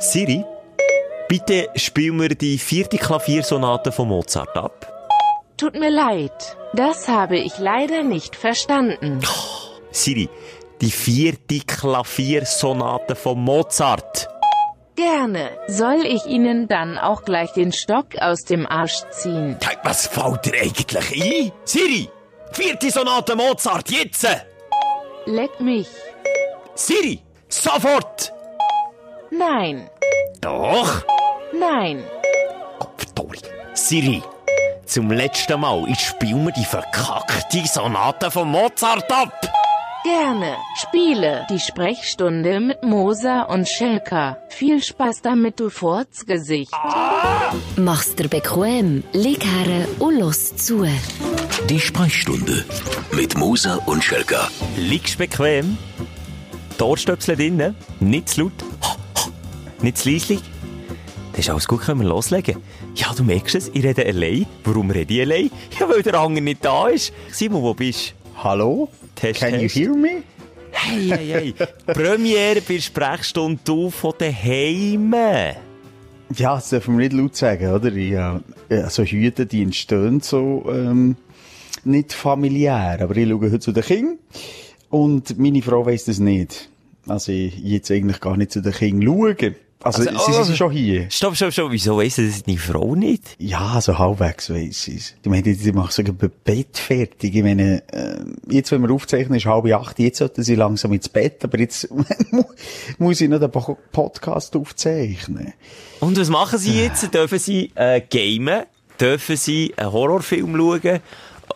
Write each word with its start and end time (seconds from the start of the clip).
Siri, 0.00 0.42
bitte 1.28 1.68
spiel 1.76 2.12
mir 2.12 2.30
die 2.30 2.56
vierte 2.56 2.96
Klaviersonate 2.96 3.92
von 3.92 4.08
Mozart 4.08 4.56
ab. 4.56 4.90
Tut 5.58 5.74
mir 5.74 5.90
leid, 5.90 6.56
das 6.72 7.06
habe 7.06 7.36
ich 7.36 7.58
leider 7.58 8.02
nicht 8.02 8.34
verstanden. 8.34 9.20
Siri, 9.90 10.30
die 10.80 10.90
vierte 10.90 11.60
Klaviersonate 11.66 13.14
von 13.14 13.40
Mozart. 13.40 14.26
Gerne. 14.96 15.50
Soll 15.68 16.06
ich 16.06 16.24
Ihnen 16.24 16.66
dann 16.66 16.96
auch 16.96 17.26
gleich 17.26 17.52
den 17.52 17.70
Stock 17.70 18.16
aus 18.18 18.44
dem 18.44 18.66
Arsch 18.66 19.02
ziehen? 19.10 19.58
Was 19.84 20.06
fällt 20.06 20.46
dir 20.46 20.62
eigentlich 20.62 21.22
ein? 21.22 21.52
Siri, 21.64 22.08
vierte 22.52 22.90
Sonate 22.90 23.36
Mozart, 23.36 23.90
jetzt! 23.90 24.26
Leck 25.26 25.60
mich. 25.60 25.88
Siri, 26.74 27.20
sofort! 27.50 28.32
Nein. 29.30 29.88
Doch! 30.40 31.04
Nein. 31.52 32.04
Kopfdori. 32.78 33.38
Siri, 33.74 34.22
zum 34.86 35.10
letzten 35.10 35.60
Mal, 35.60 35.84
ich 35.88 36.00
spiel 36.00 36.34
mir 36.34 36.52
die 36.52 36.64
verkackte 36.64 37.64
Sonate 37.66 38.30
von 38.30 38.48
Mozart 38.50 39.10
ab! 39.12 39.32
Gerne. 40.02 40.56
Spiele 40.76 41.46
die 41.50 41.60
Sprechstunde 41.60 42.58
mit 42.60 42.82
Moser 42.82 43.50
und 43.50 43.68
Schelka. 43.68 44.38
Viel 44.48 44.82
Spaß 44.82 45.20
damit, 45.20 45.60
du 45.60 45.68
Furzgesicht. 45.68 46.72
Mach's 47.76 48.16
dir 48.16 48.28
bequem, 48.28 49.04
lieg 49.12 49.44
her 49.44 49.86
und 49.98 50.18
los 50.18 50.56
zu. 50.56 50.86
Die 51.68 51.78
Sprechstunde 51.80 52.64
mit 53.12 53.36
Musa 53.36 53.74
und 53.84 54.02
Schelka. 54.02 54.48
Liegst 54.76 55.18
bequem? 55.18 55.76
Ohrstöpsel 56.80 57.36
drinnen, 57.36 57.76
nicht 58.00 58.30
zu 58.30 58.40
laut, 58.44 58.52
nicht 59.82 59.98
zu 59.98 60.10
leislich. 60.10 60.40
Das 61.32 61.40
ist 61.40 61.50
alles 61.50 61.68
gut, 61.68 61.80
können 61.82 62.00
wir 62.00 62.08
loslegen. 62.08 62.56
Ja, 62.96 63.12
du 63.16 63.22
merkst 63.22 63.54
es, 63.54 63.68
ich 63.72 63.82
rede 63.84 64.04
allein. 64.04 64.46
Warum 64.64 64.90
rede 64.90 65.14
ich 65.14 65.20
allein? 65.20 65.50
Ja, 65.78 65.88
weil 65.88 66.02
der 66.02 66.14
Anger 66.14 66.40
nicht 66.40 66.64
da 66.64 66.88
ist. 66.88 67.12
Simon, 67.30 67.62
wo 67.62 67.72
bist 67.74 68.14
Hallo? 68.42 68.88
Test, 69.14 69.40
Can 69.40 69.52
Test. 69.52 69.76
you 69.76 69.82
hear 69.82 69.94
me? 69.96 70.22
Hey, 70.72 71.08
hey, 71.08 71.26
hey. 71.28 71.54
Premiere 71.86 72.60
bei 72.62 72.78
Sprechstunde 72.80 73.60
du 73.64 73.90
von 73.90 74.14
daheim. 74.18 75.14
Ja, 75.14 76.54
das 76.54 76.70
dürfen 76.70 76.96
wir 76.98 77.08
nicht 77.08 77.12
laut 77.12 77.36
sagen, 77.36 77.72
oder? 77.72 77.92
Ja, 77.92 78.40
also 78.68 79.02
Hüte, 79.02 79.46
die 79.46 79.62
entstehen 79.62 80.20
so 80.20 80.64
ähm, 80.70 81.16
nicht 81.84 82.12
familiär. 82.12 82.98
Aber 83.00 83.16
ich 83.16 83.28
schaue 83.28 83.40
heute 83.50 83.58
zu 83.60 83.72
den 83.72 83.82
Kindern 83.82 84.18
und 84.90 85.38
meine 85.38 85.62
Frau 85.62 85.84
weiss 85.86 86.04
das 86.04 86.18
nicht. 86.18 86.68
Also 87.06 87.32
ich 87.32 87.58
jetzt 87.58 87.90
eigentlich 87.90 88.20
gar 88.20 88.36
nicht 88.36 88.52
zu 88.52 88.60
den 88.62 88.72
Kindern 88.72 89.36
schauen. 89.38 89.56
Also, 89.82 90.02
Also, 90.08 90.32
sie 90.32 90.38
oh. 90.38 90.42
sind 90.44 90.56
schon 90.58 90.70
hier. 90.72 91.10
Stopp, 91.10 91.36
stopp, 91.36 91.52
stopp. 91.52 91.70
Wieso 91.72 91.96
weiss 91.96 92.16
das 92.16 92.42
deine 92.42 92.58
Frau 92.58 92.94
nicht? 92.94 93.36
Ja, 93.38 93.80
so 93.80 93.98
halbwegs 93.98 94.50
weiss 94.50 94.82
sie 94.82 94.96
es. 94.96 95.14
Ich 95.22 95.30
meine, 95.30 95.42
die 95.42 95.72
machen 95.72 95.90
sogar 95.90 96.12
Bett 96.44 96.76
fertig. 96.76 97.34
Ich 97.34 97.42
meine, 97.42 97.82
äh, 97.92 98.18
jetzt, 98.48 98.70
wenn 98.72 98.82
wir 98.82 98.90
aufzeichnen, 98.90 99.38
ist 99.38 99.46
halb 99.46 99.64
acht, 99.72 99.98
jetzt 99.98 100.18
sollten 100.18 100.42
sie 100.42 100.54
langsam 100.54 100.92
ins 100.92 101.08
Bett, 101.08 101.42
aber 101.44 101.58
jetzt 101.58 101.88
muss 102.98 103.20
ich 103.20 103.28
noch 103.28 103.40
den 103.40 103.50
Po- 103.50 103.78
Podcast 103.92 104.54
aufzeichnen. 104.56 105.54
Und 106.00 106.18
was 106.18 106.28
machen 106.28 106.58
sie 106.58 106.78
jetzt? 106.82 107.12
Dürfen 107.14 107.38
sie 107.38 107.72
äh, 107.74 108.00
gamen? 108.02 108.64
Dürfen 109.00 109.36
sie 109.36 109.72
einen 109.76 109.92
Horrorfilm 109.92 110.56
schauen? 110.56 111.00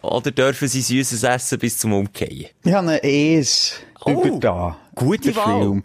Oder 0.03 0.31
dürfen 0.31 0.66
sie 0.69 0.81
Süßes 0.81 1.22
essen 1.25 1.59
bis 1.59 1.78
zum 1.78 1.92
Umkehren? 1.92 2.47
Ich 2.64 2.72
habe 2.72 2.88
einen 2.88 3.00
Es 3.03 3.75
Oh, 4.06 4.11
über 4.12 4.38
da. 4.38 4.77
gute 4.94 5.34
Wahl. 5.36 5.61
Film. 5.61 5.83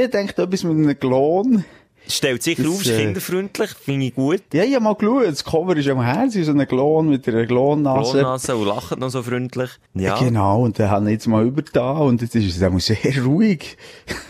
Ich 0.00 0.10
denke, 0.10 0.40
etwas 0.40 0.62
mit 0.62 0.76
einem 0.76 0.98
Klon. 0.98 1.64
Stellt 2.06 2.42
sicher 2.44 2.62
Das, 2.62 2.72
auf, 2.72 2.80
ist 2.82 2.88
äh, 2.88 3.04
kinderfreundlich, 3.04 3.70
finde 3.70 4.06
ich 4.06 4.14
gut. 4.14 4.42
Ja, 4.52 4.62
ich 4.62 4.74
habe 4.76 4.84
mal 4.84 4.94
geschaut, 4.94 5.26
das 5.26 5.44
Cover 5.44 5.76
ist 5.76 5.88
am 5.88 6.00
Herz, 6.00 6.34
so 6.34 6.52
ein 6.52 6.68
Klon 6.68 7.08
mit 7.08 7.26
einer 7.26 7.46
Klonnase. 7.46 8.12
Blondnase 8.12 8.56
und 8.56 8.66
lacht 8.68 8.96
noch 8.96 9.10
so 9.10 9.24
freundlich. 9.24 9.70
Ja, 9.94 10.16
Genau, 10.16 10.62
und 10.62 10.78
den 10.78 10.88
habe 10.88 11.06
ich 11.06 11.14
jetzt 11.14 11.26
mal 11.26 11.44
über 11.44 11.62
da 11.62 11.90
und 11.98 12.22
jetzt 12.22 12.36
ist 12.36 12.56
es 12.56 12.62
auch 12.62 12.78
sehr 12.78 13.24
ruhig. 13.24 13.76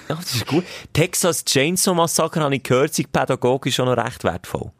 ja, 0.08 0.14
das 0.16 0.36
ist 0.36 0.46
gut. 0.46 0.64
Texas 0.94 1.44
Chainsaw 1.44 1.94
Massacre 1.94 2.40
habe 2.40 2.56
ich 2.56 2.62
gehört, 2.62 2.94
sind 2.94 3.12
pädagogisch 3.12 3.74
schon 3.74 3.86
noch 3.86 4.02
recht 4.02 4.24
wertvoll. 4.24 4.72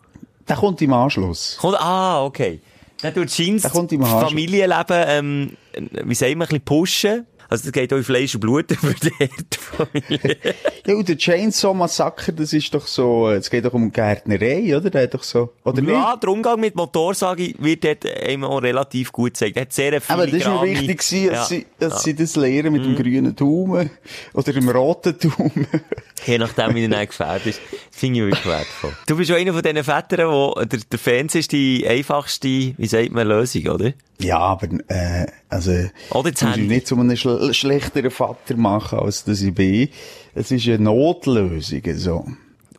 Der 0.49 0.57
kommt 0.57 0.81
im 0.81 0.95
Anschluss. 0.95 1.59
Kommt, 1.61 1.79
ah, 1.79 2.25
okay. 2.25 2.63
Dann 3.03 3.13
tut 3.13 3.29
Jeans. 3.29 3.67
Familienleben, 3.67 5.05
ähm, 5.07 5.57
wie 6.05 6.15
sagen 6.15 6.33
wir, 6.39 6.47
ein 6.47 6.49
bisschen 6.49 6.61
pushen. 6.63 7.27
Also, 7.49 7.65
das 7.65 7.73
geht 7.73 7.93
auch 7.93 7.97
in 7.97 8.05
Fleisch 8.05 8.35
und 8.35 8.41
Blut 8.41 8.71
über 8.83 8.95
die. 8.95 9.11
Ja, 10.87 10.95
und 10.95 11.07
der 11.07 11.19
Chainsaw 11.19 11.75
Massacre, 11.75 12.33
das 12.33 12.55
ist 12.55 12.73
doch 12.73 12.87
so, 12.87 13.29
es 13.29 13.51
geht 13.51 13.67
doch 13.67 13.75
um 13.75 13.93
Gärtnerei, 13.93 14.75
oder? 14.75 14.89
Der 14.89 15.03
hat 15.03 15.13
doch 15.13 15.23
so, 15.23 15.53
oder 15.63 15.83
ja, 15.83 16.13
nicht? 16.13 16.23
der 16.23 16.31
Umgang 16.31 16.59
mit 16.59 16.77
Motorsage 16.77 17.53
wird 17.59 17.85
dort 17.85 18.07
einem 18.07 18.45
auch 18.45 18.63
relativ 18.63 19.13
gut 19.13 19.35
gezeigt. 19.35 19.57
Er 19.57 19.63
hat 19.63 19.73
sehr 19.75 20.01
viele 20.01 20.19
Aber 20.19 20.27
das 20.27 20.47
war 20.47 20.63
wichtig, 20.63 21.03
dass, 21.31 21.49
sie, 21.49 21.67
dass 21.79 22.03
sie 22.03 22.15
das 22.15 22.37
lehren 22.37 22.73
mit 22.73 22.87
dem 22.87 22.97
grünen 22.97 23.37
Daumen 23.37 23.91
oder 24.33 24.53
dem 24.53 24.69
roten 24.71 25.15
Daumen. 25.19 25.67
Je 26.27 26.39
nachdem, 26.39 26.75
wie 26.75 26.85
er 26.85 26.89
dann 26.89 27.07
gefällt 27.07 27.45
ist. 27.45 27.61
Das 27.71 28.01
finde 28.01 28.21
ich 28.21 28.27
wirklich 28.27 28.47
wertvoll. 28.47 28.93
Du 29.07 29.17
bist 29.17 29.31
auch 29.31 29.37
einer 29.37 29.53
von 29.53 29.63
diesen 29.63 29.85
Vätern, 29.85 30.29
wo 30.31 30.55
der, 30.55 30.81
der 30.91 30.99
Fernseher 30.99 31.41
ist 31.41 31.53
die 31.53 31.87
einfachste, 31.87 32.49
wie 32.49 32.87
sagt 32.87 33.13
man, 33.13 33.29
Lösung, 33.29 33.67
oder? 33.69 33.93
Ja, 34.21 34.39
aber, 34.39 34.69
äh, 34.89 35.27
also, 35.49 35.73
Oder 36.11 36.33
das 36.33 36.43
muss 36.43 36.57
ich 36.57 36.69
nicht 36.69 36.87
zu 36.87 36.97
einem 36.99 37.17
schl 37.17 37.55
schlechteren 37.55 38.11
Vater 38.11 38.57
machen, 38.57 38.99
als 38.99 39.25
das 39.25 39.43
ich 39.43 39.55
bin. 39.55 39.89
Es 40.35 40.51
ist 40.51 40.67
eine 40.67 40.81
Notlösung, 40.81 41.83
so. 41.95 42.27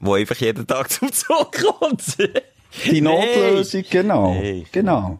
Wo 0.01 0.13
einfach 0.13 0.35
jeden 0.37 0.67
Tag 0.67 0.91
zum 0.91 1.11
Zug 1.11 1.51
kommt. 1.51 2.03
Die 2.85 3.01
Notlösung, 3.01 3.83
genau. 3.89 4.33
Nee. 4.33 4.65
Genau. 4.71 5.19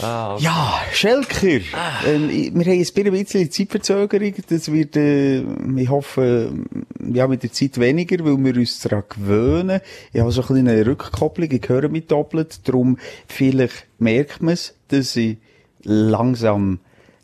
Ah, 0.00 0.34
okay. 0.34 0.44
Ja, 0.44 0.80
Schelker. 0.92 1.60
Ähm, 2.06 2.30
ich- 2.30 2.54
wir 2.54 2.64
haben 2.64 2.70
ein 2.70 3.12
bisschen 3.24 3.50
Zeitverzögerung. 3.50 4.34
Das 4.48 4.72
wird, 4.72 4.96
äh, 4.96 5.42
ich 5.76 5.88
hoffe, 5.90 6.52
ja, 7.12 7.26
mit 7.26 7.42
der 7.42 7.52
Zeit 7.52 7.78
weniger, 7.78 8.24
weil 8.24 8.38
wir 8.42 8.56
uns 8.56 8.80
daran 8.80 9.04
gewöhnen. 9.08 9.80
Ich 10.12 10.20
habe 10.20 10.32
so 10.32 10.42
ein 10.42 10.48
bisschen 10.48 10.68
eine 10.68 10.86
Rückkopplung. 10.86 11.50
Ich 11.50 11.68
höre 11.68 11.88
mich 11.88 12.06
doppelt. 12.06 12.66
Darum, 12.68 12.98
vielleicht 13.26 13.86
merkt 13.98 14.42
man 14.42 14.54
es, 14.54 14.74
dass 14.88 15.14
ich 15.16 15.36
langsam 15.82 16.78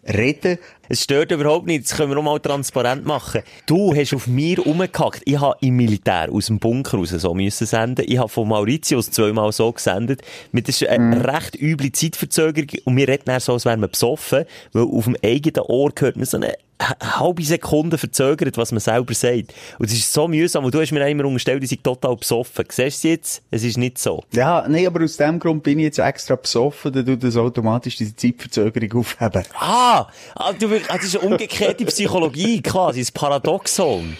rede. 0.07 0.59
Es 0.89 1.03
stört 1.03 1.31
überhaupt 1.33 1.67
nicht, 1.67 1.85
das 1.85 1.97
können 1.97 2.11
wir 2.11 2.19
auch 2.19 2.23
mal 2.23 2.39
transparent 2.41 3.05
machen. 3.05 3.43
Du 3.67 3.95
hast 3.95 4.15
auf 4.15 4.27
mir 4.27 4.59
rumgehackt. 4.59 5.23
Ich 5.27 5.39
habe 5.39 5.57
im 5.61 5.77
Militär 5.77 6.29
aus 6.33 6.47
dem 6.47 6.59
Bunker 6.59 6.97
raus 6.97 7.11
so 7.11 7.35
müssen 7.35 7.67
senden. 7.67 8.05
Ich 8.09 8.19
habe 8.19 8.29
von 8.29 8.49
Mauritius 8.49 9.11
zweimal 9.11 9.53
so 9.53 9.71
gesendet. 9.71 10.23
Mit 10.53 10.69
das 10.69 10.81
ist 10.81 10.89
eine 10.89 11.25
recht 11.27 11.61
üble 11.61 11.93
Zeitverzögerung 11.93 12.69
und 12.85 12.97
wir 12.97 13.09
reden 13.09 13.25
dann 13.27 13.41
so, 13.41 13.53
als 13.53 13.65
wären 13.65 13.81
wir 13.81 13.89
besoffen, 13.89 14.45
weil 14.73 14.85
auf 14.85 15.05
dem 15.05 15.17
eigenen 15.23 15.67
Ohr 15.67 15.93
hört 15.99 16.17
man 16.17 16.25
so 16.25 16.39
eine 16.39 16.55
halbe 16.81 17.43
Sekunde 17.43 17.99
verzögert, 17.99 18.57
was 18.57 18.73
man 18.73 18.81
selber 18.81 19.15
sagt. 19.15 19.55
Und 19.79 19.87
es 19.87 19.93
ist 19.93 20.13
so 20.13 20.29
mühsam, 20.29 20.65
und 20.65 20.75
du 20.75 20.81
hast 20.81 20.93
mir 20.93 21.07
immer 21.09 21.25
unterstellt, 21.25 21.63
ich 21.63 21.71
sei 21.71 21.79
total 21.83 22.17
besoffen. 22.17 22.65
Siehst 22.69 23.05
du 23.05 23.09
jetzt? 23.09 23.43
Es 23.51 23.65
ist 23.65 23.79
nicht 23.79 23.99
so. 23.99 24.23
Ja, 24.33 24.67
nee, 24.69 24.87
aber 24.87 25.03
aus 25.03 25.17
dem 25.17 25.39
Grund 25.39 25.63
bin 25.63 25.79
ich 25.79 25.87
jetzt 25.87 25.99
extra 25.99 26.37
besoffen, 26.37 26.93
dann 26.93 27.05
tut 27.05 27.25
das 27.25 27.37
automatisch 27.37 27.97
diese 27.97 28.15
Zeitverzögerung 28.15 29.01
aufheben. 29.01 29.43
Ah, 29.55 30.07
ah, 30.35 30.53
du, 30.53 30.69
das 30.69 31.05
ist 31.05 31.19
eine 31.19 31.29
umgekehrte 31.29 31.85
Psychologie 31.87 32.63
quasi, 32.63 33.01
das 33.01 33.11
Paradoxon. 33.11 34.17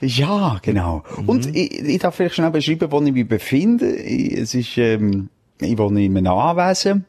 Ja, 0.00 0.58
genau. 0.62 1.02
Und 1.26 1.54
ich, 1.56 1.72
ich 1.72 1.98
darf 1.98 2.14
vielleicht 2.14 2.34
schnell 2.34 2.50
beschreiben, 2.50 2.90
wo 2.90 3.02
ich 3.02 3.12
mich 3.12 3.26
befinde. 3.26 3.96
Ich, 3.96 4.34
es 4.34 4.54
ist, 4.54 4.76
ähm, 4.76 5.30
ich 5.60 5.76
wohne 5.78 6.04
in 6.04 6.16
einem 6.16 6.32
Anwesen. 6.32 7.06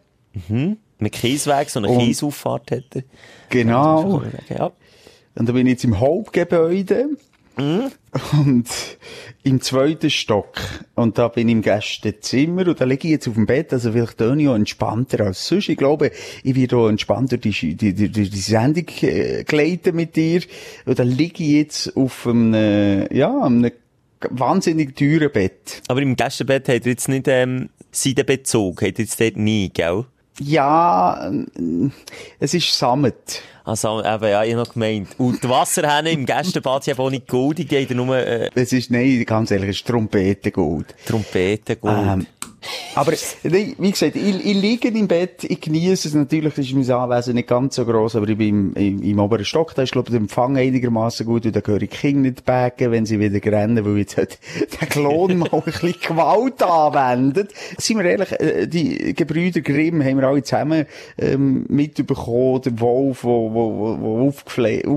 Mit 1.00 1.14
Kiesweg, 1.14 1.70
so 1.70 1.80
eine 1.80 1.96
Kiesauffahrt 1.98 2.72
hätte. 2.72 3.04
Genau. 3.50 4.24
Ja. 4.50 4.72
Und 5.38 5.48
da 5.48 5.54
bin 5.54 5.68
ich 5.68 5.74
jetzt 5.74 5.84
im 5.84 6.00
Hauptgebäude. 6.00 7.10
Und 7.58 8.68
im 9.44 9.62
zweiten 9.62 10.10
Stock. 10.10 10.60
Und 10.94 11.18
da 11.18 11.28
bin 11.28 11.48
ich 11.48 11.54
im 11.54 11.62
Gästezimmer. 11.62 12.68
Und 12.68 12.80
da 12.80 12.86
liege 12.86 13.08
ich 13.08 13.14
jetzt 13.14 13.28
auf 13.28 13.34
dem 13.34 13.48
Bett. 13.48 13.74
Also 13.74 13.92
vielleicht 13.92 14.18
töne 14.18 14.44
ich 14.44 14.48
auch 14.48 14.56
entspannter 14.56 15.26
als 15.26 15.48
sonst. 15.48 15.70
Ich 15.70 15.78
glaube, 15.78 16.12
ich 16.44 16.56
werde 16.56 16.78
auch 16.78 16.90
entspannter 16.90 17.38
die, 17.38 17.52
die, 17.52 17.94
die, 17.94 18.10
die, 18.10 18.26
Sendung 18.40 18.86
äh, 19.02 19.44
gleiten 19.44 19.96
mit 19.96 20.16
dir. 20.16 20.42
Und 20.86 21.00
da 21.00 21.04
liege 21.04 21.44
ich 21.44 21.50
jetzt 21.50 21.98
auf 21.98 22.28
einem, 22.28 23.08
ja, 23.12 23.42
einem 23.42 23.72
wahnsinnig 24.30 24.96
teuren 24.96 25.32
Bett. 25.32 25.82
Aber 25.88 26.02
im 26.02 26.16
Gästebett 26.16 26.68
hat 26.70 26.86
er 26.86 26.92
jetzt 26.92 27.10
nicht, 27.10 27.28
ähm, 27.28 27.70
Seidenbezug, 27.92 28.82
hat 28.82 29.00
er 29.00 29.06
jetzt 29.06 29.20
dort 29.20 29.38
nie, 29.38 29.70
gell? 29.70 30.06
Ja, 30.40 31.32
es 32.40 32.54
ist 32.54 32.78
Sammet. 32.78 33.42
Also, 33.68 34.00
eben, 34.00 34.24
ja, 34.30 34.46
ich 34.46 34.56
noch 34.56 34.72
gemeint. 34.72 35.10
Und 35.18 35.44
die 35.44 35.50
Wasserhähne 35.50 36.12
im 36.12 36.26
Gästebad 36.26 36.86
sind 36.86 36.94
eben 36.94 37.02
auch 37.02 37.10
nicht 37.10 37.28
goldig, 37.28 37.68
die 37.68 37.86
haben 37.86 37.98
nur, 37.98 38.16
äh, 38.16 38.50
Es 38.56 38.72
ist, 38.72 38.90
nein, 38.92 39.26
ganz 39.26 39.52
ehrlich, 39.52 39.72
es 39.72 39.76
ist 39.76 39.88
Trompetengold. 39.88 40.96
Trompeten 41.06 41.76
gold. 41.82 42.08
Ähm, 42.08 42.28
Aber, 42.96 43.12
wie 43.44 43.92
gesagt, 43.92 44.16
ich, 44.16 44.46
ich 44.46 44.54
liege 44.62 44.88
im 44.90 45.08
Bett, 45.08 45.44
ich 45.44 45.62
genieße 45.62 46.08
es 46.08 46.14
natürlich, 46.14 46.54
das 46.56 46.66
ist 46.66 46.74
mein 46.74 46.90
Anwesen 46.90 47.36
nicht 47.36 47.48
ganz 47.48 47.76
so 47.76 47.86
gross, 47.86 48.16
aber 48.16 48.28
ich 48.30 48.38
bin 48.38 48.48
im, 48.48 48.74
im, 48.76 49.02
im 49.04 49.20
oberen 49.20 49.46
Stock, 49.46 49.76
da 49.76 49.84
ist, 49.84 49.92
glaube 49.92 50.08
ich, 50.08 50.12
der 50.12 50.20
Empfang 50.22 50.58
einigermaßen 50.58 51.26
gut, 51.26 51.46
und 51.46 51.56
da 51.56 51.62
höre 51.66 51.82
ich 51.82 51.90
Kinder 51.90 52.22
nicht 52.30 52.46
backen, 52.46 52.92
wenn 52.92 53.06
sie 53.06 53.20
wieder 53.20 53.40
rennen, 53.52 53.86
weil 53.86 53.98
jetzt 53.98 54.18
halt 54.18 54.40
der 54.82 54.88
Klon 54.88 55.38
mal 55.38 55.50
ein 55.54 55.62
bisschen 55.62 55.96
Gewalt 56.02 56.62
anwendet. 56.64 57.52
Seien 57.78 57.98
wir 58.00 58.06
ehrlich, 58.06 58.32
äh, 58.40 58.68
die 58.68 59.14
Gebrüder 59.14 59.62
Grimm 59.62 60.04
haben 60.04 60.18
wir 60.20 60.28
alle 60.28 60.44
zusammen, 60.44 60.86
ähm, 61.18 61.66
mitbekommen, 61.70 62.62
der 62.64 62.80
Wolf, 62.80 63.24
wo, 63.24 63.54
wo, 63.54 63.98
wo, 64.00 64.28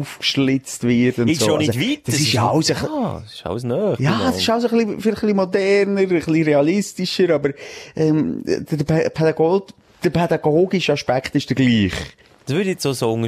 aufgeschlitzt 0.00 0.84
wird 0.86 1.18
und 1.18 1.28
Ist 1.28 1.40
so. 1.40 1.46
schon 1.46 1.58
nicht 1.58 1.70
Also, 1.70 1.80
weit. 1.80 2.00
Das, 2.06 2.14
ist 2.16 2.32
ja 2.32 2.50
alles 2.50 2.70
ein 2.70 2.74
bisschen- 2.76 2.90
ah, 2.92 3.20
das 3.22 3.34
ist 3.34 3.46
alles 3.46 3.64
nah. 3.64 3.96
ja, 3.98 4.20
das 4.24 4.38
ist 4.38 4.50
also 4.50 4.68
ein 4.68 4.76
bisschen, 4.76 4.90
ein 4.94 5.14
bisschen 5.14 5.36
moderner, 5.36 6.00
ein 6.00 6.08
bisschen 6.08 6.42
realistischer, 6.42 7.34
aber 7.34 7.50
ähm, 7.96 8.42
der, 8.44 9.10
Pädagog, 9.10 9.68
der 10.02 10.10
pädagogische 10.10 10.92
Aspekt 10.92 11.34
ist 11.34 11.50
der 11.50 11.56
gleiche. 11.56 11.96
Das 12.46 12.54
würde 12.56 12.70
ich 12.70 12.74
jetzt 12.74 12.82
so 12.82 12.92
sagen. 12.92 13.24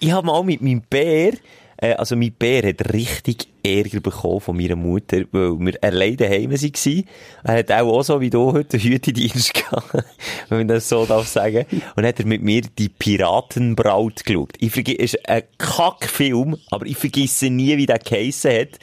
Ich 0.00 0.12
habe 0.12 0.26
mal 0.26 0.42
mit 0.42 0.62
meinem 0.62 0.82
Bär, 0.88 1.32
äh, 1.76 1.92
also 1.94 2.16
mein 2.16 2.32
Bär 2.32 2.66
hat 2.66 2.92
richtig 2.92 3.48
Ärger 3.62 4.00
bekommen 4.00 4.40
von 4.40 4.56
meiner 4.56 4.76
Mutter, 4.76 5.22
weil 5.32 5.58
wir 5.58 5.74
alleine 5.82 6.16
daheim 6.16 6.50
waren. 6.50 7.04
Er 7.44 7.58
hat 7.58 7.72
auch, 7.72 7.98
auch 7.98 8.02
so 8.02 8.20
wie 8.20 8.30
du 8.30 8.52
heute 8.52 8.78
Hütedienst 8.78 9.54
gehabt, 9.54 10.04
wenn 10.48 10.58
man 10.58 10.68
das 10.68 10.88
so 10.88 11.06
darf 11.06 11.26
sagen. 11.26 11.66
Und 11.96 12.06
hat 12.06 12.20
er 12.20 12.26
mit 12.26 12.42
mir 12.42 12.62
die 12.78 12.88
Piratenbraut 12.88 14.24
geschaut. 14.24 14.52
Ich 14.58 14.72
vergesse, 14.72 14.98
es 14.98 15.14
ist 15.14 15.28
ein 15.28 15.42
Kackfilm, 15.58 16.56
aber 16.70 16.86
ich 16.86 16.96
vergesse 16.96 17.50
nie, 17.50 17.76
wie 17.76 17.86
der 17.86 17.98
geheissen 17.98 18.52
hat, 18.52 18.78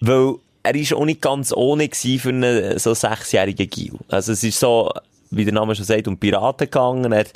weil 0.00 0.36
er 0.64 0.74
ist 0.74 0.94
auch 0.94 1.04
nicht 1.04 1.20
ganz 1.20 1.52
ohne 1.52 1.88
für 1.92 2.28
einen 2.30 2.78
so 2.78 2.94
sechsjährigen 2.94 3.68
Gil. 3.68 3.92
Also 4.08 4.32
es 4.32 4.42
ist 4.42 4.58
so, 4.58 4.90
wie 5.30 5.44
der 5.44 5.52
Name 5.52 5.74
schon 5.74 5.84
sagt, 5.84 6.08
um 6.08 6.16
Piraten 6.16 6.66
gegangen. 6.66 7.12
Er, 7.12 7.24
die 7.24 7.30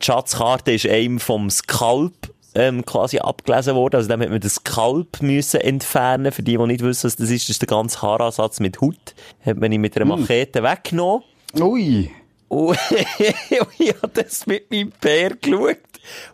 Schatzkarte 0.00 0.72
ist 0.72 0.86
einem 0.86 1.20
vom 1.20 1.50
Skalp 1.50 2.14
ähm, 2.54 2.84
quasi 2.86 3.18
abgelesen 3.18 3.74
worden. 3.74 3.96
Also 3.96 4.08
dann 4.08 4.22
hat 4.22 4.30
man 4.30 4.40
den 4.40 4.48
Skalp 4.48 5.20
müssen 5.20 5.60
entfernen. 5.60 6.32
Für 6.32 6.42
die, 6.42 6.56
die 6.56 6.66
nicht 6.66 6.82
wissen, 6.82 7.04
was 7.04 7.16
das 7.16 7.28
ist, 7.28 7.44
das 7.44 7.50
ist 7.50 7.62
der 7.62 7.68
ganze 7.68 8.00
Haaransatz 8.00 8.60
mit 8.60 8.80
Haut. 8.80 9.14
Hat 9.44 9.58
man 9.58 9.70
ihn 9.70 9.82
mit 9.82 9.94
einer 9.96 10.06
Machete 10.06 10.62
weggenommen. 10.62 11.22
Ui. 11.58 12.10
Und 12.48 12.78
ich 13.78 13.94
habe 13.94 14.10
das 14.14 14.46
mit 14.46 14.70
meinem 14.70 14.90
Bär 15.00 15.36
geschaut. 15.36 15.76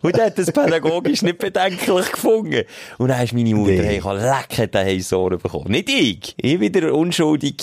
Und 0.01 0.17
er 0.17 0.27
hat 0.27 0.37
das 0.37 0.51
pädagogisch 0.51 1.21
nicht 1.21 1.37
bedenklich 1.37 2.11
gefunden. 2.11 2.63
Und 2.97 3.07
dann 3.09 3.23
ist 3.23 3.33
meine 3.33 3.53
Mutter, 3.55 3.71
Nee. 3.71 3.83
hey, 3.83 3.97
ich 3.97 4.03
habe 4.03 4.19
lecker 4.19 4.67
den 4.67 5.03
Ohren 5.17 5.37
bekommen. 5.39 5.71
Nicht 5.71 5.89
ich. 5.89 6.35
Ich 6.37 6.53
war 6.55 6.61
wieder 6.61 6.93
unschuldig, 6.93 7.55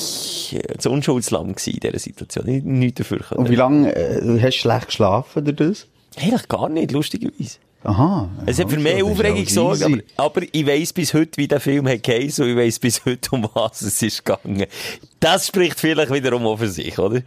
das 0.74 0.86
Unschuldslamm 0.86 1.48
in 1.66 1.80
dieser 1.80 1.98
Situation. 1.98 2.48
Ich 2.48 2.62
nichts 2.64 2.98
dafür 2.98 3.18
können. 3.18 3.40
Und 3.40 3.50
wie 3.50 3.56
lange, 3.56 3.94
äh, 3.94 4.20
du 4.20 4.40
hast 4.40 4.56
schlecht 4.56 4.86
geschlafen 4.86 5.44
durch 5.44 5.56
das? 5.56 5.86
Eigentlich 6.16 6.48
gar 6.48 6.68
nicht, 6.68 6.92
lustigerweise. 6.92 7.58
Aha. 7.82 8.30
Es 8.46 8.58
hat 8.58 8.70
für 8.70 8.78
mehr 8.78 9.04
Aufregung 9.04 9.44
gesorgt, 9.44 9.82
aber, 9.82 9.98
aber 10.16 10.42
ich 10.52 10.66
weiss 10.66 10.92
bis 10.94 11.12
heute, 11.12 11.36
wie 11.36 11.46
der 11.46 11.60
Film 11.60 11.84
geheißen 11.84 12.42
und 12.44 12.50
ich 12.52 12.56
weiss 12.56 12.78
bis 12.78 13.04
heute, 13.04 13.28
um 13.32 13.46
was 13.52 13.82
es 13.82 14.00
ist 14.00 14.24
gegangen. 14.24 14.64
Das 15.20 15.48
spricht 15.48 15.78
vielleicht 15.78 16.10
wiederum 16.10 16.46
auch 16.46 16.56
für 16.56 16.68
sich, 16.68 16.98
oder? 16.98 17.20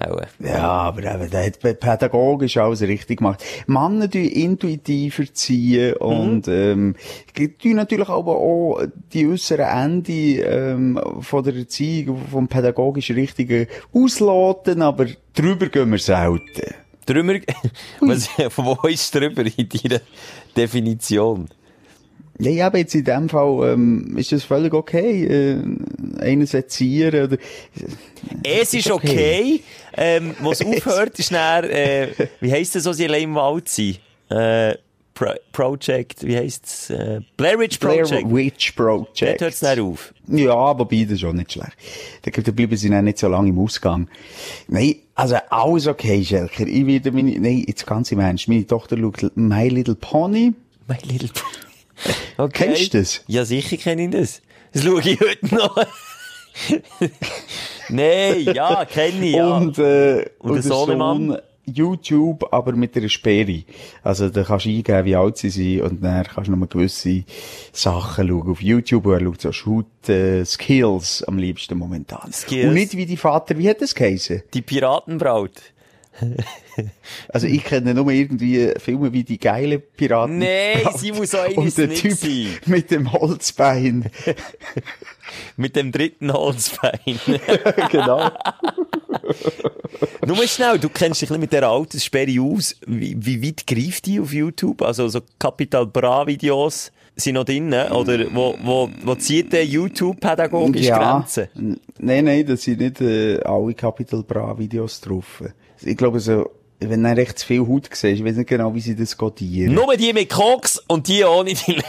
Auch. 0.00 0.20
Ja, 0.38 0.68
aber 0.68 1.02
eben, 1.02 1.30
der 1.30 1.44
hat 1.46 1.80
pädagogisch 1.80 2.56
alles 2.56 2.80
richtig 2.82 3.18
gemacht. 3.18 3.44
Männer 3.66 4.10
tun 4.10 4.22
intuitiver 4.22 5.24
ziehen 5.32 5.94
und, 5.96 6.48
ähm, 6.48 6.94
tun 7.34 7.76
natürlich 7.76 8.08
aber 8.08 8.36
auch 8.36 8.82
die 9.12 9.26
äußeren 9.26 9.66
Ende, 9.66 10.12
ähm, 10.12 11.00
von 11.20 11.44
der 11.44 11.54
Erziehung, 11.54 12.18
vom 12.30 12.48
pädagogisch 12.48 13.10
Richtigen 13.10 13.66
ausloten, 13.92 14.80
aber 14.82 15.06
drüber 15.34 15.66
gehen 15.66 15.90
wir 15.90 15.98
selten. 15.98 16.74
Drüber, 17.04 17.34
was, 18.00 18.28
von 18.48 18.64
wo 18.66 18.88
ist 18.88 19.14
drüber 19.14 19.44
in 19.44 19.68
deiner 19.68 20.00
Definition? 20.56 21.48
Ja, 22.40 22.66
aber 22.66 22.78
jetzt 22.78 22.94
in 22.94 23.04
dem 23.04 23.28
Fall, 23.28 23.72
ähm, 23.72 24.16
ist 24.16 24.32
das 24.32 24.44
völlig 24.44 24.72
okay, 24.72 25.24
äh, 25.24 25.62
einen 26.20 26.46
sezieren 26.46 27.24
oder, 27.24 27.36
Es 28.42 28.72
ist 28.72 28.90
okay, 28.90 29.62
ähm, 29.96 30.34
wo 30.40 30.52
es 30.52 30.62
aufhört, 30.66 31.18
ist 31.18 31.32
dann, 31.32 31.64
äh, 31.64 32.08
wie 32.40 32.50
heisst 32.50 32.74
das, 32.74 32.86
was 32.86 32.96
sie 32.96 33.04
allein 33.06 33.24
im 33.24 33.34
Wald 33.34 33.68
sind? 33.68 34.00
Äh, 34.30 34.76
Pro 35.12 35.34
Project, 35.52 36.24
wie 36.24 36.34
heisst 36.34 36.64
es? 36.64 36.90
Äh, 36.90 37.20
Blair 37.36 37.58
Witch 37.58 37.78
Blair 37.78 38.04
Project. 38.04 38.32
Witch 38.32 38.74
Dort 38.74 39.14
Project. 39.14 39.40
hört 39.42 39.52
es 39.52 39.60
dann 39.60 39.80
auf. 39.80 40.14
Ja, 40.28 40.72
das 40.72 41.10
ist 41.10 41.24
auch 41.24 41.32
nicht 41.34 41.52
schlecht. 41.52 41.76
Da 42.22 42.30
da 42.30 42.52
bleiben 42.52 42.76
sie 42.76 42.88
dann 42.88 43.04
nicht 43.04 43.18
so 43.18 43.28
lange 43.28 43.50
im 43.50 43.58
Ausgang. 43.58 44.08
Nein, 44.68 44.94
also 45.14 45.36
alles 45.50 45.88
okay, 45.88 46.24
Schelker. 46.24 46.66
Ich 46.66 46.86
werde 46.86 47.12
meine, 47.12 47.38
nein, 47.38 47.64
jetzt 47.66 47.86
ganz 47.86 48.10
im 48.12 48.20
Ernst. 48.20 48.48
Meine 48.48 48.66
Tochter 48.66 48.96
schaut 48.96 49.36
My 49.36 49.68
Little 49.68 49.96
Pony. 49.96 50.54
My 50.88 50.96
Little 51.02 51.28
Okay. 52.36 52.66
Kennst 52.68 52.94
du 52.94 52.98
das? 52.98 53.24
Ja, 53.26 53.44
sicher 53.44 53.76
kenne 53.76 54.04
ich 54.04 54.10
das. 54.10 54.42
Das 54.72 54.82
schaue 54.84 55.00
ich 55.00 55.20
heute 55.20 55.54
noch. 55.54 55.76
Nein, 57.88 58.44
ja, 58.54 58.84
kenne 58.84 59.26
ich, 59.26 59.34
ja. 59.34 59.56
Und, 59.56 59.78
äh, 59.78 60.26
Und 60.38 60.54
der 60.54 60.62
Sohnemann? 60.62 61.38
YouTube, 61.66 62.52
aber 62.52 62.72
mit 62.72 62.96
einer 62.96 63.08
Sperre. 63.08 63.62
Also, 64.02 64.28
da 64.28 64.42
kannst 64.42 64.66
du 64.66 64.70
eingeben, 64.70 65.04
wie 65.04 65.16
alt 65.16 65.36
sie 65.36 65.50
sind, 65.50 65.82
und 65.82 66.02
dann 66.02 66.24
kannst 66.24 66.48
du 66.48 66.56
nur 66.56 66.66
gewisse 66.66 67.24
Sachen 67.72 68.28
schauen 68.28 68.50
auf 68.50 68.62
YouTube, 68.62 69.06
und 69.06 69.12
er 69.14 69.20
schaut 69.20 69.40
so 69.40 69.52
Shoot, 69.52 70.08
äh, 70.08 70.44
Skills 70.44 71.22
am 71.24 71.38
liebsten 71.38 71.78
momentan. 71.78 72.32
Skills. 72.32 72.68
Und 72.68 72.74
nicht 72.74 72.96
wie 72.96 73.06
die 73.06 73.16
Vater, 73.16 73.56
wie 73.58 73.68
hat 73.68 73.80
das 73.80 73.94
geheißen? 73.94 74.42
Die 74.52 74.62
Piratenbraut. 74.62 75.52
Also, 77.28 77.46
ich 77.46 77.62
kenne 77.64 77.92
nur 77.94 78.10
irgendwie 78.10 78.72
Filme 78.78 79.12
wie 79.12 79.22
die 79.24 79.38
geile 79.38 79.78
Piraten. 79.78 80.38
Nein, 80.38 80.80
sie 80.96 81.12
muss 81.16 81.34
auch 81.34 81.46
Und 81.56 81.76
der 81.76 81.90
Typ 81.92 82.12
sein. 82.12 82.46
mit 82.66 82.90
dem 82.90 83.12
Holzbein. 83.12 84.10
Mit 85.56 85.76
dem 85.76 85.92
dritten 85.92 86.32
Holzbein. 86.32 86.98
genau. 87.92 88.30
Nur 90.26 90.46
schnell, 90.48 90.78
du 90.78 90.88
kennst 90.88 91.22
dich 91.22 91.30
mit 91.30 91.52
dieser 91.52 91.68
Alterssperre 91.68 92.40
aus. 92.40 92.74
Wie, 92.86 93.14
wie 93.18 93.46
weit 93.46 93.66
greift 93.66 94.06
die 94.06 94.18
auf 94.20 94.32
YouTube? 94.32 94.82
Also, 94.82 95.06
so 95.08 95.20
Capital 95.38 95.86
Bra 95.86 96.26
Videos 96.26 96.90
sind 97.16 97.34
noch 97.34 97.44
drin, 97.44 97.72
oder 97.72 98.24
wo, 98.34 98.56
wo, 98.62 98.88
wo 99.04 99.14
zieht 99.16 99.52
der 99.52 99.64
YouTube 99.66 100.18
pädagogisch 100.20 100.88
Grenzen? 100.88 101.48
N- 101.54 101.80
Nein, 101.98 102.24
nein, 102.24 102.46
das 102.46 102.62
sind 102.62 102.80
nicht 102.80 103.00
äh, 103.02 103.38
alle 103.42 103.74
Capital 103.74 104.22
Bra 104.22 104.58
Videos 104.58 105.00
drauf. 105.00 105.42
Ich 105.82 105.96
glaube 105.96 106.20
so, 106.20 106.50
wenn 106.80 107.02
du 107.02 107.14
recht 107.16 107.38
zu 107.38 107.46
viel 107.46 107.66
Haut 107.66 107.88
siehst, 107.92 108.04
ich 108.04 108.24
weiß 108.24 108.36
nicht 108.36 108.48
genau, 108.48 108.74
wie 108.74 108.80
sie 108.80 108.96
das 108.96 109.16
codieren. 109.16 109.74
Nur 109.74 109.96
die 109.96 110.12
mit 110.12 110.30
Koks 110.30 110.82
und 110.88 111.08
die 111.08 111.24
ohne 111.24 111.52
die 111.54 111.80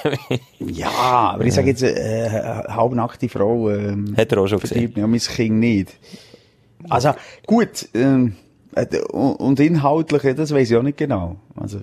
Ja, 0.60 0.90
aber 1.34 1.46
ich 1.46 1.54
sage 1.54 1.70
jetzt, 1.70 1.82
äh, 1.84 2.30
halbnackte 2.30 3.30
Frau, 3.30 3.70
ähm, 3.70 4.14
Hat 4.18 4.32
er 4.32 4.40
auch 4.40 4.48
schon 4.48 4.60
gesehen. 4.60 4.94
ja 4.96 5.08
mein 5.08 5.20
Kind 5.20 5.60
nicht. 5.60 5.94
Also, 6.90 7.12
gut, 7.46 7.88
ähm, 7.94 8.36
äh, 8.76 8.86
und 9.12 9.60
inhaltlich, 9.60 10.36
das 10.36 10.54
weiß 10.54 10.72
ich 10.72 10.76
auch 10.78 10.84
nicht 10.84 10.98
genau. 10.98 11.36
Also, 11.56 11.78
äh, 11.78 11.82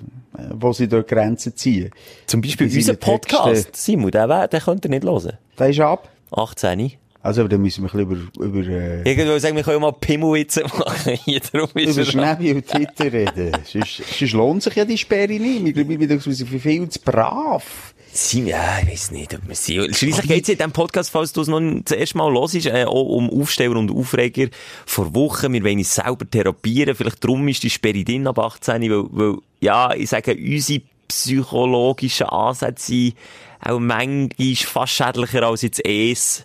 wo 0.55 0.73
sie 0.73 0.89
dort 0.89 1.09
Grenzen 1.09 1.57
ziehen. 1.57 1.91
Zum 2.27 2.41
Beispiel 2.41 2.69
Bei 2.69 2.75
unser. 2.77 2.95
Podcast. 2.95 3.77
Simon, 3.77 4.11
den, 4.11 4.29
wär- 4.29 4.49
den 4.49 4.61
könnt 4.61 4.85
ihr 4.85 4.91
nicht 4.91 5.05
hören. 5.05 5.39
Da 5.57 5.67
ist 5.67 5.81
ab. 5.81 6.09
18. 6.33 6.93
Also, 7.21 7.41
aber 7.41 7.49
dann 7.49 7.63
müssen 7.63 7.83
wir 7.83 7.93
ein 7.93 8.09
bisschen 8.09 8.31
über, 8.37 8.45
über, 8.45 8.69
äh, 8.69 9.11
Irgendwo 9.11 9.39
sagen, 9.39 9.57
wir 9.57 9.65
können 9.65 9.81
mal 9.81 9.93
Pimmelwitze 9.93 10.63
machen. 10.63 11.15
Hier 11.25 11.41
drum 11.41 11.69
ist 11.75 11.97
über 11.97 12.01
er 12.01 12.07
Schnäbi 12.07 12.53
und 12.53 12.67
Twitter 12.67 13.13
reden. 13.13 13.53
sonst, 13.65 14.03
sonst 14.19 14.33
lohnt 14.33 14.63
sich 14.63 14.75
ja 14.77 14.85
die 14.85 14.97
Sperre 14.97 15.33
nicht. 15.33 15.67
Ich 15.67 15.75
glaube, 15.75 15.99
wir 15.99 16.21
sind 16.21 16.49
für 16.49 16.61
viel 16.61 16.89
zu 16.89 17.01
brav. 17.01 17.95
Sim, 18.13 18.47
ja, 18.47 18.79
ich 18.83 18.89
weiß 18.89 19.11
nicht, 19.11 19.35
ob 19.35 19.47
wir 19.47 19.55
sind. 19.55 19.97
Schliesslich 19.97 20.29
geht 20.29 20.43
es 20.45 20.49
in 20.49 20.57
diesem 20.57 20.73
Podcast, 20.73 21.11
falls 21.11 21.33
du 21.33 21.43
es 21.43 21.49
noch 21.49 21.61
das 21.85 21.97
erste 21.97 22.19
Mal 22.19 22.33
hörst, 22.33 22.55
äh, 22.67 22.85
auch 22.85 23.03
um 23.03 23.29
Aufsteller 23.31 23.77
und 23.77 23.91
Aufreger 23.91 24.49
vor 24.87 25.15
Wochen. 25.15 25.53
Wir 25.53 25.63
wollen 25.63 25.79
uns 25.79 25.95
selber 25.95 26.29
therapieren. 26.29 26.95
Vielleicht 26.95 27.23
drum 27.23 27.47
ist 27.49 27.65
die 27.65 27.71
Sperre 27.71 28.05
drin 28.05 28.27
ab 28.27 28.39
18, 28.39 28.83
weil, 28.83 29.05
weil, 29.11 29.37
ja, 29.61 29.93
ich 29.93 30.09
sage, 30.09 30.37
unsere 30.37 30.83
psychologischen 31.09 32.27
Ansätze 32.27 32.93
sind 32.93 33.17
auch 33.61 33.79
manchmal 33.81 34.55
fast 34.57 34.93
schädlicher 34.93 35.43
als 35.43 35.63
jetzt 35.63 35.85
es 35.85 36.45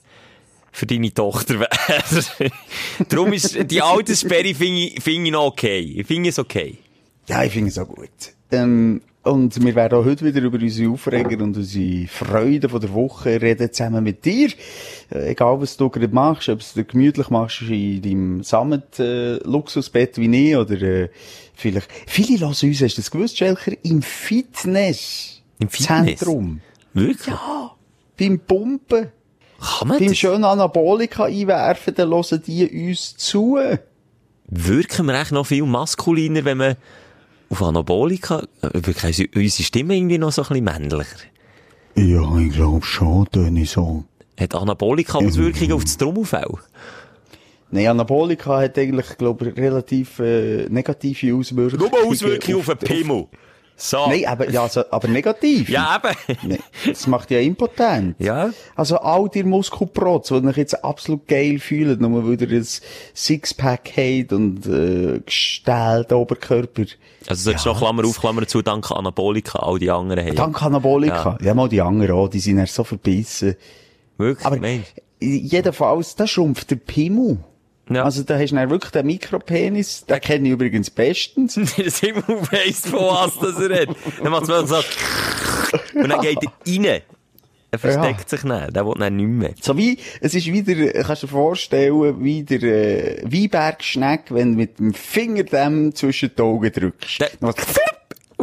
für 0.74 0.88
deine 0.88 1.14
Tochter 1.14 1.60
wäre. 1.60 1.70
Darum 3.10 3.32
ist 3.32 3.58
die 3.72 3.82
Alterssperre 3.82 4.54
finde 4.56 4.80
ich, 4.82 5.02
finde 5.02 5.28
ich 5.28 5.32
noch 5.32 5.46
okay. 5.46 5.80
Ich 5.80 6.08
finde 6.08 6.30
es 6.30 6.40
okay. 6.40 6.80
Ja, 7.30 7.44
ich 7.44 7.54
finde 7.54 7.70
es 7.70 7.78
auch 7.78 7.88
gut. 7.88 8.10
Ähm, 8.52 9.02
und 9.22 9.64
wir 9.64 9.76
werden 9.76 9.98
auch 9.98 10.04
heute 10.04 10.26
wieder 10.26 10.42
über 10.42 10.58
unsere 10.58 10.92
Aufreger 10.92 11.42
und 11.42 11.56
unsere 11.56 12.08
Freude 12.08 12.68
von 12.68 12.82
der 12.82 12.94
Woche 12.94 13.42
reden, 13.42 13.72
zusammen 13.72 14.04
mit 14.04 14.26
dir. 14.26 14.50
Äh, 15.12 15.32
egal, 15.32 15.62
was 15.62 15.78
du 15.78 15.90
gerade 15.90 16.14
machst, 16.14 16.50
ob 16.50 16.60
du 16.60 16.66
dir 16.76 16.84
gemütlich 16.84 17.30
machst 17.30 17.62
in 17.62 18.02
deinem 18.02 18.44
Sammet-Luxusbett 18.44 20.18
wie 20.18 20.50
ich, 20.50 20.58
oder 20.58 20.82
äh, 20.82 21.10
vielleicht... 21.54 21.88
Viele 22.08 22.40
hören 22.40 22.50
uns, 22.50 22.64
hast 22.64 22.98
du 22.98 23.02
das 23.02 23.12
gewusst, 23.12 23.38
Schelker? 23.38 23.72
Im 23.84 24.02
Fitness. 24.02 25.42
Im 25.60 25.70
Fitness? 25.70 26.20
Zentrum. 26.20 26.62
Wirklich? 26.94 27.28
Ja. 27.28 27.76
Beim 28.18 28.40
Pumpen. 28.40 29.08
Kann 29.64 29.88
man 29.88 30.00
Beim 30.00 30.08
das? 30.10 30.18
schönen 30.18 30.44
Anabolika 30.44 31.26
einwerfen, 31.26 31.96
dann 31.96 32.10
hören 32.10 32.44
die 32.46 32.88
uns 32.90 33.16
zu. 33.16 33.58
wirken 34.48 35.06
wir 35.06 35.20
echt 35.20 35.32
noch 35.32 35.46
viel 35.46 35.64
maskuliner, 35.66 36.44
wenn 36.46 36.58
man 36.58 36.76
auf 37.50 37.62
Anabolika, 37.64 38.40
äh, 38.62 38.70
wirklich 38.74 39.20
ist 39.20 39.36
unsere 39.36 39.64
Stimme 39.64 39.96
irgendwie 39.96 40.18
noch 40.18 40.32
so 40.32 40.42
ein 40.44 40.48
bisschen 40.50 40.64
männlicher. 40.66 41.18
Ja, 41.96 42.38
ich 42.38 42.52
glaube 42.54 42.84
schon, 42.86 43.28
Toni, 43.32 43.66
so. 43.66 44.04
Hat 44.40 44.56
Anabolika 44.56 45.20
Auswirkungen 45.20 45.74
auf 45.74 45.84
das 45.84 45.98
Trommelfell? 45.98 46.50
Nein, 47.70 47.88
Anabolika 47.88 48.60
hat 48.60 48.78
eigentlich, 48.78 49.18
glaube 49.18 49.50
ich, 49.50 49.58
relativ 49.58 50.20
äh, 50.20 50.68
negative 50.70 51.36
Auswirkungen. 51.36 51.90
Nur 51.92 52.08
Auswirkungen 52.08 52.58
auf 52.58 52.66
den 52.66 52.78
Pimmel. 52.80 53.28
So. 53.84 54.08
Nein, 54.08 54.26
aber, 54.26 54.50
ja, 54.50 54.64
also, 54.64 54.86
aber 54.92 55.10
negativ. 55.10 55.68
Ja, 55.68 56.02
eben. 56.02 56.38
Nee, 56.44 56.60
das 56.86 57.06
macht 57.06 57.30
ja 57.32 57.40
impotent. 57.40 58.16
Ja. 58.18 58.52
Also 58.78 58.98
all 59.00 59.28
die 59.28 59.44
Muskelprotz, 59.44 60.30
die 60.30 60.36
euch 60.36 60.56
jetzt 60.56 60.86
absolut 60.86 61.28
geil 61.28 61.60
fühlen, 61.60 62.00
nur 62.00 62.26
weil 62.26 62.42
ihr 62.42 62.60
ein 62.60 62.68
Sixpack 63.14 63.92
habt 63.98 64.32
und 64.32 64.66
äh, 64.68 65.20
gestellten 65.26 66.14
Oberkörper. 66.14 66.84
Also 67.28 67.44
solltest 67.44 67.66
du 67.66 67.70
noch 67.72 67.80
Klammer 67.80 68.06
auf, 68.06 68.22
Klammer 68.22 68.48
zu, 68.48 68.62
dank 68.62 68.90
Anabolika, 68.90 69.60
all 69.60 69.80
die 69.80 69.92
anderen 69.92 70.28
haben. 70.28 70.36
Dank 70.36 70.64
Anabolika. 70.64 71.38
Ja. 71.42 71.54
mal 71.54 71.68
die 71.68 71.82
anderen 71.82 72.16
auch, 72.16 72.30
die 72.30 72.40
sind 72.40 72.60
ja 72.60 72.66
so 72.66 72.86
verbissen. 72.86 73.58
Wirklich, 74.18 74.46
Aber 74.46 74.60
Mensch. 74.60 74.88
jedenfalls, 75.20 76.16
da 76.16 76.26
schrumpft 76.26 76.72
der 76.72 76.78
Pimmel. 76.78 77.40
Ja. 77.90 78.04
Also 78.04 78.24
da 78.24 78.38
hast 78.40 78.52
du 78.52 78.56
dann 78.56 78.70
wirklich 78.70 78.92
den 78.92 79.06
Mikropenis, 79.06 80.06
den 80.06 80.22
kenne 80.22 80.48
ich 80.48 80.54
übrigens 80.54 80.90
bestens. 80.90 81.54
Simon 81.56 82.24
weiss, 82.52 82.88
von 82.88 83.00
was 83.00 83.38
das 83.40 83.60
er 83.60 83.82
hat. 83.82 83.96
Dann 84.22 84.32
macht 84.32 84.48
es 84.50 84.70
so, 84.70 84.76
und 86.00 86.10
dann 86.10 86.22
geht 86.22 86.38
er 86.44 86.52
rein. 86.94 87.02
Er 87.72 87.80
versteckt 87.80 88.30
sich 88.30 88.44
nicht, 88.44 88.76
der 88.76 88.86
will 88.86 88.94
dann 89.00 89.16
nicht 89.16 89.28
mehr. 89.28 89.54
So 89.60 89.76
wie, 89.76 89.98
es 90.22 90.36
ist 90.36 90.46
wieder, 90.46 91.04
kannst 91.04 91.24
du 91.24 91.28
dir 91.28 91.32
vorstellen, 91.32 92.24
wie 92.24 92.44
der 92.44 92.62
äh, 92.62 93.24
Weinbergschneck, 93.24 94.26
wenn 94.30 94.52
du 94.52 94.58
mit 94.60 94.78
dem 94.78 94.94
Finger 94.94 95.44
dem 95.44 95.96
zwischen 95.96 96.32
die 96.38 96.42
Augen 96.42 96.72
drückst. 96.72 97.20
Der- 97.20 97.32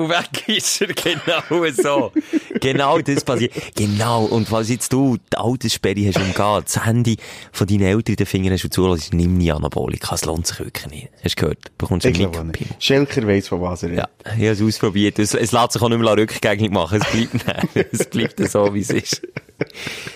Und 0.00 0.08
weg 0.08 0.48
ist 0.48 0.80
er, 0.80 0.86
genau 0.94 1.42
so. 1.72 2.10
genau 2.58 2.98
das 3.00 3.22
passiert. 3.22 3.52
Genau. 3.74 4.24
Und 4.24 4.48
falls 4.48 4.70
jetzt 4.70 4.94
du 4.94 5.18
die 5.30 5.36
Alterssperre 5.36 6.06
hast 6.06 6.16
umgehen, 6.16 6.62
das 6.64 6.86
Handy 6.86 7.18
von 7.52 7.66
deinen 7.66 7.82
Eltern 7.82 8.12
in 8.12 8.16
den 8.16 8.26
Fingern 8.26 8.52
hast 8.54 8.64
und 8.64 8.72
zulässt, 8.72 9.12
nimm 9.12 9.36
nie 9.36 9.52
Anabolika. 9.52 10.14
Es 10.14 10.24
lohnt 10.24 10.46
sich 10.46 10.58
wirklich 10.58 10.86
nicht. 10.86 11.08
Hast 11.22 11.36
du 11.36 11.40
gehört? 11.42 11.58
Du 11.66 11.72
bekommst 11.76 12.06
einen 12.06 12.16
Mikropin. 12.16 12.46
nicht. 12.48 12.82
Schelker 12.82 13.26
weiss, 13.26 13.48
von 13.48 13.60
was 13.60 13.82
er 13.82 13.92
Ja, 13.92 14.08
ich 14.24 14.30
habe 14.30 14.46
es 14.46 14.62
ausprobiert. 14.62 15.18
Es, 15.18 15.34
es 15.34 15.52
lässt 15.52 15.72
sich 15.72 15.82
auch 15.82 15.90
nicht 15.90 16.00
mehr 16.00 16.16
rückgängig 16.16 16.70
machen. 16.70 17.02
Es 17.02 17.10
bleibt, 17.12 17.46
nein, 17.46 17.68
es 17.92 18.06
bleibt 18.06 18.48
so, 18.48 18.72
wie 18.72 18.80
es 18.80 18.88
ist. 18.90 19.22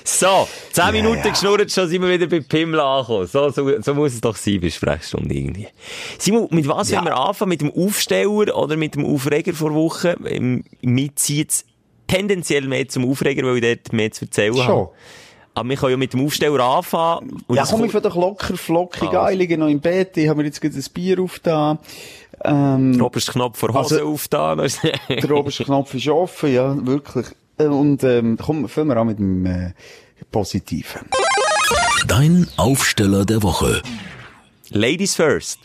So, 0.04 0.48
zehn 0.72 0.92
Minuten 0.92 1.22
geschnurrt, 1.30 1.70
schon 1.72 1.88
sind 1.88 2.02
wir 2.02 2.10
wieder 2.10 2.26
bei 2.26 2.40
Pimmel 2.40 2.80
angekommen. 2.80 3.26
So, 3.26 3.48
so, 3.50 3.80
so 3.80 3.94
muss 3.94 4.14
es 4.14 4.20
doch 4.20 4.36
sein 4.36 4.60
bei 4.60 4.70
Sprechstunde 4.70 5.34
irgendwie. 5.34 5.68
Simon, 6.18 6.48
mit 6.50 6.68
was 6.68 6.90
Ja. 6.90 6.98
wollen 6.98 7.06
wir 7.06 7.16
anfangen? 7.16 7.48
Mit 7.50 7.60
dem 7.60 7.72
Aufsteller 7.72 8.56
oder 8.56 8.76
mit 8.76 8.94
dem 8.94 9.04
Aufreger 9.04 9.52
vor 9.54 9.74
Woche? 9.74 10.16
Ähm, 10.26 10.64
Mir 10.82 11.14
zieht 11.16 11.50
es 11.50 11.64
tendenziell 12.06 12.66
mehr 12.68 12.88
zum 12.88 13.10
Aufreger, 13.10 13.44
weil 13.46 13.56
ich 13.56 13.62
dort 13.62 13.92
mehr 13.92 14.10
zu 14.12 14.24
erzählen 14.26 14.54
Schon. 14.56 14.66
habe. 14.66 14.88
Aber 15.56 15.68
wir 15.68 15.76
können 15.76 15.90
ja 15.92 15.96
mit 15.96 16.12
dem 16.12 16.24
Aufsteller 16.26 16.60
anfangen. 16.64 17.42
Ja, 17.48 17.64
komm 17.64 17.84
ich 17.84 17.92
von 17.92 18.02
der 18.02 18.10
locker 18.12 18.56
flockig 18.56 19.02
Also. 19.08 19.18
an. 19.20 19.32
Ich 19.32 19.38
liege 19.38 19.56
noch 19.56 19.68
im 19.68 19.80
Bett, 19.80 20.16
ich 20.16 20.28
habe 20.28 20.38
mir 20.40 20.46
jetzt 20.46 20.60
gerade 20.60 20.74
ein 20.76 20.84
Bier 20.92 21.20
aufgetan. 21.20 21.78
Ähm, 22.44 22.94
der 22.96 23.06
oberste 23.06 23.32
Knopf 23.32 23.58
vor 23.58 23.68
Hose 23.70 23.96
Also- 24.00 24.08
aufgetan. 24.08 24.58
der 25.08 25.30
oberste 25.30 25.64
Knopf 25.64 25.94
ist 25.94 26.08
offen, 26.08 26.52
ja, 26.52 26.76
wirklich. 26.86 27.26
Äh, 27.58 27.66
Und, 27.66 28.02
ähm, 28.04 28.38
komm, 28.40 28.68
fangen 28.68 28.88
wir 28.88 28.96
an 28.96 29.06
mit 29.06 29.18
dem, 29.18 29.46
äh, 29.46 29.72
Positiven. 30.30 31.02
Dein 32.06 32.46
Aufsteller 32.56 33.24
der 33.24 33.42
Woche. 33.42 33.82
Ladies 34.70 35.14
first. 35.14 35.58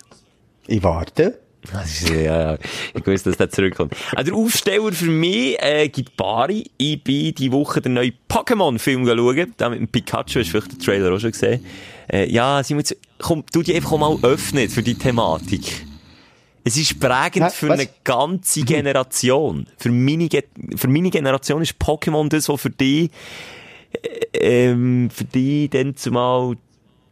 Ich 0.67 0.83
warte. 0.83 1.39
Das 1.73 2.01
ist, 2.01 2.09
ja, 2.09 2.21
ja, 2.51 2.57
ich 2.93 3.05
wusste, 3.05 3.29
dass 3.29 3.37
der 3.37 3.49
zurückkommt. 3.49 3.93
Also 4.15 4.31
der 4.31 4.39
Aufsteller 4.39 4.91
für 4.93 5.09
mich 5.09 5.57
äh, 5.59 5.89
gibt 5.89 6.15
Bari. 6.15 6.71
Ich 6.77 7.03
bin 7.03 7.35
die 7.35 7.51
Woche 7.51 7.81
den 7.81 7.95
neuen 7.95 8.13
Pokémon-Film 8.29 9.05
schauen. 9.05 9.53
Da 9.57 9.69
mit 9.69 9.79
dem 9.79 9.87
Pikachu, 9.87 10.39
hast 10.39 10.47
du 10.47 10.51
vielleicht 10.51 10.71
den 10.71 10.79
Trailer 10.79 11.13
auch 11.13 11.19
schon 11.19 11.31
gesehen. 11.31 11.65
Äh, 12.07 12.31
ja, 12.31 12.63
Simon, 12.63 12.83
komm, 13.17 13.43
du 13.51 13.61
die 13.61 13.75
einfach 13.75 13.97
mal 13.97 14.17
öffnen 14.21 14.69
für 14.69 14.83
die 14.83 14.95
Thematik. 14.95 15.85
Es 16.63 16.77
ist 16.77 16.99
prägend 16.99 17.47
Hä, 17.47 17.49
für 17.51 17.69
was? 17.69 17.79
eine 17.79 17.89
ganze 18.03 18.63
Generation. 18.63 19.67
Für 19.77 19.91
meine, 19.91 20.27
Ge 20.27 20.43
für 20.75 20.87
meine 20.87 21.09
Generation 21.09 21.61
ist 21.61 21.75
Pokémon 21.81 22.29
das, 22.29 22.49
was 22.49 22.61
für 22.61 22.69
die, 22.69 23.09
äh, 24.33 24.69
ähm, 24.69 25.09
für 25.09 25.25
die 25.25 25.69
dann 25.69 25.95
zumal 25.95 26.55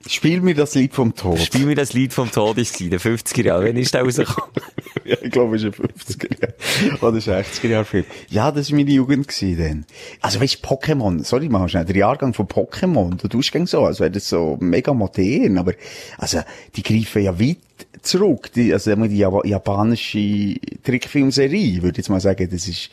Spiel 0.10 0.42
mir 0.42 0.56
das 0.56 0.75
Lied 0.75 0.94
vom 0.94 1.16
Tod. 1.16 1.39
Spiel 1.39 1.66
mir 1.66 1.75
das 1.75 1.94
Lied 1.94 2.13
vom 2.13 2.32
Tod 2.32 2.58
ist 2.58 2.80
in 2.80 2.92
den 2.92 3.00
50er 3.00 3.44
Jahren. 3.44 3.66
Wann 3.66 3.75
ist 3.77 3.94
der 3.94 4.04
rausgekommen? 4.04 4.51
Ja, 5.06 5.16
ich 5.22 5.32
glaube, 5.32 5.56
es 5.56 5.63
ist 5.63 5.80
ein 5.80 5.88
50er 5.88 6.42
Jahre. 6.42 6.98
Oder 7.00 7.20
60er 7.20 7.68
Jahre 7.70 7.86
Film. 7.86 8.04
Ja, 8.27 8.51
das 8.51 8.70
war 8.70 8.77
meine 8.77 8.92
Jugend 8.92 9.30
gewesen, 9.30 9.58
dann. 9.58 9.86
Also, 10.20 10.42
weißt 10.42 10.62
du, 10.62 10.68
Pokémon, 10.68 11.24
sorry 11.24 11.48
mal 11.48 11.70
schnell, 11.70 11.86
der 11.86 11.96
Jahrgang 11.96 12.34
von 12.34 12.46
Pokémon, 12.46 13.16
du 13.16 13.30
tust 13.30 13.54
gern 13.54 13.68
so, 13.68 13.86
als 13.86 14.01
wäre 14.01 14.12
das 14.12 14.27
so 14.27 14.58
mega 14.60 14.94
modern, 14.94 15.60
aber, 15.60 15.75
also, 16.18 16.42
die 16.75 16.84
greifen 16.84 17.24
ja 17.24 17.39
weit 17.39 17.58
zurück. 18.01 18.51
Die, 18.54 18.74
also, 18.74 18.96
die 18.96 19.24
Jap- 19.25 19.46
japanische 19.48 20.56
Trickfilmserie, 20.84 21.82
würde 21.82 21.92
ich 21.92 21.98
jetzt 21.98 22.10
mal 22.10 22.20
sagen, 22.20 22.48
das 22.51 22.68
ist 22.68 22.89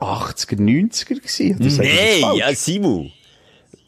80er, 0.00 0.56
90er 0.56 1.14
gewesen. 1.14 1.56
Nein, 1.58 2.36
ja, 2.38 2.54
Simon. 2.54 3.12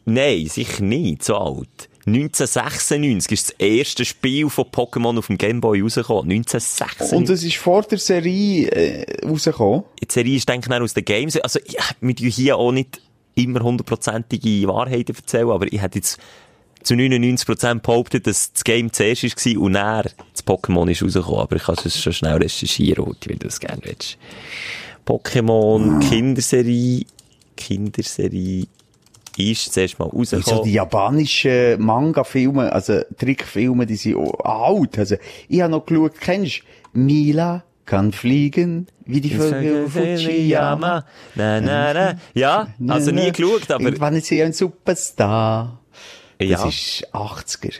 Nein, 0.05 0.47
sicher 0.47 0.83
nicht, 0.83 1.23
so 1.23 1.35
alt. 1.35 1.89
1996 2.07 3.31
ist 3.31 3.49
das 3.49 3.55
erste 3.59 4.05
Spiel 4.05 4.49
von 4.49 4.65
Pokémon 4.65 5.17
auf 5.19 5.27
dem 5.27 5.37
Gameboy 5.37 5.81
rausgekommen. 5.81 6.31
1996. 6.31 7.17
Und 7.17 7.29
es 7.29 7.43
ist 7.43 7.57
vor 7.57 7.83
der 7.83 7.99
Serie, 7.99 8.67
äh, 8.71 9.25
rausgekommen. 9.27 9.83
die 10.01 10.07
Serie 10.11 10.37
ist, 10.37 10.49
denke 10.49 10.73
ich, 10.73 10.81
aus 10.81 10.93
den 10.93 11.05
Games. 11.05 11.37
Also, 11.37 11.59
ja, 11.67 11.83
wir 12.01 12.15
hier 12.29 12.57
auch 12.57 12.71
nicht 12.71 13.01
immer 13.35 13.59
hundertprozentige 13.61 14.67
Wahrheiten 14.67 15.15
erzählen, 15.15 15.49
aber 15.49 15.71
ich 15.71 15.81
hätte 15.81 15.99
jetzt 15.99 16.17
zu 16.83 16.93
99% 16.93 17.79
behauptet, 17.79 18.27
dass 18.27 18.53
das 18.53 18.63
Game 18.63 18.91
zuerst 18.91 19.23
war 19.23 19.61
und 19.61 19.73
dann 19.73 20.05
das 20.33 20.45
Pokémon 20.45 20.89
ist 20.89 21.03
rausgekommen. 21.03 21.41
Aber 21.41 21.55
ich 21.55 21.63
kann 21.63 21.75
es 21.83 22.01
schon 22.01 22.13
schnell 22.13 22.37
recherchieren, 22.37 23.07
Ute, 23.07 23.29
wenn 23.29 23.39
du 23.39 23.47
das 23.47 23.59
gerne 23.59 23.81
willst. 23.83 24.17
Pokémon, 25.05 25.99
Kinderserie, 26.07 27.05
Kinderserie 27.57 28.67
ist 29.37 29.73
zuerst 29.73 29.99
mal 29.99 30.05
Also 30.05 30.37
rausgekommen. 30.37 30.63
die 30.65 30.73
japanischen 30.73 31.81
Manga-Filme, 31.81 32.71
also 32.71 33.01
Trickfilme, 33.17 33.85
die 33.85 33.95
sind 33.95 34.17
alt. 34.43 34.97
Also 34.97 35.15
ich 35.47 35.61
habe 35.61 35.71
noch 35.71 35.85
geschaut, 35.85 36.19
kennst 36.19 36.61
du 36.93 36.99
Mila 36.99 37.63
kann 37.89 38.11
fliegen 38.11 38.85
wie 39.05 39.19
die 39.19 39.31
Vögel 39.31 39.89
Fujiyama. 39.89 41.05
Na, 41.33 41.59
na, 41.59 41.91
na. 41.93 42.15
Ja, 42.35 42.67
also 42.87 43.09
nie 43.09 43.31
geschaut, 43.31 43.71
aber 43.71 43.85
Irgendwann 43.85 44.13
ist 44.15 44.27
sie 44.27 44.43
ein 44.43 44.53
Superstar. 44.53 45.78
Das 46.39 46.47
ja. 46.47 46.67
ist 46.67 47.07
80er. 47.13 47.73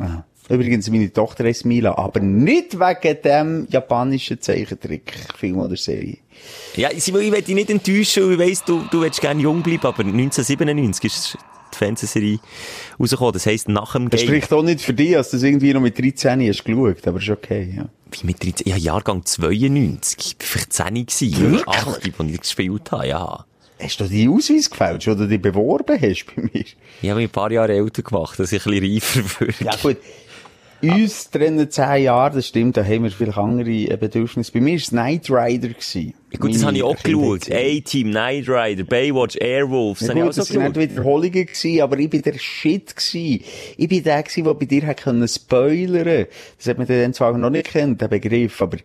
Ja. 0.00 0.24
Übrigens, 0.48 0.88
meine 0.88 1.12
Tochter 1.12 1.44
heißt 1.44 1.66
Mila, 1.66 1.96
aber 1.98 2.20
nicht 2.20 2.80
wegen 2.80 3.22
dem 3.22 3.66
japanischen 3.70 4.40
Zeichentrickfilm 4.40 5.58
oder 5.58 5.76
Serie. 5.76 6.16
Ja, 6.74 6.88
Simon, 6.96 7.20
ich 7.20 7.32
will 7.32 7.42
dich 7.42 7.54
nicht 7.54 7.68
enttäuschen, 7.68 8.32
ich 8.32 8.38
weiss, 8.38 8.64
du, 8.64 8.82
du 8.90 9.02
willst 9.02 9.20
gerne 9.20 9.42
jung 9.42 9.62
bleiben, 9.62 9.84
aber 9.84 10.00
1997 10.04 11.04
ist 11.04 11.38
die 11.74 11.76
Fernsehserie 11.76 12.38
rausgekommen. 12.98 13.34
Das 13.34 13.44
heisst, 13.44 13.68
nach 13.68 13.92
dem 13.92 14.08
Das 14.08 14.20
Game. 14.20 14.28
spricht 14.28 14.52
auch 14.54 14.62
nicht 14.62 14.80
für 14.80 14.94
dich, 14.94 15.12
dass 15.12 15.30
du 15.30 15.36
das 15.36 15.44
irgendwie 15.44 15.74
noch 15.74 15.82
mit 15.82 15.98
13 15.98 16.48
hast 16.48 16.64
geschaut, 16.64 17.06
aber 17.06 17.18
ist 17.18 17.28
okay, 17.28 17.74
ja. 17.76 17.88
Wie 18.10 18.26
mit 18.26 18.42
13, 18.42 18.66
ich 18.66 18.72
habe 18.72 18.80
Jahrgang 18.80 19.26
92. 19.26 20.36
Ich 20.40 20.56
war 20.56 20.70
10 20.70 21.06
gewesen. 21.06 21.56
Oder 21.58 21.68
8, 21.68 21.88
als 21.88 22.30
ich 22.30 22.40
gespielt 22.40 22.90
habe, 22.90 23.08
ja. 23.08 23.44
Hast 23.80 24.00
du 24.00 24.08
deinen 24.08 24.30
Ausweis 24.30 24.68
gefälscht 24.68 25.08
oder 25.08 25.26
dich 25.26 25.40
beworben 25.40 26.00
hast 26.00 26.24
bei 26.26 26.42
mir? 26.42 26.64
Ich 27.02 27.10
habe 27.10 27.20
mich 27.20 27.28
ein 27.28 27.32
paar 27.32 27.52
Jahre 27.52 27.72
älter 27.72 28.02
gemacht, 28.02 28.38
dass 28.38 28.52
ich 28.52 28.66
ein 28.66 28.72
bisschen 28.72 28.94
reifer 28.94 29.40
würde. 29.40 29.64
Ja, 29.64 29.76
gut. 29.80 29.98
Uns 30.80 31.30
trennen 31.30 31.70
zehn 31.70 32.04
Jahre, 32.04 32.36
das 32.36 32.46
stimmt, 32.46 32.76
da 32.76 32.84
haben 32.84 33.02
wir 33.02 33.10
vielleicht 33.10 33.38
andere 33.38 33.70
äh, 33.70 33.96
Bedürfnisse. 33.96 34.52
Bei 34.52 34.60
mir 34.60 34.72
war 34.72 34.76
es 34.76 34.88
Knight 34.90 35.30
Rider. 35.30 35.68
Gewesen. 35.68 36.14
Gut, 36.36 36.54
das 36.54 36.62
habe 36.62 36.76
ich 36.76 36.82
auch 36.82 36.96
geschaut. 37.02 37.50
A-Team, 37.50 38.10
Knight 38.10 38.48
Rider, 38.48 38.84
Baywatch, 38.84 39.36
Airwolf, 39.40 39.98
das 39.98 40.08
Ja, 40.08 40.14
habe 40.14 40.20
ich 40.20 40.28
auch 40.28 40.32
so 40.32 40.42
das 40.42 40.54
waren 40.54 40.74
Wiederholungen 40.74 41.32
gewesen, 41.46 41.80
aber 41.80 41.98
ich 41.98 42.10
bin 42.10 42.20
der 42.20 42.38
Shit 42.38 42.94
gewesen. 42.94 43.42
Ich 43.78 43.88
bin 43.88 44.02
der 44.02 44.22
gewesen, 44.22 44.44
der 44.44 44.54
bei 44.54 44.66
dir 44.66 44.86
hat 44.86 45.00
spoilern. 45.00 46.26
Das 46.58 46.66
hat 46.66 46.76
man 46.76 46.86
dann 46.86 47.14
zwar 47.14 47.36
noch 47.38 47.48
nicht 47.48 47.68
kennt, 47.68 48.02
der 48.02 48.08
Begriff, 48.08 48.60
aber, 48.60 48.76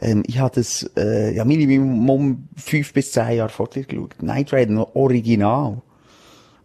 ähm, 0.00 0.22
ich 0.28 0.38
habe 0.38 0.54
das, 0.54 0.88
äh, 0.96 1.34
ja, 1.34 1.44
Minimum 1.44 2.48
fünf 2.56 2.92
bis 2.92 3.10
zehn 3.10 3.36
Jahre 3.36 3.50
vor 3.50 3.68
dir 3.68 3.82
geschaut. 3.82 4.16
Knight 4.18 4.52
Rider 4.52 4.72
noch 4.72 4.94
original. 4.94 5.82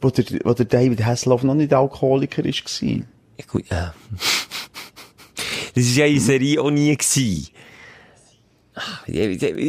Wo 0.01 0.11
der, 0.11 0.25
wo 0.43 0.53
der 0.53 0.65
David 0.65 1.03
Hasselhoff 1.03 1.41
noch 1.41 1.55
nicht 1.55 1.73
Alkoholiker 1.73 2.43
gewesen. 2.43 3.07
Ja, 3.39 3.45
gut, 3.47 3.65
ja. 3.71 3.93
Das 5.73 5.95
war 5.95 6.07
ja 6.07 6.11
in 6.11 6.19
Serie 6.19 6.59
auch 6.59 6.71
nie 6.71 6.95
gewesen. 6.95 7.49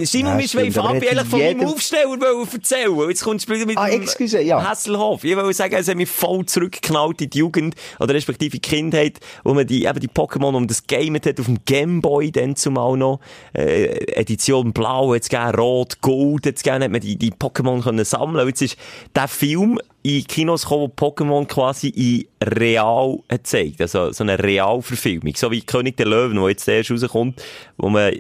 Simon, 0.04 0.38
wir 0.38 0.48
Fabi 0.48 0.72
hat 0.72 0.78
eigentlich 0.78 1.28
von 1.28 1.38
meinem 1.38 1.58
jeder- 1.60 1.70
Aufsteller 1.70 2.18
erzählen. 2.52 3.08
Jetzt 3.08 3.22
kommst 3.24 3.48
du 3.48 3.66
mit 3.66 3.76
Ah, 3.78 3.88
excuse, 3.88 4.40
ja. 4.40 4.62
Hasselhoff. 4.68 5.24
Ich 5.24 5.36
wollte 5.36 5.52
sagen, 5.54 5.74
es 5.76 5.88
hat 5.88 5.96
mich 5.96 6.08
voll 6.08 6.44
zurückgeknallt 6.46 7.20
in 7.22 7.30
die 7.30 7.38
Jugend, 7.38 7.74
oder 7.98 8.14
respektive 8.14 8.58
Kindheit, 8.58 9.18
wo 9.44 9.54
man 9.54 9.66
die, 9.66 9.84
eben 9.84 10.00
die 10.00 10.08
Pokémon 10.08 10.54
um 10.54 10.66
das 10.66 10.86
Gamet 10.86 11.26
hat, 11.26 11.40
auf 11.40 11.46
dem 11.46 11.58
Gameboy 11.64 12.30
dann 12.32 12.56
zumal 12.56 12.96
noch, 12.96 13.20
äh, 13.54 13.86
Edition 14.14 14.72
Blau 14.72 15.14
hat's 15.14 15.28
gegeben, 15.28 15.54
Rot, 15.54 16.00
Gold 16.00 16.46
hat's 16.46 16.62
gegeben, 16.62 16.84
hat 16.84 16.90
man 16.90 17.00
die, 17.00 17.16
die 17.16 17.32
Pokémon 17.32 17.82
können 17.82 18.04
sammeln. 18.04 18.42
Und 18.42 18.48
Jetzt 18.48 18.62
ist 18.62 18.76
der 19.14 19.28
Film 19.28 19.78
in 20.02 20.24
Kinos 20.26 20.62
gekommen, 20.62 20.92
wo 20.96 21.06
Pokémon 21.06 21.46
quasi 21.46 21.88
in 21.88 22.26
real 22.48 23.18
gezeigt. 23.28 23.80
Also, 23.80 24.12
so 24.12 24.24
eine 24.24 24.38
Realverfilmung. 24.42 25.34
So 25.36 25.50
wie 25.50 25.60
König 25.60 25.96
der 25.96 26.06
Löwen, 26.06 26.40
wo 26.40 26.48
jetzt 26.48 26.66
erst 26.68 26.90
rauskommt, 26.90 27.42
wo 27.76 27.88
man, 27.88 28.12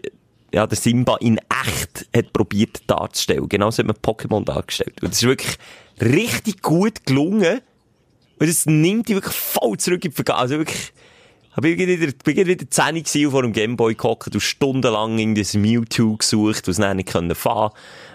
ja, 0.52 0.66
der 0.66 0.78
Simba 0.78 1.16
in 1.16 1.38
echt 1.38 2.08
hat 2.14 2.32
probiert 2.32 2.82
darzustellen. 2.86 3.48
Genauso 3.48 3.82
hat 3.82 3.86
man 3.86 3.96
Pokémon 3.96 4.44
dargestellt. 4.44 5.02
Und 5.02 5.12
das 5.12 5.22
ist 5.22 5.28
wirklich 5.28 5.58
richtig 6.00 6.62
gut 6.62 7.04
gelungen. 7.04 7.60
Und 8.38 8.48
es 8.48 8.66
nimmt 8.66 9.08
dich 9.08 9.16
wirklich 9.16 9.34
voll 9.34 9.76
zurück 9.78 10.04
in 10.04 10.10
die 10.10 10.14
Vergangenheit. 10.14 10.42
Also 10.42 10.58
wirklich, 10.58 10.92
hab 11.52 11.64
ich 11.64 11.76
wieder, 11.76 12.12
bin 12.24 12.46
wieder 12.46 12.70
10 12.70 12.94
gewesen 12.94 13.30
vor 13.30 13.42
dem 13.42 13.52
Gameboy 13.52 13.94
gehockt 13.94 14.32
und 14.32 14.40
stundenlang 14.40 15.18
in 15.18 15.34
das 15.34 15.54
Mewtwo 15.54 16.16
gesucht, 16.16 16.68
was 16.68 16.76
dann 16.76 16.98
nicht 16.98 17.08
können 17.08 17.34
fahren. 17.34 17.72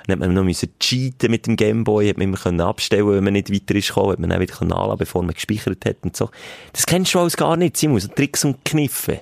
Dann 0.08 0.14
hat 0.14 0.20
man 0.28 0.34
noch 0.34 0.44
müssen 0.44 0.70
cheaten 0.80 1.30
mit 1.30 1.46
dem 1.46 1.56
Gameboy, 1.56 2.08
hat 2.08 2.18
man 2.18 2.30
immer 2.30 2.38
können 2.38 2.62
abstellen, 2.62 3.08
wenn 3.10 3.24
man 3.24 3.34
nicht 3.34 3.54
weiter 3.54 3.76
ist 3.76 3.90
gekommen, 3.90 4.14
hat 4.14 4.20
man 4.20 4.30
dann 4.30 4.40
wieder 4.40 4.56
können 4.56 4.72
anladen, 4.72 4.98
bevor 4.98 5.24
man 5.24 5.36
gespeichert 5.36 5.86
hat 5.86 5.98
und 6.04 6.16
so. 6.16 6.30
Das 6.72 6.86
kennst 6.86 7.14
du 7.14 7.20
alles 7.20 7.36
gar 7.36 7.58
nicht, 7.58 7.76
Simon, 7.76 8.00
so 8.00 8.08
Tricks 8.08 8.46
und 8.46 8.64
Kniffe. 8.64 9.22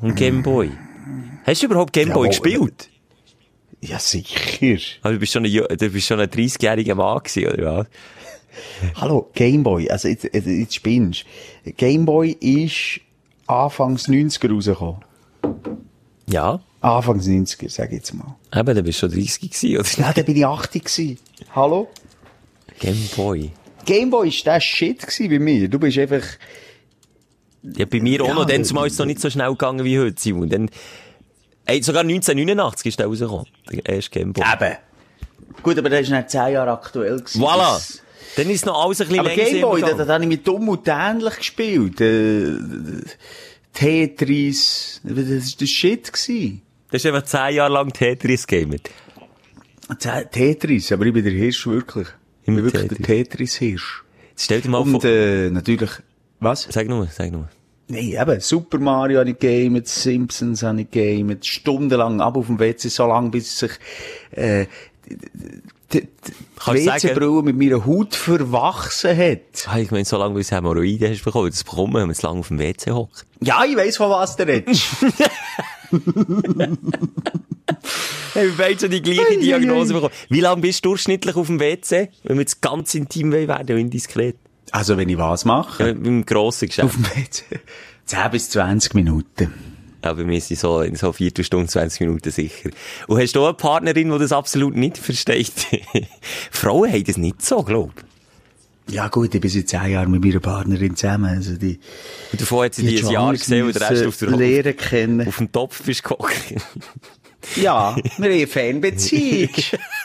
Und 0.00 0.14
Gameboy. 0.14 0.70
Hast 1.48 1.62
du 1.62 1.66
überhaupt 1.66 1.94
Gameboy 1.94 2.26
Ja, 2.26 2.28
gespielt? 2.28 2.90
Ja, 3.80 3.98
sicher. 3.98 4.38
Also 5.00 5.14
du 5.14 5.18
bist 5.18 5.32
schon 5.32 5.46
ein, 5.46 5.52
du 5.52 5.88
bist 5.88 6.06
schon 6.06 6.20
ein 6.20 6.28
30-jähriger 6.28 6.94
Mann 6.94 7.22
gewesen, 7.22 7.50
oder 7.50 7.76
was? 7.78 7.86
Hallo, 8.96 9.30
Gameboy. 9.34 9.88
Also, 9.88 10.08
jetzt, 10.08 10.24
jetzt, 10.24 10.74
spinnst. 10.74 11.24
Gameboy 11.78 12.32
ist 12.32 13.00
Anfangs 13.46 14.08
90er 14.08 14.52
rausgekommen. 14.52 15.00
Ja. 16.26 16.60
Anfangs 16.82 17.26
90er, 17.26 17.70
sag 17.70 17.92
ich 17.92 17.98
jetzt 17.98 18.12
mal. 18.12 18.36
Eben, 18.54 18.74
du 18.74 18.82
bist 18.82 18.98
schon 18.98 19.10
30 19.10 19.40
gewesen, 19.50 19.78
oder? 19.78 20.06
Ja, 20.06 20.12
da 20.12 20.22
bin 20.22 20.36
ich 20.36 20.44
80 20.44 20.84
gewesen. 20.84 21.18
Hallo? 21.54 21.88
Gameboy. 22.78 23.52
Gameboy 23.86 24.28
ist 24.28 24.44
der 24.44 24.60
Shit 24.60 25.00
gewesen 25.00 25.30
bei 25.30 25.38
mir. 25.38 25.66
Du 25.66 25.78
bist 25.78 25.96
einfach, 25.96 26.24
Ja, 27.62 27.86
bei 27.86 28.00
mir 28.00 28.22
auch 28.22 28.28
Ja, 28.28 28.34
noch. 28.34 28.44
Dann 28.44 28.60
äh, 28.60 28.64
zumal 28.64 28.86
ist 28.88 28.94
es 28.94 28.98
noch 28.98 29.06
nicht 29.06 29.20
so 29.20 29.30
schnell 29.30 29.48
gegangen 29.48 29.84
wie 29.86 29.98
heute, 29.98 30.20
Simon. 30.20 30.50
Dann, 30.50 30.68
ey, 31.68 31.82
sogar 31.82 32.02
1989 32.02 32.86
ist 32.86 32.98
der 32.98 33.06
rausgekommen. 33.06 33.46
Der 33.70 33.86
erste 33.94 34.10
Gameboy. 34.10 34.44
eben. 34.44 34.76
Gut, 35.62 35.78
aber 35.78 35.88
der 35.90 36.00
ist 36.00 36.10
nicht 36.10 36.30
10 36.30 36.52
Jahre 36.52 36.72
aktuell 36.72 37.18
gewesen. 37.18 37.40
Voilà. 37.42 37.74
Das- 37.74 38.02
Dann 38.36 38.50
ist 38.50 38.66
noch 38.66 38.84
alles 38.84 39.00
ein 39.00 39.06
bisschen 39.08 39.20
Aber 39.20 39.28
länger 39.34 39.44
Gameboy, 39.50 39.80
da, 39.80 39.92
da 40.04 40.14
habe 40.14 40.24
ich 40.24 40.28
mit 40.28 40.46
dumm 40.46 40.68
und 40.68 40.86
dämlich 40.86 41.36
gespielt. 41.36 42.00
Äh, 42.00 42.54
Tetris, 43.72 45.00
das 45.04 45.18
ist 45.26 45.60
der 45.60 45.66
Shit 45.66 46.12
gewesen. 46.12 46.62
Das 46.90 47.04
ist 47.04 47.06
einfach 47.06 47.24
10 47.24 47.54
Jahre 47.54 47.72
lang 47.72 47.92
Tetris 47.92 48.46
gamet. 48.46 48.90
Tetris, 50.30 50.92
aber 50.92 51.06
ich 51.06 51.12
bin 51.12 51.24
der 51.24 51.32
Hirsch 51.32 51.66
wirklich. 51.66 52.08
Ich 52.42 52.46
bin 52.46 52.56
wirklich 52.64 52.82
Tetris. 52.82 52.98
der 52.98 53.06
Tetris-Hirsch. 53.06 54.04
Stell 54.36 54.60
dir 54.60 54.68
mal 54.70 54.78
Und 54.78 54.92
vor... 54.92 55.04
äh, 55.04 55.50
natürlich, 55.50 55.90
was? 56.40 56.66
Sag 56.70 56.88
nur, 56.88 57.06
sag 57.08 57.30
nur. 57.30 57.48
Nein, 57.88 58.16
eben, 58.20 58.40
Super 58.40 58.78
Mario 58.78 59.20
habe 59.20 59.30
ich 59.30 59.38
gamet, 59.38 59.88
Simpsons 59.88 60.62
habe 60.62 60.82
ich 60.82 60.90
gamet, 60.90 61.46
stundenlang 61.46 62.20
ab 62.20 62.36
auf 62.36 62.46
dem 62.46 62.58
WC, 62.58 62.88
so 62.88 63.06
lange, 63.06 63.30
bis 63.30 63.58
sich 63.58 63.72
äh, 64.32 64.66
WC-Brille 65.90 67.42
mit 67.42 67.56
meiner 67.56 67.86
Haut 67.86 68.14
verwachsen 68.14 69.16
hat. 69.16 69.66
Ah, 69.66 69.78
ich 69.78 69.90
meine, 69.90 70.04
so 70.04 70.18
lange, 70.18 70.36
wie 70.36 70.42
du 70.42 70.54
Hämorrhoiden 70.54 71.10
hast 71.10 71.24
bekommen, 71.24 71.50
das 71.50 71.64
bekommen 71.64 71.94
wir, 71.94 72.00
wenn 72.00 72.08
man 72.08 72.14
zu 72.14 72.26
lange 72.26 72.40
auf 72.40 72.48
dem 72.48 72.58
WC 72.58 72.90
hockt. 72.90 73.24
Ja, 73.40 73.64
ich 73.64 73.74
weiss, 73.76 73.96
von 73.96 74.10
was 74.10 74.36
du 74.36 74.46
redest. 74.46 74.84
Hey, 78.34 78.46
wir 78.46 78.56
beide 78.56 78.78
schon 78.78 78.90
die 78.90 79.02
gleiche 79.02 79.38
Diagnose 79.38 79.94
bekommen. 79.94 80.12
Wie 80.28 80.40
lange 80.40 80.60
bist 80.60 80.84
du 80.84 80.90
durchschnittlich 80.90 81.34
auf 81.34 81.46
dem 81.46 81.60
WC? 81.60 82.10
Wenn 82.22 82.36
wir 82.36 82.42
jetzt 82.42 82.60
ganz 82.60 82.94
intim 82.94 83.32
werden 83.32 83.74
und 83.74 83.80
indiskret. 83.80 84.36
Also, 84.72 84.96
wenn 84.96 85.08
ich 85.08 85.18
was 85.18 85.44
mache, 85.44 85.88
Ja, 85.88 85.92
beim 85.94 86.24
grossen 86.26 86.68
Geschäft. 86.68 86.86
auf 86.86 86.94
dem 86.94 87.04
WC, 87.06 87.44
10 88.06 88.30
bis 88.30 88.50
20 88.50 88.94
Minuten. 88.94 89.52
Aber 90.00 90.26
wir 90.26 90.40
sind 90.40 90.58
so 90.60 90.80
in 90.82 90.94
so 90.94 91.12
Viertelstunde, 91.12 91.66
20 91.66 92.00
Minuten 92.00 92.30
sicher. 92.30 92.70
Und 93.08 93.20
hast 93.20 93.34
du 93.34 93.40
auch 93.40 93.46
eine 93.46 93.54
Partnerin, 93.54 94.10
die 94.12 94.18
das 94.18 94.30
absolut 94.32 94.76
nicht 94.76 94.96
versteht? 94.96 95.52
Frauen 96.52 96.90
haben 96.92 97.04
das 97.04 97.16
nicht 97.16 97.42
so, 97.44 97.64
glaub 97.64 97.92
Ja 98.88 99.08
gut, 99.08 99.34
ich 99.34 99.40
bin 99.40 99.50
seit 99.50 99.68
10 99.68 99.90
Jahren 99.90 100.10
mit 100.12 100.24
meiner 100.24 100.38
Partnerin 100.38 100.94
zusammen, 100.94 101.26
also 101.26 101.56
die, 101.56 101.80
Und 102.30 102.40
davon 102.40 102.64
hat 102.66 102.74
sie 102.74 102.86
die 102.86 102.94
die 102.96 103.06
ein 103.06 103.10
Jahr 103.10 103.32
gesehen 103.32 103.66
und 103.66 103.74
der 103.74 103.90
Rest 103.90 104.06
auf, 104.06 104.16
der, 104.18 104.30
Lehren 104.30 104.76
kennen. 104.76 105.26
auf 105.26 105.38
dem 105.38 105.50
Topf 105.50 105.82
bist 105.82 106.04
gehockt. 106.04 106.54
Ja, 107.56 107.96
wir 108.02 108.02
haben 108.16 108.24
eine 108.24 108.46
Fernbeziehung. 108.46 109.50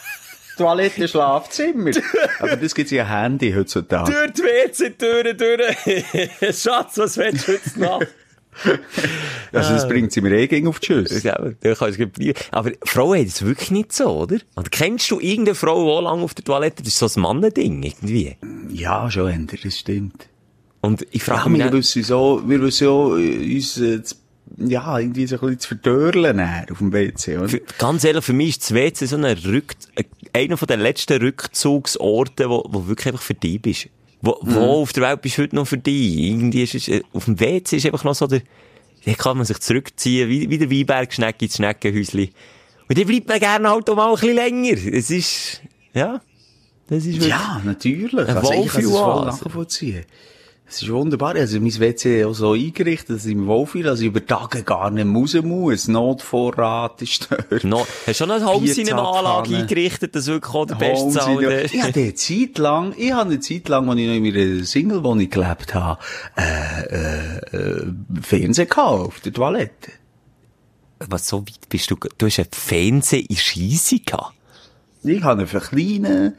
Toilette, 0.58 1.08
Schlafzimmer. 1.08 1.92
Aber 2.40 2.56
das 2.56 2.74
gibt's 2.76 2.92
ja 2.92 3.06
Handy 3.06 3.54
heutzutage. 3.54 4.12
durch 4.12 4.32
die 4.34 4.42
WC-Türen 4.44 5.38
durch. 5.38 6.56
Schatz, 6.62 6.98
was 6.98 7.18
willst 7.18 7.48
du 7.48 7.52
jetzt 7.54 7.78
noch? 7.78 8.02
Also 9.52 9.74
das 9.74 9.88
bringt 9.88 10.12
sie 10.12 10.22
mir 10.22 10.32
eh 10.38 10.48
gegen 10.48 10.68
auf 10.68 10.80
die 10.80 10.86
Schüsse. 10.86 11.28
Ja. 11.28 11.40
Aber 12.52 12.72
Frauen 12.86 13.18
haben 13.18 13.26
das 13.26 13.44
wirklich 13.44 13.72
nicht 13.72 13.92
so, 13.94 14.06
oder? 14.10 14.38
Und 14.54 14.72
kennst 14.72 15.10
du 15.10 15.20
irgendeine 15.20 15.56
Frau, 15.56 16.00
die 16.00 16.04
lange 16.04 16.22
auf 16.24 16.36
der 16.36 16.44
Toilette, 16.46 16.84
das 16.84 16.94
ist 16.94 17.00
so 17.00 17.20
ein 17.20 17.24
Mannending, 17.24 17.82
irgendwie. 17.82 18.38
Ja, 18.70 19.10
schon, 19.10 19.32
Ender, 19.32 19.58
das 19.64 19.78
stimmt. 19.80 20.28
Und 20.82 21.02
ich 21.12 21.26
Ja, 21.26 21.36
frage 21.36 21.50
mich, 21.50 21.64
wir 21.64 21.72
wissen 21.74 22.04
so, 22.04 22.44
wir 22.46 22.62
wissen 22.62 22.86
so, 22.86 23.18
äh, 23.18 23.56
uns, 23.56 23.78
äh, 23.80 24.02
ja, 24.58 25.00
irgendwie 25.00 25.26
so 25.28 25.36
ein 25.36 25.42
bisschen 25.42 25.60
zu 25.60 25.68
verdörlen 25.70 26.40
auf 26.72 26.78
dem 26.78 26.92
WC, 26.94 27.38
oder? 27.38 27.50
Für- 27.50 27.62
Ganz 27.78 28.04
ehrlich, 28.04 28.24
für 28.24 28.34
mich 28.34 28.50
ist 28.50 28.62
das 28.64 28.74
WC 28.74 29.06
so 29.06 29.16
ein 29.18 29.26
Rück, 29.26 29.76
einer 30.34 30.58
von 30.58 30.68
den 30.68 30.80
letzten 30.80 31.22
Rückzugsorten, 31.22 32.50
wo, 32.50 32.64
wo 32.70 32.88
wirklich 32.88 33.08
einfach 33.08 33.22
für 33.22 33.34
dich 33.34 33.62
bist. 33.62 33.90
Wo, 34.22 34.38
Mhm. 34.44 34.56
wo 34.56 34.60
auf 34.82 34.94
der 34.94 35.04
Welt 35.04 35.22
bist 35.22 35.38
du 35.38 35.42
heute 35.44 35.56
noch 35.56 35.68
für 35.68 35.78
dich? 35.78 36.18
Irgendwie 36.18 36.64
ist 36.64 36.76
es, 36.76 36.88
äh, 36.88 37.02
auf 37.14 37.26
dem 37.26 37.40
WC 37.40 37.78
ist 37.78 37.86
einfach 37.86 38.04
noch 38.04 38.16
so 38.16 38.28
der, 38.28 38.42
da 39.06 39.14
kann 39.14 39.38
man 39.38 39.46
sich 39.46 39.60
zurückziehen, 39.60 40.30
wie, 40.30 40.50
wie 40.50 40.58
der 40.58 40.70
Weinberg-Schneck 40.72 41.42
ins 41.42 41.56
Schneckenhäuschen. 41.58 42.30
Und 42.88 42.98
dann 42.98 43.06
bleibt 43.08 43.28
man 43.28 43.40
gerne 43.40 43.70
halt 43.70 43.90
auch 43.90 43.96
mal 43.96 44.10
ein 44.10 44.16
bisschen 44.16 44.36
länger. 44.36 44.78
Es 44.94 45.10
ist, 45.10 45.62
ja, 45.94 46.22
das 46.88 47.06
ist 47.06 47.26
Ja, 47.26 47.62
natürlich. 47.66 48.28
Ein 48.28 48.38
Also 48.38 48.54
ich 48.54 48.68
kann 48.72 48.84
es 48.84 48.90
voll 48.92 49.26
nachvollziehen. 49.26 50.06
Es 50.66 50.82
ist 50.82 50.90
wunderbar. 50.92 51.36
Also 51.36 51.60
mein 51.60 51.78
WC 51.80 52.26
auch 52.26 52.34
so 52.34 52.54
eingerichtet, 52.54 53.18
dass 53.18 53.26
ich 53.26 53.36
mich 53.36 53.46
wohlfühle, 53.46 53.84
dass 53.84 54.00
ich 54.00 54.08
über 54.08 54.26
Tage 54.26 54.64
gar 54.64 54.90
nicht 54.90 55.06
raus 55.06 55.36
muss. 55.44 55.88
Notvorrat 55.88 57.00
ist 57.02 57.28
dort. 57.30 57.64
no, 57.64 57.80
hast 57.82 58.08
du 58.08 58.14
schon 58.14 58.32
eine 58.32 58.44
Home-Cinema-Anlage 58.46 59.50
eingerichtet, 59.58 60.16
dass 60.16 60.26
wirklich 60.28 60.54
auch 60.56 60.66
der 60.66 60.76
beste 60.76 61.10
Cinema. 61.20 61.42
der- 61.42 61.66
Ich 61.66 61.82
hatte 61.84 62.00
eine 62.00 62.14
Zeit 62.16 62.58
lang, 62.58 62.94
ich 62.98 63.12
habe 63.12 63.30
eine 63.30 63.40
Zeit 63.40 63.68
lang, 63.70 63.88
als 63.90 64.00
ich 64.00 64.08
noch 64.08 64.14
in 64.16 64.24
meiner 64.24 64.64
Single-Wohnung 64.66 65.30
gelebt 65.30 65.74
habe, 65.76 66.00
äh, 66.38 66.82
äh, 66.84 67.58
äh, 67.58 67.86
Fernsehen 68.22 68.68
gehabt 68.68 68.78
auf 68.78 69.20
der 69.20 69.34
Toilette. 69.34 69.92
Was, 71.08 71.28
so 71.28 71.42
weit 71.42 71.70
bist 71.70 71.92
du, 71.92 71.98
du 72.18 72.26
hast 72.26 72.40
einen 72.40 72.48
Fernseher 72.52 73.30
in 73.30 73.36
Scheisse 73.36 74.00
gehabt? 74.00 74.34
Ich 75.04 75.24
habe 75.24 75.42
einen 75.42 75.62
kleinen 75.62 76.34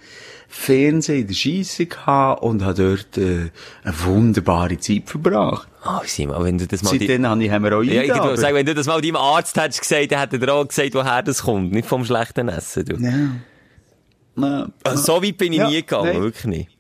Fernseher 0.49 1.17
in 1.19 1.27
der 1.27 1.35
Scheisse 1.35 1.87
gehabt 1.87 2.43
und 2.43 2.63
habe 2.63 2.75
dort 2.97 3.19
äh, 3.19 3.51
eine 3.83 4.05
wunderbare 4.05 4.79
Zeit 4.79 5.03
verbracht. 5.09 5.69
Ah, 5.83 6.01
Simon, 6.07 6.45
wenn 6.45 6.59
du 6.59 6.67
das 6.67 6.83
mal... 6.83 6.93
die- 6.93 6.99
Seitdem 7.01 7.27
habe 7.27 7.43
ich 7.45 7.51
Hämorrhoiden. 7.51 7.93
Ja, 7.95 8.03
ich 8.03 8.15
würde 8.15 8.37
sagen, 8.41 8.55
wenn 8.55 8.67
du 8.67 8.75
das 8.75 8.87
mal 8.87 9.01
deinem 9.01 9.17
Arzt 9.17 9.61
hättest 9.61 9.81
gesagt, 9.81 10.13
dann 10.13 10.21
hätte 10.21 10.39
er 10.41 10.55
auch 10.55 10.67
gesagt, 10.67 10.95
woher 10.95 11.23
das 11.23 11.43
kommt. 11.43 11.73
Nicht 11.73 11.89
vom 11.89 12.05
schlechten 12.05 12.49
Essen, 12.49 12.85
du. 12.85 12.97
Ja. 12.97 13.13
Ja. 14.37 14.67
Also, 14.85 15.03
so 15.17 15.23
weit 15.23 15.37
bin 15.39 15.53
ich 15.53 15.59
Ja, 15.59 15.69
nie 15.69 15.77
gegangen, 15.83 16.13
nein. 16.13 16.23
wirklich 16.23 16.45
nicht. 16.45 16.74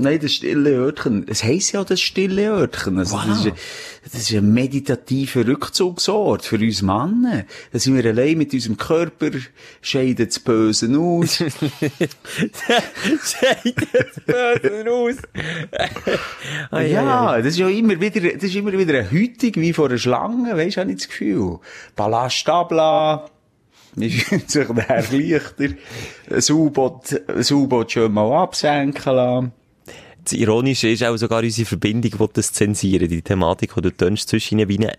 Nein, 0.00 0.18
das 0.20 0.32
stille 0.32 0.70
Örtchen. 0.70 1.26
Es 1.28 1.44
heisst 1.44 1.72
ja 1.72 1.84
das 1.84 2.00
stille 2.00 2.50
Örtchen. 2.50 2.98
Also, 2.98 3.18
das, 3.18 3.40
ist 3.40 3.46
ein, 3.46 3.52
das 4.04 4.14
ist 4.14 4.32
ein 4.32 4.50
meditativer 4.52 5.46
Rückzugsort 5.46 6.42
für 6.44 6.56
uns 6.56 6.80
Männer. 6.80 7.44
Da 7.70 7.78
sind 7.78 7.96
wir 7.96 8.04
allein 8.06 8.38
mit 8.38 8.54
unserem 8.54 8.78
Körper, 8.78 9.30
scheiden 9.82 10.26
das 10.26 10.38
Böse 10.38 10.98
aus. 10.98 11.36
Scheidet 13.22 14.26
böse 14.26 14.90
aus. 14.90 15.16
Ja, 16.90 17.36
das 17.38 17.46
ist 17.48 17.58
ja 17.58 17.68
immer 17.68 18.00
wieder, 18.00 18.20
das 18.20 18.44
ist 18.44 18.54
immer 18.54 18.72
wieder 18.72 18.98
eine 18.98 19.10
Hütung 19.10 19.52
wie 19.56 19.72
vor 19.72 19.88
einer 19.88 19.98
Schlange, 19.98 20.56
weisst 20.56 20.76
du, 20.76 20.80
habe 20.80 20.92
ich 20.92 20.98
das 20.98 21.08
Gefühl. 21.08 21.58
Ballast 21.94 22.48
ablassen. 22.48 23.30
Man 23.96 24.08
fühlt 24.08 24.50
sich 24.50 24.66
dann 24.66 24.76
leichter. 24.76 25.74
Ein 26.30 27.52
U-Boot, 27.52 27.92
schon 27.92 28.12
mal 28.12 28.42
absenken 28.42 29.14
lassen. 29.14 29.52
Das 30.24 30.32
Ironische 30.32 30.88
ist 30.88 31.02
auch 31.02 31.16
sogar 31.16 31.42
unsere 31.42 31.66
Verbindung, 31.66 32.10
die 32.10 32.32
das 32.34 32.52
zensieren, 32.52 33.08
die 33.08 33.22
Thematik, 33.22 33.74
die 33.74 33.82
du 33.82 33.90
tönst 33.90 34.28
zwischen 34.28 34.58
ihnen 34.58 34.68
wie 34.68 34.78
ein, 34.78 34.92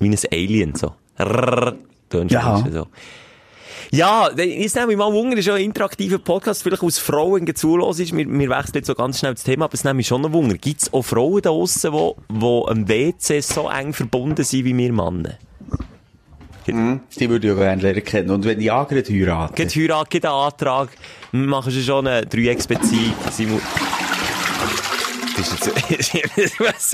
wie 0.00 0.08
ein 0.08 0.18
Alien, 0.32 0.74
so. 0.74 0.92
Rrrr, 1.18 1.76
tönst 2.10 2.32
Ja. 2.32 2.64
so. 2.72 2.86
Ja, 3.90 4.30
jetzt 4.36 4.74
nehme 4.74 4.92
ich 4.92 4.98
mal 4.98 5.12
Wunder, 5.12 5.36
das 5.36 5.40
ist 5.40 5.46
ja 5.46 5.54
ein 5.54 5.62
interaktiver 5.62 6.18
Podcast, 6.18 6.62
vielleicht 6.62 6.82
aus 6.82 6.98
Frauen 6.98 7.54
zulos 7.54 8.00
ist. 8.00 8.16
Wir, 8.16 8.26
wir 8.28 8.48
wechseln 8.48 8.74
jetzt 8.74 8.86
so 8.86 8.94
ganz 8.94 9.20
schnell 9.20 9.34
das 9.34 9.44
Thema, 9.44 9.66
aber 9.66 9.74
es 9.74 9.84
nehme 9.84 10.00
ich 10.00 10.06
schon 10.08 10.24
ein 10.24 10.32
Wunder. 10.32 10.56
Gibt 10.56 10.82
es 10.82 10.92
auch 10.92 11.02
Frauen 11.02 11.42
da 11.42 11.50
draussen, 11.50 11.92
die, 11.92 12.12
die 12.32 12.62
am 12.66 12.88
WC 12.88 13.40
so 13.40 13.68
eng 13.68 13.92
verbunden 13.92 14.44
sind 14.44 14.64
wie 14.64 14.76
wir 14.76 14.92
Männer? 14.92 15.38
Die 16.66 17.28
würde 17.28 17.46
ich 17.46 17.54
ja 17.54 17.58
gerne 17.58 17.82
lernen 17.82 18.04
kennen. 18.04 18.30
Und 18.30 18.44
wenn 18.44 18.60
ja, 18.60 18.84
gerade 18.84 19.12
heiraten. 19.12 19.54
Geht 19.54 19.76
Heirat, 19.76 20.08
geht 20.10 20.24
einen 20.24 20.34
Antrag. 20.34 20.88
Wir 21.30 21.46
machen 21.46 21.70
schon 21.72 22.06
eine 22.06 22.24
Dreiecksbeziehung. 22.26 23.60
Simon. 25.42 25.82
Das 25.88 25.98
ist 25.98 26.12
jetzt, 26.14 26.60
Was? 26.60 26.90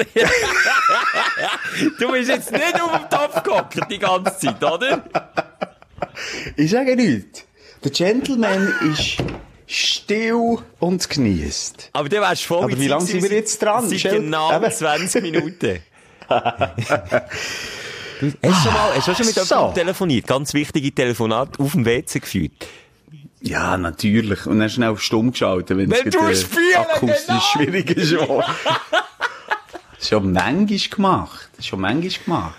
du 1.99 2.13
bist 2.13 2.29
jetzt 2.29 2.53
nicht 2.53 2.81
auf 2.81 2.93
dem 2.93 3.11
Topf 3.11 3.43
gehockt 3.43 3.79
die 3.91 3.99
ganze 3.99 4.39
Zeit, 4.39 4.63
oder? 4.65 5.05
Ich 6.57 6.71
sage 6.71 6.97
nichts. 6.97 7.45
Der 7.85 7.91
Gentleman 7.91 8.73
ist 8.93 9.17
still 9.67 10.59
und 10.79 11.09
genießt. 11.09 11.91
Aber 11.93 12.09
dann 12.09 12.21
wärst 12.23 12.43
du 12.43 12.47
voll 12.49 12.65
Aber 12.65 12.79
wie 12.79 12.89
lange 12.89 13.05
sind 13.07 13.23
wir 13.23 13.31
jetzt 13.31 13.63
dran? 13.63 13.89
Seit 13.89 14.03
genau 14.03 14.55
Eben. 14.57 14.71
20 14.71 15.23
Minuten. 15.23 15.81
Hast 16.29 16.77
du 18.21 18.31
schon 18.53 18.73
mal, 18.75 18.95
hast 18.95 19.09
du 19.09 19.15
schon 19.15 19.27
mit 19.27 19.35
So. 19.35 19.55
jemandem 19.55 19.75
telefoniert? 19.75 20.27
Ganz 20.27 20.53
wichtige 20.53 20.95
Telefonat 20.95 21.59
auf 21.59 21.73
dem 21.73 21.87
WC 21.87 22.21
geführt. 22.21 22.53
Ja, 23.43 23.77
natürlich. 23.77 24.47
Und 24.47 24.61
dann 24.61 24.69
schnell 24.69 24.91
auf 24.91 25.03
stumm 25.03 25.33
geschaltet, 25.33 25.77
wenn 25.77 25.91
es 25.91 25.99
äh, 26.01 26.77
akustisch 26.77 27.27
genau. 27.27 27.41
schwierig 27.41 27.91
ist. 27.91 28.11
ja. 28.13 28.21
schon 30.01 30.33
manchmal 30.33 30.79
gemacht. 30.91 31.51
Schon 31.61 31.81
manchmal 31.81 32.11
gemacht. 32.25 32.55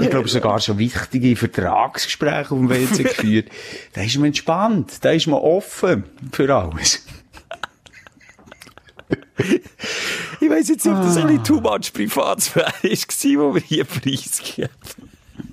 Ich 0.00 0.10
glaube 0.10 0.28
sogar 0.28 0.60
schon 0.60 0.78
wichtige 0.78 1.36
Vertragsgespräche 1.36 2.50
auf 2.52 2.58
dem 2.58 2.68
WC 2.68 3.02
geführt. 3.04 3.48
Da 3.92 4.02
ist 4.02 4.16
man 4.16 4.26
entspannt. 4.26 5.04
Da 5.04 5.10
ist 5.10 5.26
man 5.26 5.40
offen 5.40 6.04
für 6.32 6.54
alles. 6.54 7.04
Ich 10.40 10.50
weiss 10.50 10.68
jetzt 10.68 10.84
nicht, 10.84 10.94
ob 10.94 11.02
das 11.02 11.16
ein 11.16 11.24
Ah. 11.24 11.26
bisschen 11.26 11.44
too 11.44 11.60
much 11.60 11.92
Privatsphäre 11.92 12.66
war, 12.66 12.72
wo 13.50 13.54
wir 13.54 13.62
hier 13.62 13.84
preisgeben. 13.84 14.70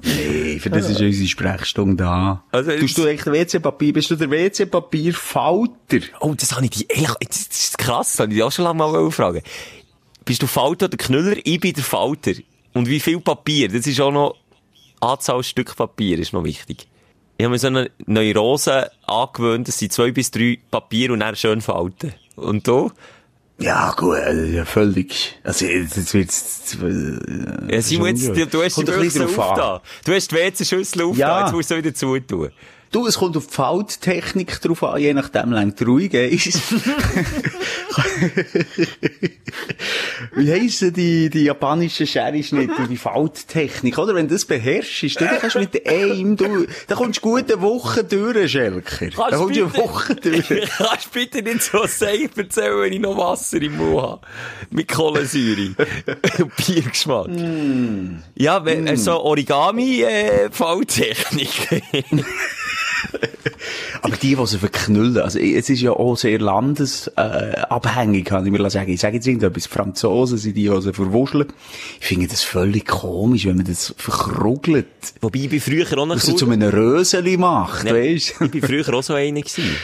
Nee, 0.04 0.60
für 0.60 0.70
das 0.70 0.90
ist 0.90 1.00
unsere 1.00 1.28
Sprechstunde 1.28 2.04
da. 2.04 2.44
Also 2.52 2.72
Tust 2.72 2.82
jetzt- 2.82 2.98
du 2.98 3.06
echt 3.06 3.26
WC-Papier? 3.26 3.94
Bist 3.94 4.12
du 4.12 4.16
der 4.16 4.30
WC-Papier-Falter? 4.30 6.00
Oh, 6.20 6.34
das 6.38 6.52
habe 6.54 6.66
ich 6.66 6.72
dich, 6.72 6.90
ehrlich, 6.90 7.10
das 7.28 7.40
ist 7.48 7.78
krass, 7.78 8.12
das 8.14 8.20
habe 8.20 8.32
ich 8.32 8.36
dich 8.38 8.44
auch 8.44 8.52
schon 8.52 8.66
lange 8.66 8.80
mal 8.80 9.12
fragen. 9.12 9.42
Bist 10.26 10.42
du 10.42 10.48
Falter 10.48 10.86
oder 10.86 10.98
Knüller? 10.98 11.36
Ich 11.44 11.60
bin 11.60 11.74
der 11.74 11.84
Falter. 11.84 12.34
Und 12.74 12.88
wie 12.88 13.00
viel 13.00 13.20
Papier? 13.20 13.70
Das 13.70 13.88
ist 13.88 14.00
auch 14.02 14.12
noch, 14.12 14.36
Anzahl 15.00 15.44
Stück 15.44 15.76
Papier 15.76 16.20
ist 16.20 16.34
noch 16.34 16.44
wichtig. 16.44 16.88
Ich 17.38 17.44
habe 17.46 17.52
mir 17.54 17.60
so 17.60 17.68
eine 17.68 17.90
Neurose 18.06 18.92
angewöhnt, 19.08 19.68
das 19.68 19.80
sind 19.80 19.92
zwei 19.92 20.12
bis 20.12 20.32
drei 20.32 20.60
Papier 20.72 21.12
und 21.12 21.20
dann 21.22 21.36
schön 21.36 21.62
falten. 21.62 22.14
Und 22.36 22.68
du? 22.68 22.92
Ja, 23.60 23.94
gut, 23.96 24.18
äh, 24.18 24.46
ja, 24.56 24.66
völlig. 24.66 25.40
Also, 25.44 25.66
jetzt, 25.66 25.96
jetzt 25.96 26.14
wird's, 26.14 26.78
äh, 26.82 27.76
Ja, 27.76 27.82
Simon, 27.82 28.08
jetzt, 28.16 28.54
du, 28.54 28.64
hast 28.64 28.78
die 28.78 28.84
Büchse 28.84 29.22
an. 29.24 29.28
aufgetan. 29.40 29.80
Du 30.06 30.14
hast 30.14 30.32
die 30.32 30.36
WC-Schüssel 30.36 31.02
aufgetan, 31.04 31.18
Ja. 31.30 31.42
jetzt 31.46 31.54
musst 31.54 31.72
du 31.72 31.78
wieder 31.78 31.94
zutun. 31.94 32.50
Du, 32.94 33.06
es 33.08 33.18
kommt 33.18 33.36
auf 33.36 33.48
die 33.48 33.54
Falttechnik 33.54 34.62
drauf 34.62 34.84
an, 34.84 35.02
je 35.02 35.16
nachdem 35.16 35.52
lang 35.52 35.74
ruhig 35.84 36.14
ist. 36.14 36.62
Wie 40.36 40.52
heissen 40.52 40.94
die, 40.94 41.32
die 41.32 41.46
japanischen 41.46 42.06
Schere-Schnitte, 42.06 42.88
die 42.88 42.98
Falttechnik, 42.98 43.98
oder? 43.98 44.14
Wenn 44.14 44.28
du 44.28 44.36
das 44.36 44.46
beherrschst, 44.46 45.20
dann 45.20 45.40
kannst 45.40 45.56
du 45.56 45.62
mit 45.62 45.90
einem, 45.90 46.38
du, 46.38 46.68
dann 46.88 46.98
kommst 46.98 47.18
du 47.18 47.22
gut 47.22 47.52
eine 47.52 47.64
Woche 47.64 48.04
durch, 48.04 48.52
Schelker. 48.52 49.10
Dann 49.10 49.32
kommst 49.32 49.58
du 49.58 49.64
eine 49.64 49.76
Woche 49.76 50.14
durch. 50.14 50.48
Kannst 50.78 51.08
du 51.08 51.12
bitte 51.14 51.42
nicht 51.42 51.64
so 51.64 51.88
safe 51.88 52.30
erzählen, 52.36 52.80
wenn 52.80 52.94
ich 52.94 53.00
noch 53.00 53.18
Wasser 53.18 53.60
im 53.60 53.76
Mund 53.76 54.04
habe? 54.04 54.22
Mit 54.70 54.88
Kohlensäure. 54.88 55.74
und 56.38 56.56
Biergeschmack. 56.58 57.30
Ja, 58.36 58.64
wenn, 58.64 58.84
mm. 58.84 58.98
so 58.98 59.14
Origami-Falltechnik. 59.14 61.84
Aber 64.02 64.18
die, 64.18 64.36
die 64.36 64.48
sie 64.48 64.58
verknüllen, 64.58 65.18
also 65.20 65.40
es 65.40 65.70
ist 65.70 65.82
ja 65.82 65.92
auch 65.92 66.16
sehr 66.16 66.40
landesabhängig, 66.40 68.22
äh, 68.22 68.30
kann 68.30 68.46
ich 68.46 68.52
mir 68.52 68.70
sagen. 68.70 68.92
Ich 68.92 69.00
sage 69.00 69.16
jetzt 69.16 69.28
irgendetwas, 69.28 69.66
Franzosen 69.66 70.38
sind 70.38 70.58
die, 70.58 70.70
die 70.70 70.82
sie 70.82 70.94
verwuscheln. 70.94 71.48
Ich 72.02 72.08
finde 72.08 72.28
das 72.28 72.44
völlig 72.44 72.86
komisch, 72.86 73.46
wenn 73.46 73.58
man 73.58 73.66
das 73.66 73.94
verkrugelt. 73.98 74.88
Wobei, 75.22 75.40
ich 75.40 75.50
bin 75.50 75.62
früher 75.62 75.86
auch 75.98 76.06
noch 76.06 76.16
Was 76.16 76.26
du 76.26 76.34
zu 76.34 76.50
einem 76.50 76.70
Röseli 76.70 77.38
macht, 77.38 77.86
Ja, 77.86 77.94
weißt 77.94 78.36
Ich 78.42 78.52
bin 78.52 78.62
früher 78.62 78.94
auch 78.94 79.04
so 79.04 79.14
einer 79.14 79.42
gewesen. 79.42 79.76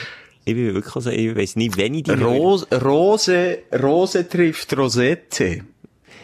Ich 0.46 0.56
bin 0.56 0.74
wirklich 0.74 1.04
so, 1.04 1.10
ich 1.10 1.36
weiss 1.36 1.56
nicht, 1.56 1.78
wenn 1.78 1.94
ich 1.94 2.04
die... 2.04 2.12
Rose, 2.12 2.68
Rose, 2.82 3.60
Rose 3.82 4.28
trifft 4.28 4.76
Rosette. 4.76 5.64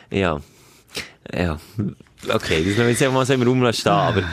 Ja. 0.10 0.42
Ja. 1.34 1.60
Okay, 2.24 2.64
das 2.64 2.70
lassen 2.70 2.78
wir 2.80 2.90
jetzt 2.90 3.02
einfach 3.02 3.14
mal 3.14 3.26
so 3.26 3.34
im 3.34 3.42
Raum 3.44 3.74
stehen, 3.74 3.92
aber 3.92 4.24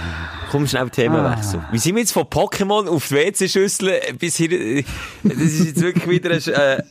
komm 0.51 0.67
schnell 0.67 0.89
Themenwechsel. 0.89 1.61
Wie 1.73 1.79
sind 1.79 1.95
wir 1.95 2.01
jetzt 2.01 2.13
von 2.13 2.25
Pokémon 2.25 2.89
auf 2.89 3.09
die 3.09 3.15
WC-Schüssel 3.15 4.01
bis 4.19 4.37
hier, 4.37 4.85
das 5.23 5.37
ist 5.37 5.67
jetzt 5.67 5.81
wirklich 5.81 6.09
wieder 6.09 6.31
ein, 6.31 6.43
äh, 6.43 6.75
äh, 6.75 6.83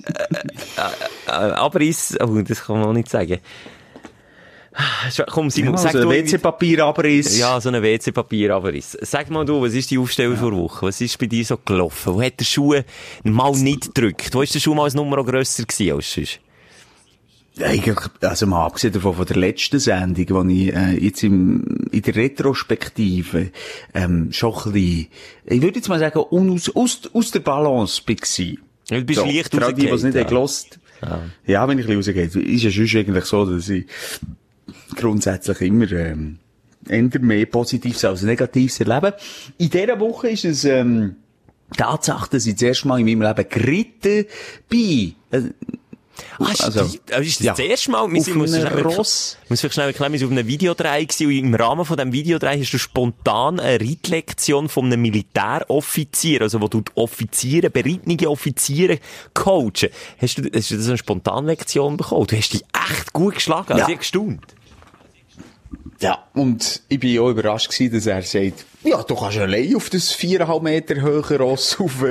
äh, 1.27 1.31
Abriss, 1.31 2.17
oh, 2.21 2.41
das 2.41 2.65
kann 2.65 2.79
man 2.79 2.89
auch 2.89 2.93
nicht 2.93 3.09
sagen. 3.09 3.39
Komm, 5.29 5.49
Simon, 5.49 5.73
Ja, 5.73 5.79
sag 5.79 5.95
also 5.95 6.09
du... 6.09 6.15
WC-Papierabriss. 6.15 7.37
Ja, 7.37 7.59
so 7.59 7.69
ein 7.69 7.81
WC-Papierabriss. 7.81 8.97
Sag 9.01 9.29
mal 9.29 9.43
du, 9.43 9.61
was 9.61 9.73
ist 9.73 9.91
die 9.91 9.97
Aufstellung 9.97 10.37
vor 10.37 10.53
Woche? 10.53 10.87
Was 10.87 11.01
ist 11.01 11.17
bei 11.17 11.25
dir 11.25 11.43
so 11.43 11.57
gelaufen? 11.57 12.13
Wo 12.13 12.21
hat 12.21 12.39
der 12.39 12.45
Schuh 12.45 12.75
mal 13.23 13.51
nicht 13.51 13.93
gedrückt? 13.93 14.33
Wo 14.33 14.41
ist 14.41 14.55
der 14.55 14.59
Schuh 14.59 14.73
mal 14.73 14.89
ein 14.89 14.95
Nummer 14.95 15.23
grösser 15.25 15.63
gewesen 15.63 15.95
als 15.95 16.13
sonst? 16.13 16.39
Eigentlich, 17.59 17.97
also 18.21 18.47
mal 18.47 18.65
abgesehen 18.65 18.93
davon 18.93 19.13
von 19.13 19.25
der 19.25 19.35
letzten 19.35 19.79
Sendung, 19.79 20.47
die 20.47 20.67
ich 20.67 20.73
äh, 20.73 20.97
jetzt 21.03 21.21
im, 21.23 21.87
in 21.91 22.01
der 22.01 22.15
Retrospektive 22.15 23.51
ähm, 23.93 24.31
schon 24.31 24.53
ein 24.53 24.71
bisschen, 24.71 25.07
ich 25.45 25.61
würde 25.61 25.79
jetzt 25.79 25.89
mal 25.89 25.99
sagen, 25.99 26.19
unaus, 26.19 26.73
aus, 26.73 27.01
aus 27.13 27.31
der 27.31 27.41
Balance 27.41 28.01
war. 28.07 28.57
Ja, 28.89 28.99
Du 28.99 29.05
bist 29.05 29.19
So, 29.19 29.25
leicht 29.25 29.61
all 29.61 29.73
die, 29.73 29.81
die 29.81 29.89
es 29.89 30.03
nicht 30.03 30.15
haben 30.17 30.27
gelost. 30.27 30.79
Ja, 31.45 31.67
wenn 31.67 31.79
ich 31.79 31.87
ein 31.89 31.97
bisschen 31.97 32.17
rausgehe. 32.17 32.43
Ist 32.43 32.63
ja 32.63 32.71
sonst 32.71 32.95
eigentlich 32.95 33.25
so, 33.25 33.45
dass 33.45 33.67
ich 33.69 33.85
grundsätzlich 34.95 35.61
immer, 35.61 35.91
ähm, 35.91 36.37
eher 36.87 37.19
mehr 37.19 37.45
Positives 37.47 38.05
als 38.05 38.21
Negatives 38.21 38.79
erlebe. 38.79 39.15
In 39.57 39.69
dieser 39.69 39.99
Woche 39.99 40.29
ist 40.29 40.45
es, 40.45 40.63
ähm, 40.63 41.15
Tatsache, 41.75 42.29
dass 42.31 42.45
ich 42.45 42.53
das 42.55 42.63
erste 42.63 42.87
Mal 42.87 42.99
in 42.99 43.05
meinem 43.05 43.21
Leben 43.21 43.49
geritten 43.49 44.25
bin. 44.69 45.15
Ah, 46.39 46.45
Also, 46.49 46.87
stimmt. 46.87 47.11
Also, 47.13 47.21
ist 47.29 47.39
das 47.39 47.45
ja. 47.45 47.51
das 47.53 47.59
erste 47.59 47.91
Mal? 47.91 48.11
Wir 48.11 48.19
Auf 48.19 48.25
sind- 48.25 48.37
muss 48.37 48.53
einem 48.53 48.67
schnell- 48.67 48.81
Ross. 48.83 49.37
Muss 49.49 49.59
vielleicht 49.61 49.73
schnell 49.75 49.87
erklären, 49.87 50.11
wir 50.11 50.19
sind 50.19 50.27
auf 50.27 50.31
einem 50.31 50.47
Videodreh 50.47 51.05
gewesen 51.05 51.27
und 51.27 51.33
im 51.33 51.55
Rahmen 51.55 51.85
von 51.85 51.97
diesem 51.97 52.11
Videodreh 52.13 52.59
hast 52.59 52.71
du 52.73 52.77
spontan 52.77 53.59
eine 53.59 53.79
Reitlektion 53.81 54.69
von 54.69 54.85
einem 54.85 55.01
Militäroffizier, 55.01 56.41
also 56.41 56.61
wo 56.61 56.67
du 56.67 56.81
die 56.81 56.91
Offiziere, 56.95 57.69
berittene 57.69 58.29
Offiziere 58.29 58.99
coachen. 59.33 59.89
Hast 60.19 60.37
du, 60.37 60.43
hast 60.53 60.71
du 60.71 60.77
das 60.77 60.87
eine 60.87 60.97
Spontanlektion 60.97 61.97
bekommen? 61.97 62.27
Du 62.27 62.35
hast 62.37 62.53
dich 62.53 62.63
echt 62.89 63.13
gut 63.13 63.35
geschlagen, 63.35 63.73
also 63.73 63.85
Ja. 63.87 63.89
ich 63.93 63.99
gestaunt. 63.99 64.41
Ja, 65.99 66.23
und 66.33 66.81
ich 66.89 66.99
bin 66.99 67.19
auch 67.19 67.29
überrascht 67.29 67.69
gewesen, 67.71 67.93
dass 67.93 68.05
er 68.07 68.21
sagt, 68.23 68.65
ja, 68.83 69.03
du 69.03 69.15
kannst 69.15 69.37
allein 69.37 69.75
auf 69.75 69.89
das 69.91 70.11
viereinhalb 70.11 70.63
Meter 70.63 71.01
hohe 71.01 71.37
Ross 71.37 71.77
rauf. 71.79 72.03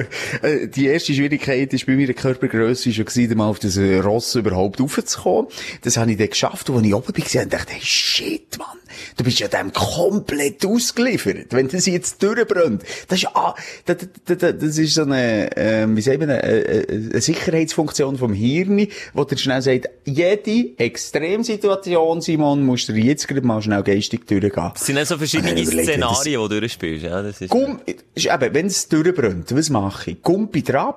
Äh, 0.42 0.68
die 0.68 0.86
erste 0.86 1.12
Schwierigkeit 1.12 1.72
ist 1.72 1.86
bei 1.86 1.96
meiner 1.96 2.12
Körpergrösse 2.12 2.92
schon 2.92 3.06
gewesen, 3.06 3.36
mal 3.36 3.48
auf 3.48 3.58
das 3.58 3.76
äh, 3.76 3.98
Ross 3.98 4.36
überhaupt 4.36 4.80
raufzukommen. 4.80 5.50
Das 5.82 5.96
habe 5.96 6.12
ich 6.12 6.18
dann 6.18 6.30
geschafft, 6.30 6.70
und 6.70 6.76
als 6.76 6.86
ich 6.86 6.94
oben 6.94 7.06
war, 7.08 7.24
gesehen, 7.24 7.48
dachte 7.48 7.72
hey, 7.72 7.80
shit, 7.82 8.56
Mann. 8.58 8.78
Du 9.16 9.24
bist 9.24 9.38
ja 9.38 9.48
dem 9.48 9.72
komplett 9.72 10.64
ausgeliefert. 10.64 11.46
Wenn 11.50 11.68
das 11.68 11.86
jetzt 11.86 12.22
durchbrennt. 12.22 12.82
Das 13.08 13.18
ist, 13.18 13.28
ah, 13.34 13.54
das, 13.86 13.96
das, 14.24 14.38
das, 14.38 14.54
das 14.58 14.78
ist 14.78 14.94
so 14.94 15.02
eine, 15.02 15.50
ähm, 15.56 15.96
wie 15.96 16.02
sagen 16.02 16.20
wir, 16.20 16.42
eine, 16.42 16.86
eine, 16.88 17.20
Sicherheitsfunktion 17.20 18.18
vom 18.18 18.32
Hirn, 18.32 18.88
wo 19.14 19.24
dir 19.24 19.38
schnell 19.38 19.62
sagt, 19.62 19.88
jede 20.04 20.78
Extremsituation, 20.78 22.20
Simon, 22.20 22.64
musst 22.64 22.88
du 22.88 22.92
jetzt 22.92 23.28
gerade 23.28 23.46
mal 23.46 23.62
schnell 23.62 23.82
geistig 23.82 24.26
durchgehen. 24.26 24.72
Es 24.74 24.86
sind 24.86 24.98
auch 24.98 25.06
so 25.06 25.18
verschiedene 25.18 25.64
Szenarien, 25.64 26.48
die 26.48 26.59
durchspielst. 26.60 27.04
Ja, 27.04 27.22
das 27.22 27.40
ist, 27.40 27.50
Gumm, 27.50 27.80
eben, 27.86 28.54
wenn 28.54 28.66
es 28.66 28.88
durchbrennt, 28.88 29.54
was 29.54 29.70
mache 29.70 30.12
ich? 30.12 30.22
Gumpi 30.22 30.62
drauf, 30.62 30.96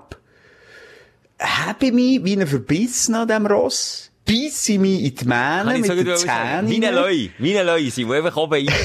habe 1.39 1.85
ich 1.85 1.93
mich 1.93 2.23
wie 2.23 2.39
ein 2.39 2.47
Verbissen 2.47 3.15
an 3.15 3.27
dem 3.27 3.45
Ross, 3.45 4.11
beiße 4.25 4.73
ich 4.73 4.79
mich 4.79 5.03
in 5.03 5.15
die 5.15 5.25
Mähne 5.25 5.77
mit 5.77 5.85
so 5.85 5.95
den 5.95 6.17
sagen. 6.17 6.69
Wie 6.69 6.75
ein 6.75 6.81
Zähnen. 6.81 6.95
Leu, 6.95 7.27
wie 7.37 7.57
ein 7.57 7.65
Leu 7.65 7.89
sind, 7.89 8.11
einfach 8.11 8.37
oben 8.37 8.53
rein... 8.53 8.67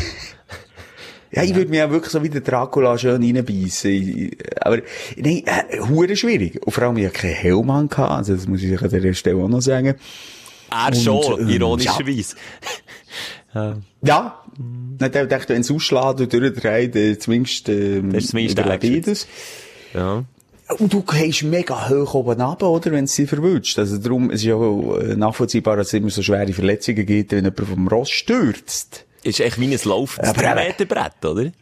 Ja, 1.30 1.42
ich 1.42 1.54
würde 1.54 1.68
mich 1.68 1.82
auch 1.82 1.90
wirklich 1.90 2.10
so 2.10 2.22
wie 2.22 2.30
der 2.30 2.40
Dracula 2.40 2.96
schön 2.96 3.22
reinbeissen. 3.22 4.30
Aber, 4.62 4.78
nein, 5.16 5.42
äh, 5.44 5.78
hure 5.80 6.16
schwierig. 6.16 6.58
Und 6.64 6.72
vor 6.72 6.84
allem, 6.84 6.96
ich 6.96 7.04
hatte 7.04 7.18
keinen 7.18 7.34
Helm 7.34 7.68
an, 7.68 7.88
also 7.90 8.34
das 8.34 8.46
muss 8.46 8.62
ich 8.62 8.80
an 8.80 8.88
der 8.88 9.12
Stelle 9.12 9.36
auch 9.36 9.48
noch 9.48 9.60
sagen. 9.60 9.96
Er 10.70 10.94
schon, 10.94 11.40
ähm, 11.40 11.48
ironischerweise. 11.48 12.36
Ja. 14.02 14.42
Dann 14.98 15.12
dachte 15.12 15.36
ich, 15.36 15.48
wenn 15.48 15.60
es 15.60 15.70
ausschlägt 15.70 16.20
und 16.20 16.32
durchdreht, 16.32 16.96
äh, 16.96 17.18
zumindest, 17.18 17.68
ähm, 17.68 18.12
Das 18.12 18.24
ist 18.24 18.30
zumindest 18.30 18.58
das. 19.06 19.26
Ja. 19.94 20.24
Und 20.78 20.92
du 20.92 21.02
gehst 21.02 21.44
mega 21.44 21.88
hoch 21.88 22.14
oben 22.14 22.40
runter, 22.40 22.68
oder? 22.68 22.90
Wenn 22.90 23.04
es 23.04 23.14
dich 23.14 23.28
verwünscht. 23.28 23.78
Also 23.78 23.96
darum, 23.98 24.30
es 24.30 24.40
ist 24.40 24.46
ja 24.46 24.56
auch 24.56 24.98
äh, 24.98 25.16
nachvollziehbar, 25.16 25.76
dass 25.76 25.88
es 25.88 25.94
immer 25.94 26.10
so 26.10 26.22
schwere 26.22 26.52
Verletzungen 26.52 27.06
gibt, 27.06 27.32
wenn 27.32 27.44
jemand 27.44 27.60
vom 27.60 27.88
Ross 27.88 28.10
stürzt. 28.10 29.06
Ist 29.22 29.40
echt 29.40 29.58
wie 29.60 29.72
ein 29.72 29.80
laufendes 29.84 30.30
Aber 30.30 30.42
3 30.42 30.50
eben. 30.50 30.68
Meter 30.68 30.84
Brett, 30.84 31.24
oder? 31.24 31.52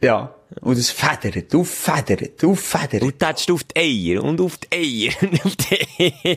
Ja. 0.00 0.34
Und 0.62 0.78
es 0.78 0.90
federt, 0.90 1.52
du 1.52 1.62
federt, 1.62 2.42
du 2.42 2.54
federt. 2.54 3.02
Du 3.02 3.10
tätst 3.10 3.50
auf 3.50 3.62
die 3.64 3.76
Eier 4.14 4.24
und 4.24 4.40
auf 4.40 4.58
die 4.58 5.08
Eier 5.08 5.12
und 5.22 5.44
auf 5.44 5.56
die 5.56 6.12
Eier. 6.24 6.36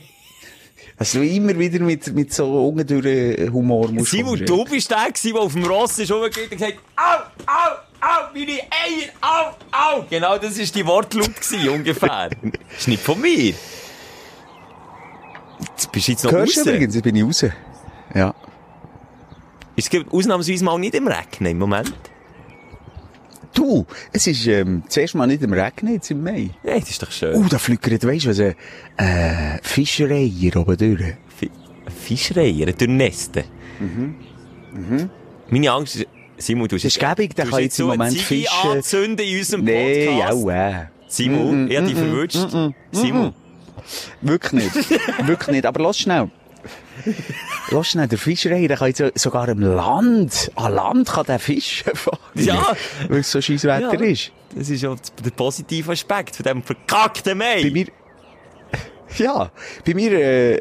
Also 0.96 1.20
immer 1.22 1.58
wieder 1.58 1.80
mit, 1.80 2.12
mit 2.14 2.32
so 2.32 2.68
ungedulden 2.68 3.52
Humor 3.52 3.90
musst 3.90 4.12
Simon, 4.12 4.32
umgehen. 4.34 4.46
du 4.46 4.64
bist 4.64 4.90
der 4.90 5.10
der 5.10 5.34
auf 5.36 5.52
dem 5.52 5.64
Ross 5.64 5.98
ist 5.98 6.10
rumgegangen 6.12 6.50
und 6.50 6.58
gesagt 6.58 6.78
Au, 6.96 7.18
au, 7.46 7.72
au, 8.00 8.32
meine 8.32 8.52
Eier, 8.52 9.10
au, 9.20 9.54
au. 9.72 10.04
Genau, 10.08 10.38
das 10.38 10.56
war 10.58 10.64
die 10.66 10.86
Wortlaut 10.86 11.34
gewesen, 11.34 11.68
ungefähr. 11.68 12.30
Das 12.30 12.50
ist 12.78 12.88
nicht 12.88 13.02
von 13.02 13.20
mir. 13.20 13.54
Jetzt 15.60 15.90
bist 15.92 16.08
du 16.08 16.12
jetzt 16.12 16.24
noch 16.24 16.32
Hörst 16.32 16.56
du 16.56 16.60
raus. 16.60 16.66
übrigens, 16.68 16.94
jetzt 16.94 17.04
bin 17.04 17.16
ich 17.16 17.24
raus. 17.24 17.44
Ja. 18.14 18.34
Es 19.76 19.90
gibt 19.90 20.12
ausnahmsweise 20.12 20.64
mal 20.64 20.78
nicht 20.78 20.94
im 20.94 21.08
Regnen 21.08 21.50
im 21.50 21.58
Moment. 21.58 21.92
Du, 23.54 23.86
es 24.12 24.26
ist, 24.26 24.46
ähm, 24.48 24.82
zuerst 24.88 25.14
mal 25.14 25.26
nicht 25.26 25.42
im 25.42 25.52
Regen, 25.52 25.92
jetzt 25.92 26.10
im 26.10 26.22
Mai. 26.24 26.50
Ja, 26.64 26.78
das 26.78 26.90
ist 26.90 27.02
doch 27.02 27.10
schön. 27.12 27.34
Oh, 27.36 27.46
da 27.48 27.58
flickert, 27.58 28.04
weisst 28.06 28.24
du 28.26 28.30
was, 28.30 28.38
äh, 28.40 28.54
äh, 28.96 29.58
Fischerei 29.62 30.24
hier 30.28 30.56
oben 30.56 30.76
durch. 30.76 31.14
Fi- 31.36 31.50
Fischreier, 32.04 32.66
durch 32.72 32.90
Neste. 32.90 33.44
Mhm. 33.78 34.14
Meine 35.48 35.70
Angst 35.70 35.96
ist, 35.96 36.06
Simon, 36.36 36.66
du 36.66 36.74
Das 36.76 36.84
ist 36.84 36.98
gäbig, 36.98 37.34
der 37.36 37.46
kann 37.46 37.60
jetzt 37.60 37.78
im 37.78 37.86
Moment 37.86 38.16
fischen. 38.18 38.48
anzünden 38.70 39.24
in 39.24 39.38
unserem 39.38 39.64
Nee, 39.64 40.06
Podcast. 40.06 40.32
auch, 40.32 40.50
äh. 40.50 40.74
Simon, 41.06 41.70
ich 41.70 41.76
hab 41.78 41.86
dich 41.86 41.94
verwünscht. 41.94 42.38
Simon. 42.90 43.34
Wirklich 44.20 44.52
nicht. 44.52 44.74
Wirklich 45.28 45.48
nicht. 45.50 45.66
Aber 45.66 45.80
lass 45.82 45.98
schnell. 45.98 46.28
Lass 47.70 47.88
schnell, 47.88 48.08
der 48.08 48.18
Fischerei, 48.18 48.66
der 48.66 48.76
kann 48.76 48.88
jetzt 48.88 48.98
so- 48.98 49.10
sogar 49.14 49.48
im 49.48 49.60
Land, 49.60 50.50
an 50.54 50.74
Land 50.74 51.08
kann 51.12 51.26
der 51.26 51.38
fischen 51.38 51.90
fahren. 51.94 52.18
Ja. 52.34 52.74
Weil 53.08 53.20
es 53.20 53.30
so 53.30 53.40
scheiß 53.40 53.64
Wetter 53.64 53.94
Ja. 53.94 54.00
ist. 54.10 54.32
Das 54.54 54.70
ist 54.70 54.82
ja 54.82 54.94
der 55.24 55.30
positive 55.30 55.92
Aspekt 55.92 56.36
von 56.36 56.44
diesem 56.44 56.62
verkackten 56.62 57.36
Mai. 57.38 57.62
Bei 57.64 57.70
mir, 57.70 57.86
ja, 59.18 59.50
bei 59.84 59.94
mir, 59.94 60.12
äh, 60.12 60.54
äh, 60.56 60.60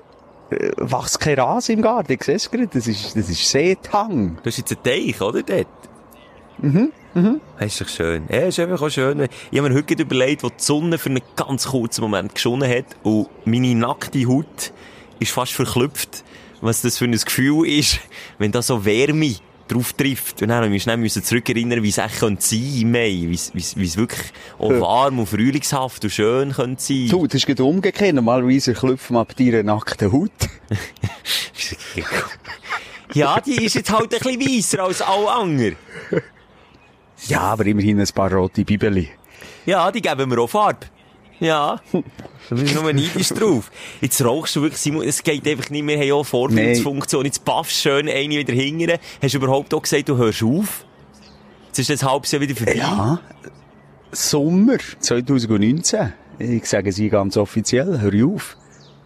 wächst 0.78 1.19
kein 1.19 1.39
Rasen 1.39 1.76
im 1.76 1.82
Garten. 1.82 2.12
Ich 2.13 2.24
sehe 2.24 2.36
es 2.36 2.50
gerade. 2.50 2.67
Das 2.67 2.88
ist, 2.88 3.15
das 3.15 3.30
ist 3.30 3.50
Seetang. 3.50 4.38
Du 4.41 4.46
hast 4.50 4.58
jetzt 4.58 4.72
einen 4.72 4.84
Teich, 4.84 5.22
oder? 5.22 5.43
Dort. 5.43 5.67
Mhm, 6.60 6.91
mhm. 7.13 7.41
Das 7.60 7.67
ist 7.67 7.82
doch 7.82 7.88
schön. 7.89 8.24
Ja, 8.30 8.41
ist 8.41 8.60
einfach 8.60 8.82
auch 8.82 8.89
schön. 8.89 9.28
Ich 9.52 9.60
habe 9.60 9.69
mir 9.69 9.76
heute 9.76 9.93
überlegt, 10.02 10.43
wo 10.43 10.50
die 10.50 10.54
Sonne 10.58 10.98
für 10.98 11.10
einen 11.10 11.22
ganz 11.36 11.67
kurzen 11.67 12.02
Moment 12.02 12.36
geschonnen 12.36 12.69
hat 12.69 12.86
und 13.04 13.28
meine 13.46 13.74
nackte 13.76 14.26
Haut 14.28 14.72
ist 15.24 15.32
fast 15.32 15.54
verklüpft, 15.54 16.24
was 16.62 16.82
das 16.82 16.98
für 16.98 17.06
ein 17.06 17.12
Gefühl 17.12 17.68
ist, 17.68 18.00
wenn 18.38 18.52
da 18.52 18.62
so 18.62 18.86
Wärme 18.86 19.36
drauf 19.68 19.94
trifft. 19.94 20.42
Und 20.42 20.50
dann 20.50 20.58
habe 20.58 20.66
ich 20.68 20.72
mich 20.72 20.84
schnell 20.84 20.98
müssen 20.98 21.24
zurückerinnern, 21.24 21.82
wie 21.84 21.90
es 21.90 22.00
könnte 22.20 22.42
sein 22.46 22.82
im 22.82 22.92
Mai, 22.92 23.26
wie 23.28 23.34
es- 23.34 23.98
wirklich 23.98 24.22
auch 24.60 24.70
warm 24.80 25.20
und 25.20 25.28
frühlingshaft 25.28 26.04
und 26.04 26.10
schön 26.12 26.52
könnte 26.52 26.82
sein. 26.84 27.08
Du, 27.10 27.26
das 27.26 27.36
ist 27.36 27.46
gerade 27.48 27.64
umgekehrt. 27.64 28.14
Normalerweise 28.16 28.74
klopfen 28.74 29.16
wir 29.16 29.22
ab 29.22 29.36
deiner 29.36 29.64
nackten 29.64 30.12
Haut. 30.12 30.32
Ja, 33.14 33.40
die 33.40 33.64
ist 33.66 33.76
jetzt 33.76 33.92
halt 33.92 34.12
ein 34.14 34.40
bisschen 34.40 34.42
weisser 34.58 34.80
als 34.84 35.02
alle 35.02 35.30
anderen. 35.32 35.76
Ja, 37.28 37.42
aber 37.42 37.66
immerhin 37.68 38.00
ein 38.00 38.08
paar 38.14 38.34
rote 38.34 38.66
Bibeli. 38.66 39.10
Ja, 39.68 39.92
die 39.92 40.02
geben 40.02 40.30
mir 40.30 40.40
auch 40.40 40.50
Farbe. 40.50 40.88
Ja. 41.43 41.82
Du 42.49 42.58
bist 42.58 42.75
nur 42.75 42.91
neidisch 42.91 43.29
drauf. 43.29 43.71
Jetzt 44.01 44.23
rauchst 44.23 44.58
du 44.58 44.62
wirklich, 44.62 44.79
Simon, 44.79 45.08
es 45.08 45.23
geht 45.23 45.47
einfach 45.47 45.69
nicht 45.69 45.82
mehr, 45.82 45.97
haben 45.97 46.12
auch 46.12 46.25
Vorbildsfunktion. 46.25 47.25
Jetzt 47.25 47.45
paffst 47.45 47.77
schön 47.77 48.10
eine 48.10 48.36
wieder 48.36 48.53
hingern. 48.53 48.99
Hast 49.21 49.34
du 49.34 49.38
überhaupt 49.38 49.73
auch 49.73 49.82
gesagt, 49.82 50.10
du 50.10 50.17
hörst 50.17 50.43
auf? 50.43 50.86
Jetzt 51.67 51.79
ist 51.79 51.89
das 51.89 52.03
halbes 52.03 52.34
Jahr 52.34 52.41
wieder 52.41 52.53
vorbei. 52.53 52.75
Ja. 52.75 53.19
Sommer 54.12 54.77
2019. 54.99 56.13
Ich 56.38 56.65
sage 56.65 56.91
sie 56.91 57.08
ganz 57.08 57.38
offiziell. 57.38 58.01
Hör 58.01 58.27
auf. 58.27 58.58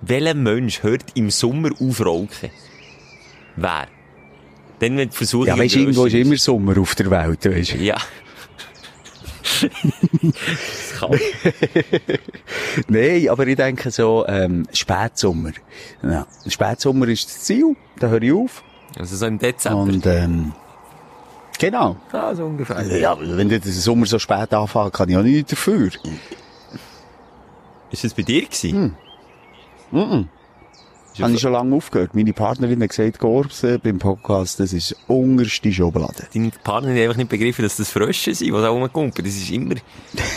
Welcher 0.02 0.34
Mensch 0.34 0.82
hört 0.82 1.04
im 1.14 1.30
Sommer 1.30 1.70
auf 1.80 2.04
rauchen? 2.04 2.50
Wer? 3.56 3.88
Dann, 4.80 4.98
wenn 4.98 5.10
die 5.10 5.16
Versuchung 5.16 5.48
Ja, 5.48 5.58
weißt 5.58 5.76
du, 5.76 5.80
irgendwo 5.80 6.06
ist 6.06 6.14
immer 6.16 6.38
Sommer 6.38 6.78
auf 6.80 6.96
der 6.96 7.10
Welt, 7.12 7.46
weißt 7.46 7.74
du. 7.74 7.78
Ja. 7.78 7.98
Nein, 12.88 13.30
aber 13.30 13.48
ich 13.48 13.56
denke 13.56 13.92
so, 13.92 14.26
ähm, 14.28 14.68
Spätsommer. 14.74 15.52
Ja, 16.04 16.26
Spätsommer 16.48 17.08
ist 17.08 17.26
das 17.26 17.40
Ziel. 17.42 17.76
Da 18.00 18.08
höre 18.08 18.22
ich 18.22 18.34
auf. 18.34 18.64
Also 18.98 19.16
so 19.16 19.26
im 19.26 19.40
Dezember. 19.40 19.82
Und, 19.82 20.06
ähm, 20.06 20.54
genau. 21.60 21.98
Ah, 22.12 22.34
so 22.36 22.46
ungefähr. 22.46 22.84
Ja, 22.98 23.18
wenn 23.20 23.50
der 23.50 23.62
Sommer 23.62 24.06
so 24.06 24.20
spät 24.20 24.54
anfängt, 24.54 24.94
kann 24.94 25.10
ich 25.10 25.18
auch 25.18 25.24
nichts 25.24 25.52
dafür. 25.52 25.90
Ist 27.92 28.04
das 28.04 28.14
bei 28.14 28.24
dir 28.24 28.46
gewesen? 28.46 28.96
Mhm. 29.92 30.30
Habe 31.20 31.34
ich 31.34 31.40
schon 31.40 31.54
lange 31.54 31.76
aufgehört. 31.76 32.14
Meine 32.14 32.34
Partnerin 32.34 32.82
hat 32.82 32.90
gesagt, 32.90 33.20
Gorbs, 33.20 33.64
äh, 33.64 33.78
beim 33.78 34.00
Podcast, 34.00 34.60
das 34.60 34.74
ist 34.74 34.96
unterste 35.08 35.72
Schublade. 35.72 36.28
Deine 36.34 36.52
Partner 36.64 36.90
haben 36.92 36.98
einfach 36.98 37.18
nicht 37.18 37.30
begriffen, 37.30 37.64
dass 37.64 37.78
das 37.78 37.90
Frösche 37.90 38.36
sind, 38.36 38.48
die 38.48 38.52
da 38.52 38.70
rumkumpen. 38.70 39.24
Das 39.24 39.36
ist 39.36 39.50
immer 39.50 39.76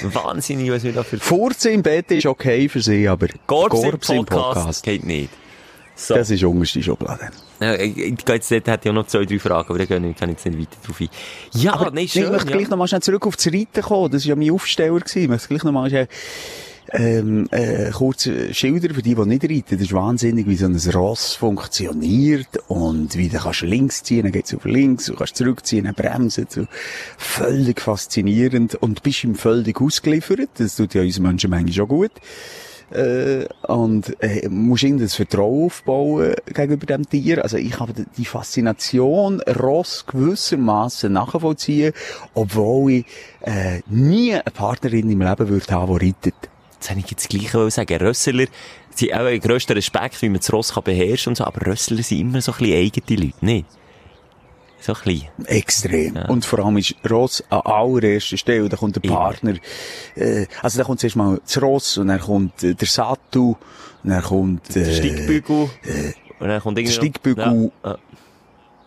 wahnsinnig, 0.02 0.70
was 0.70 0.84
wir 0.84 0.92
da 0.92 1.02
für... 1.02 1.18
Furzen 1.18 1.72
im 1.72 1.82
Bett 1.82 2.10
ist 2.10 2.26
okay 2.26 2.68
für 2.68 2.80
sie, 2.80 3.08
aber 3.08 3.28
Gorbs, 3.46 3.82
Gorbs 3.82 4.08
im 4.10 4.24
Podcast, 4.24 4.82
geht 4.82 5.04
nicht. 5.04 5.30
So. 6.00 6.14
das 6.14 6.30
ist 6.30 6.42
unterste 6.42 6.82
Schublade. 6.82 7.30
Ja, 7.60 7.74
ich, 7.74 7.96
ich 7.98 8.14
jetzt 8.26 8.50
dort, 8.50 8.68
hätte 8.68 8.80
ich 8.84 8.90
auch 8.90 8.94
noch 8.94 9.06
zwei, 9.06 9.26
drei 9.26 9.38
Fragen, 9.38 9.68
aber 9.68 9.78
da 9.78 9.84
kann 9.84 10.02
ich 10.02 10.16
kann 10.16 10.30
ich 10.30 10.36
jetzt 10.36 10.46
nicht 10.46 10.58
weiter 10.58 10.86
drauf 10.86 10.98
ein. 10.98 11.08
Ja, 11.52 11.74
Aber 11.74 11.90
nein, 11.90 12.04
ich 12.04 12.12
schön, 12.12 12.32
möchte 12.32 12.50
ja. 12.50 12.56
gleich 12.56 12.70
noch 12.70 12.78
mal 12.78 12.88
schnell 12.88 13.02
zurück 13.02 13.26
auf 13.26 13.36
das 13.36 13.48
Reiten 13.48 13.82
kommen. 13.82 14.10
Das 14.10 14.24
war 14.24 14.30
ja 14.30 14.36
mein 14.36 14.50
Aufsteller. 14.50 14.98
gewesen. 14.98 15.22
Ich 15.22 15.28
möchte 15.28 15.48
gleich 15.48 15.62
noch 15.62 15.72
mal 15.72 15.90
schnell, 15.90 16.08
ähm, 16.92 17.48
äh, 17.50 17.90
kurz 17.90 18.28
schildern 18.52 18.94
für 18.94 19.02
die, 19.02 19.14
die 19.14 19.26
nicht 19.26 19.44
reiten. 19.44 19.78
Das 19.78 19.80
ist 19.80 19.92
wahnsinnig, 19.92 20.46
wie 20.46 20.56
so 20.56 20.66
ein 20.66 20.76
Ross 20.94 21.34
funktioniert 21.34 22.48
und 22.68 23.16
wie 23.16 23.28
du 23.28 23.38
kannst 23.38 23.62
links 23.62 24.02
ziehen, 24.02 24.24
dann 24.24 24.32
geht's 24.32 24.54
auf 24.54 24.64
links, 24.64 25.06
du 25.06 25.14
kannst 25.14 25.36
zurückziehen, 25.36 25.84
dann 25.84 25.94
bremsen. 25.94 26.46
So. 26.48 26.66
Völlig 27.16 27.80
faszinierend 27.80 28.74
und 28.76 29.02
bist 29.02 29.24
ihm 29.24 29.34
völlig 29.34 29.80
ausgeliefert. 29.80 30.50
Das 30.58 30.76
tut 30.76 30.94
ja 30.94 31.02
uns 31.02 31.18
Menschen 31.18 31.50
manchmal 31.50 31.72
schon 31.72 31.88
gut. 31.88 32.12
Äh, 32.90 33.46
und 33.68 34.20
äh, 34.20 34.48
musst 34.48 34.82
irgendwie 34.82 35.04
das 35.04 35.14
Vertrauen 35.14 35.66
aufbauen 35.66 36.34
gegenüber 36.46 36.86
dem 36.86 37.08
Tier. 37.08 37.40
Also 37.44 37.56
ich 37.56 37.78
habe 37.78 37.92
die 38.16 38.24
Faszination 38.24 39.40
Ross 39.42 40.04
gewissermaßen 40.06 41.12
nachvollziehen, 41.12 41.92
obwohl 42.34 42.90
ich 42.90 43.06
äh, 43.42 43.80
nie 43.86 44.32
eine 44.32 44.42
Partnerin 44.42 45.08
im 45.08 45.20
Leben 45.20 45.48
würde 45.48 45.72
haben, 45.72 45.98
die 46.00 46.06
reitet. 46.06 46.34
Jetzt 46.80 46.88
hätte 46.88 47.00
ich 47.00 47.10
jetzt 47.10 47.28
gleich 47.28 47.52
wollen 47.52 47.70
sagen, 47.70 47.94
Rössler, 47.98 48.46
haben 49.12 49.12
auch 49.12 49.26
einen 49.26 49.40
grössten 49.40 49.74
Respekt, 49.74 50.22
wie 50.22 50.30
man 50.30 50.38
das 50.38 50.50
Ross 50.50 50.72
kann 50.72 50.82
beherrschen 50.82 51.32
und 51.32 51.36
so, 51.36 51.44
aber 51.44 51.66
Rössler 51.66 52.02
sind 52.02 52.20
immer 52.20 52.40
so 52.40 52.52
ein 52.52 52.58
bisschen 52.58 52.74
eigene 53.06 53.20
Leute, 53.26 53.44
nicht? 53.44 53.66
So 54.80 54.94
ein 54.94 54.98
bisschen. 55.04 55.28
Extrem. 55.44 56.16
Und 56.28 56.46
vor 56.46 56.60
allem 56.60 56.78
ist 56.78 56.94
Ross 57.10 57.44
an 57.50 57.60
allererster 57.60 58.38
Stelle. 58.38 58.66
Da 58.70 58.78
kommt 58.78 58.96
der 58.96 59.04
Immer. 59.04 59.14
Partner, 59.14 59.54
äh, 60.16 60.46
also 60.62 60.78
da 60.78 60.84
kommt 60.84 61.00
zuerst 61.00 61.16
mal 61.16 61.38
das 61.44 61.60
Ross 61.60 61.98
und 61.98 62.08
dann 62.08 62.18
kommt 62.18 62.62
äh, 62.62 62.74
der 62.74 62.88
Sattel 62.88 63.40
und 63.42 63.56
dann 64.04 64.22
kommt 64.22 64.74
Der 64.74 64.88
äh, 64.88 64.94
Steigbügel. 64.94 65.68
und 66.38 66.48
dann 66.48 66.62
kommt 66.62 66.78
irgendwie 66.78 66.94
der 66.96 67.02
Steigbügel. 67.02 67.70
Ja, 67.84 67.90
ja. 67.90 67.98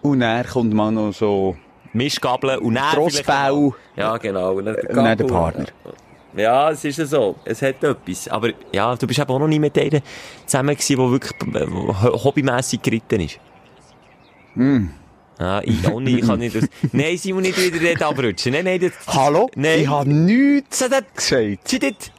und 0.01 0.19
dann 0.19 0.47
kommt 0.47 0.73
mal 0.73 0.91
noch 0.91 1.13
so 1.13 1.55
Mischgabeln 1.93 2.57
und 2.57 2.73
dann 2.73 2.85
noch- 2.95 3.75
Ja, 3.95 4.17
genau. 4.17 4.53
Und 4.55 4.65
dann 4.65 4.75
der, 4.77 4.89
Und 4.89 4.95
dann 4.95 5.17
der. 5.19 5.25
Partner. 5.25 5.65
Ja, 5.85 5.91
es 6.35 6.83
ist 6.83 6.97
ja 6.97 7.05
so. 7.05 7.35
Es 7.45 7.61
hat 7.61 7.83
etwas. 7.83 8.27
Aber 8.27 8.49
ja, 8.71 8.95
du 8.95 9.05
bist 9.07 9.19
eben 9.19 9.29
auch 9.29 9.39
noch 9.39 9.47
nie 9.47 9.59
mit 9.59 9.75
denen 9.75 10.01
zusammen 10.45 10.75
gewesen, 10.75 10.97
der 10.97 11.11
wirklich 11.11 11.33
ho- 11.71 12.23
hobbymässig 12.23 12.81
geritten 12.81 13.19
ist. 13.21 13.39
Hm. 14.55 14.89
Ja, 15.39 15.61
ich 15.63 15.85
auch 15.87 15.99
nicht. 15.99 16.19
Ich 16.19 16.27
kann 16.27 16.39
nicht 16.39 16.55
aus... 16.55 16.63
Nein, 16.91 17.17
Simon, 17.17 17.41
nicht 17.41 17.57
wieder 17.57 17.93
dort 17.95 18.01
abrutschen. 18.03 18.53
Nein, 18.53 18.65
nein, 18.65 18.79
das... 18.79 18.91
Hallo? 19.07 19.49
Nein. 19.55 19.81
Ich 19.81 19.87
habe 19.87 20.09
nichts 20.09 20.79
So, 20.79 20.87
das... 20.87 21.03
gesagt. 21.15 21.67
Sie 21.67 21.79
dort... 21.79 22.11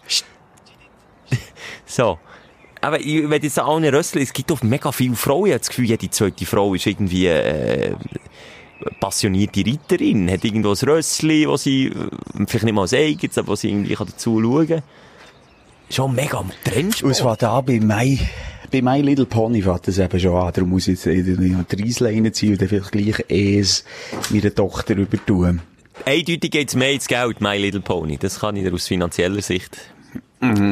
So. 1.87 2.19
Aber 2.81 3.01
ich 3.01 3.29
will 3.29 3.43
jetzt 3.43 3.59
allen 3.59 3.85
Rössler, 3.85 4.21
es 4.21 4.33
gibt 4.33 4.51
auch 4.53 4.63
mega 4.63 4.93
viele 4.93 5.15
Frauen. 5.15 5.47
Ich 5.47 5.53
habe 5.53 5.61
das 5.61 5.69
Gefühl, 5.69 5.87
jede 5.87 6.11
zweite 6.11 6.45
Frau 6.45 6.75
ist 6.75 6.87
irgendwie, 6.87 7.29
äh, 7.29 7.95
passionierte 9.01 9.65
Reiterin. 9.67 10.31
Hat 10.31 10.45
irgendwo 10.45 10.71
ein 10.71 10.89
Rössli, 10.89 11.49
wo 11.49 11.57
sie, 11.57 11.87
äh, 11.87 12.47
vielleicht 12.47 12.65
nicht 12.65 12.75
mal 12.75 12.83
als 12.83 12.95
eigenes, 12.95 13.39
aber 13.39 13.49
wo 13.49 13.57
sie 13.57 13.71
irgendwie 13.71 13.95
dazu 13.95 14.41
schauen 14.41 14.67
kann. 14.67 14.83
Schon 15.91 16.15
mega 16.15 16.39
am 16.39 16.51
Trendsport. 16.65 17.05
Und 17.05 17.11
es 17.11 17.25
war 17.25 17.37
da 17.37 17.61
bei 17.61 17.79
Mai, 17.81 18.19
bei 18.73 18.83
My 18.83 19.01
Little 19.01 19.27
Pony 19.27 19.63
fängt 19.63 19.87
das 19.87 19.99
eben 19.99 20.19
schon 20.19 20.37
an. 20.37 20.53
Darum 20.53 20.71
muss 20.71 20.89
ich 20.89 21.05
jetzt 21.05 21.07
in 21.07 21.67
die 21.71 21.83
Reisle 21.83 22.09
reinziehen 22.09 22.53
und 22.53 22.63
dann 22.63 22.69
vielleicht 22.69 22.93
gleich 22.93 23.25
es 23.29 23.85
meiner 24.31 24.55
Tochter 24.55 24.97
übertun. 24.97 25.61
Eindeutig 26.05 26.51
geht's 26.51 26.75
mehr 26.75 26.93
ins 26.93 27.07
Geld, 27.07 27.41
My 27.41 27.57
Little 27.57 27.81
Pony. 27.81 28.19
Das 28.19 28.41
kann 28.41 28.57
ich 28.57 28.65
dir 28.65 28.75
aus 28.75 28.89
finanzieller 28.89 29.43
Sicht 29.43 29.94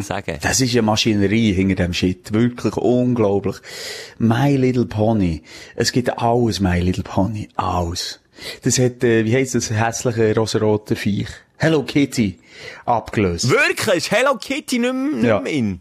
sagen. 0.02 0.38
Das 0.42 0.60
ist 0.60 0.72
eine 0.72 0.82
Maschinerie 0.82 1.52
hinter 1.52 1.76
dem 1.76 1.92
Shit. 1.94 2.32
Wirklich 2.32 2.76
unglaublich. 2.76 3.56
My 4.18 4.56
Little 4.56 4.86
Pony. 4.86 5.42
Es 5.76 5.92
gibt 5.92 6.18
alles 6.18 6.60
My 6.60 6.80
Little 6.80 7.04
Pony. 7.04 7.48
Alles. 7.56 8.20
Das 8.62 8.78
hat, 8.78 9.02
äh, 9.04 9.24
wie 9.24 9.34
heisst 9.34 9.54
das 9.54 9.70
hässliche 9.70 10.34
rosarote 10.34 10.96
Viech? 10.96 11.28
Hello 11.56 11.82
Kitty. 11.84 12.38
Abgelöst. 12.84 13.48
Wirklich? 13.48 13.96
Ist 13.96 14.10
Hello 14.10 14.36
Kitty 14.36 14.78
nicht 14.78 14.92
mehr, 14.92 15.12
nicht 15.12 15.24
Ja. 15.24 15.38
in? 15.38 15.80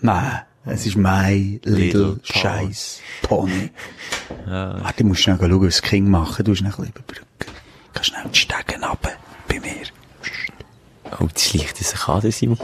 Nein. 0.00 0.42
Es 0.68 0.84
ist 0.86 0.96
My 0.96 1.60
Little, 1.64 1.74
Little 1.84 2.04
Pony. 2.04 2.20
Scheiß 2.24 3.00
Pony. 3.22 3.70
Warte, 4.46 5.02
du 5.02 5.08
musst 5.08 5.22
schnell 5.22 5.38
schauen, 5.38 5.60
was 5.62 5.80
King 5.82 6.08
machen. 6.10 6.44
Du 6.44 6.50
musst 6.50 6.58
schnell 6.60 6.72
ein 6.72 6.76
bisschen 6.76 6.92
überbrücken. 6.94 7.26
Kannst 7.92 8.10
schnell 8.10 8.24
die 8.32 8.38
Stegen 8.38 8.82
runter. 8.84 9.12
Bei 9.48 9.60
mir. 9.60 9.70
Oh, 11.12 11.24
jetzt 11.24 11.44
schleicht 11.44 11.78
er 11.78 11.84
sich 11.84 12.08
an, 12.08 12.20
der 12.20 12.32
Simon. 12.32 12.58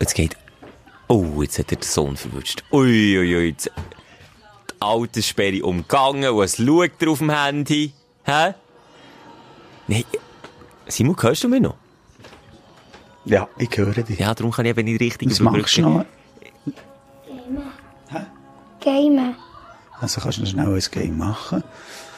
Jetzt 0.00 0.14
geht... 0.14 0.36
Oh, 1.08 1.42
jetzt 1.42 1.58
hat 1.58 1.72
er 1.72 1.78
den 1.78 1.82
Sohn 1.82 2.16
verwünscht. 2.16 2.62
Ui, 2.70 3.18
ui, 3.18 3.36
ui. 3.36 3.48
Jetzt... 3.48 3.70
Die 4.70 4.82
Alterssperre 4.82 5.64
umgangen 5.64 6.30
und 6.30 6.44
es 6.44 6.56
schaut 6.56 6.90
er 7.00 7.08
auf 7.08 7.18
dem 7.18 7.30
Handy. 7.30 7.92
Hä? 8.24 8.54
Nein. 9.88 10.04
Simon, 10.86 11.16
hörst 11.20 11.44
du 11.44 11.48
mich 11.48 11.60
noch? 11.60 11.76
Ja, 13.24 13.48
ich 13.58 13.76
höre 13.76 13.92
dich. 13.92 14.18
Ja, 14.18 14.34
darum 14.34 14.52
kann 14.52 14.64
ich 14.64 14.70
eben 14.70 14.84
nicht 14.84 15.00
richtig 15.00 15.30
Was 15.30 15.40
machst 15.40 15.76
du 15.76 15.82
noch? 15.82 16.04
Gamen. 18.80 19.34
Also 20.00 20.20
kannst 20.20 20.38
du 20.38 20.42
noch 20.42 20.50
schnell 20.50 20.74
ein 20.74 20.84
Game 20.90 21.18
machen. 21.18 21.62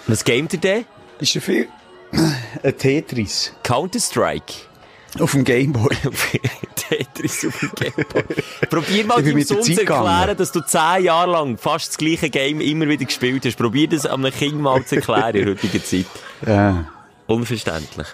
Was 0.07 0.25
gamet 0.25 0.53
ihr 0.53 0.61
denn? 0.61 0.85
Ist 1.19 1.35
ja 1.35 1.41
viel. 1.41 1.69
Ein 2.63 2.77
Tetris. 2.77 3.53
Counter-Strike. 3.63 4.70
Auf 5.19 5.33
dem 5.33 5.45
Gameboy. 5.45 5.95
Tetris 6.77 7.47
auf 7.47 7.59
dem 7.59 7.71
Gameboy. 7.75 8.25
Probier 8.69 9.05
mal 9.07 9.23
deinem 9.23 9.43
Sohn 9.43 9.63
zu 9.63 9.73
erklären, 9.73 10.05
gegangen. 10.05 10.37
dass 10.37 10.53
du 10.53 10.61
zehn 10.61 11.05
Jahre 11.05 11.33
lang 11.33 11.59
fast 11.59 11.89
das 11.89 11.99
gleiche 11.99 12.31
Game 12.31 12.61
immer 12.61 12.89
wieder 12.89 13.05
gespielt 13.05 13.45
hast. 13.45 13.57
Probier 13.57 13.89
das 13.89 14.07
einem 14.07 14.33
Kind 14.33 14.61
mal 14.61 14.85
zu 14.85 14.97
erklären 14.97 15.35
in 15.35 15.49
heutiger 15.49 15.85
Zeit. 15.85 16.07
Ja. 16.47 16.87
Unverständlich. 17.27 18.07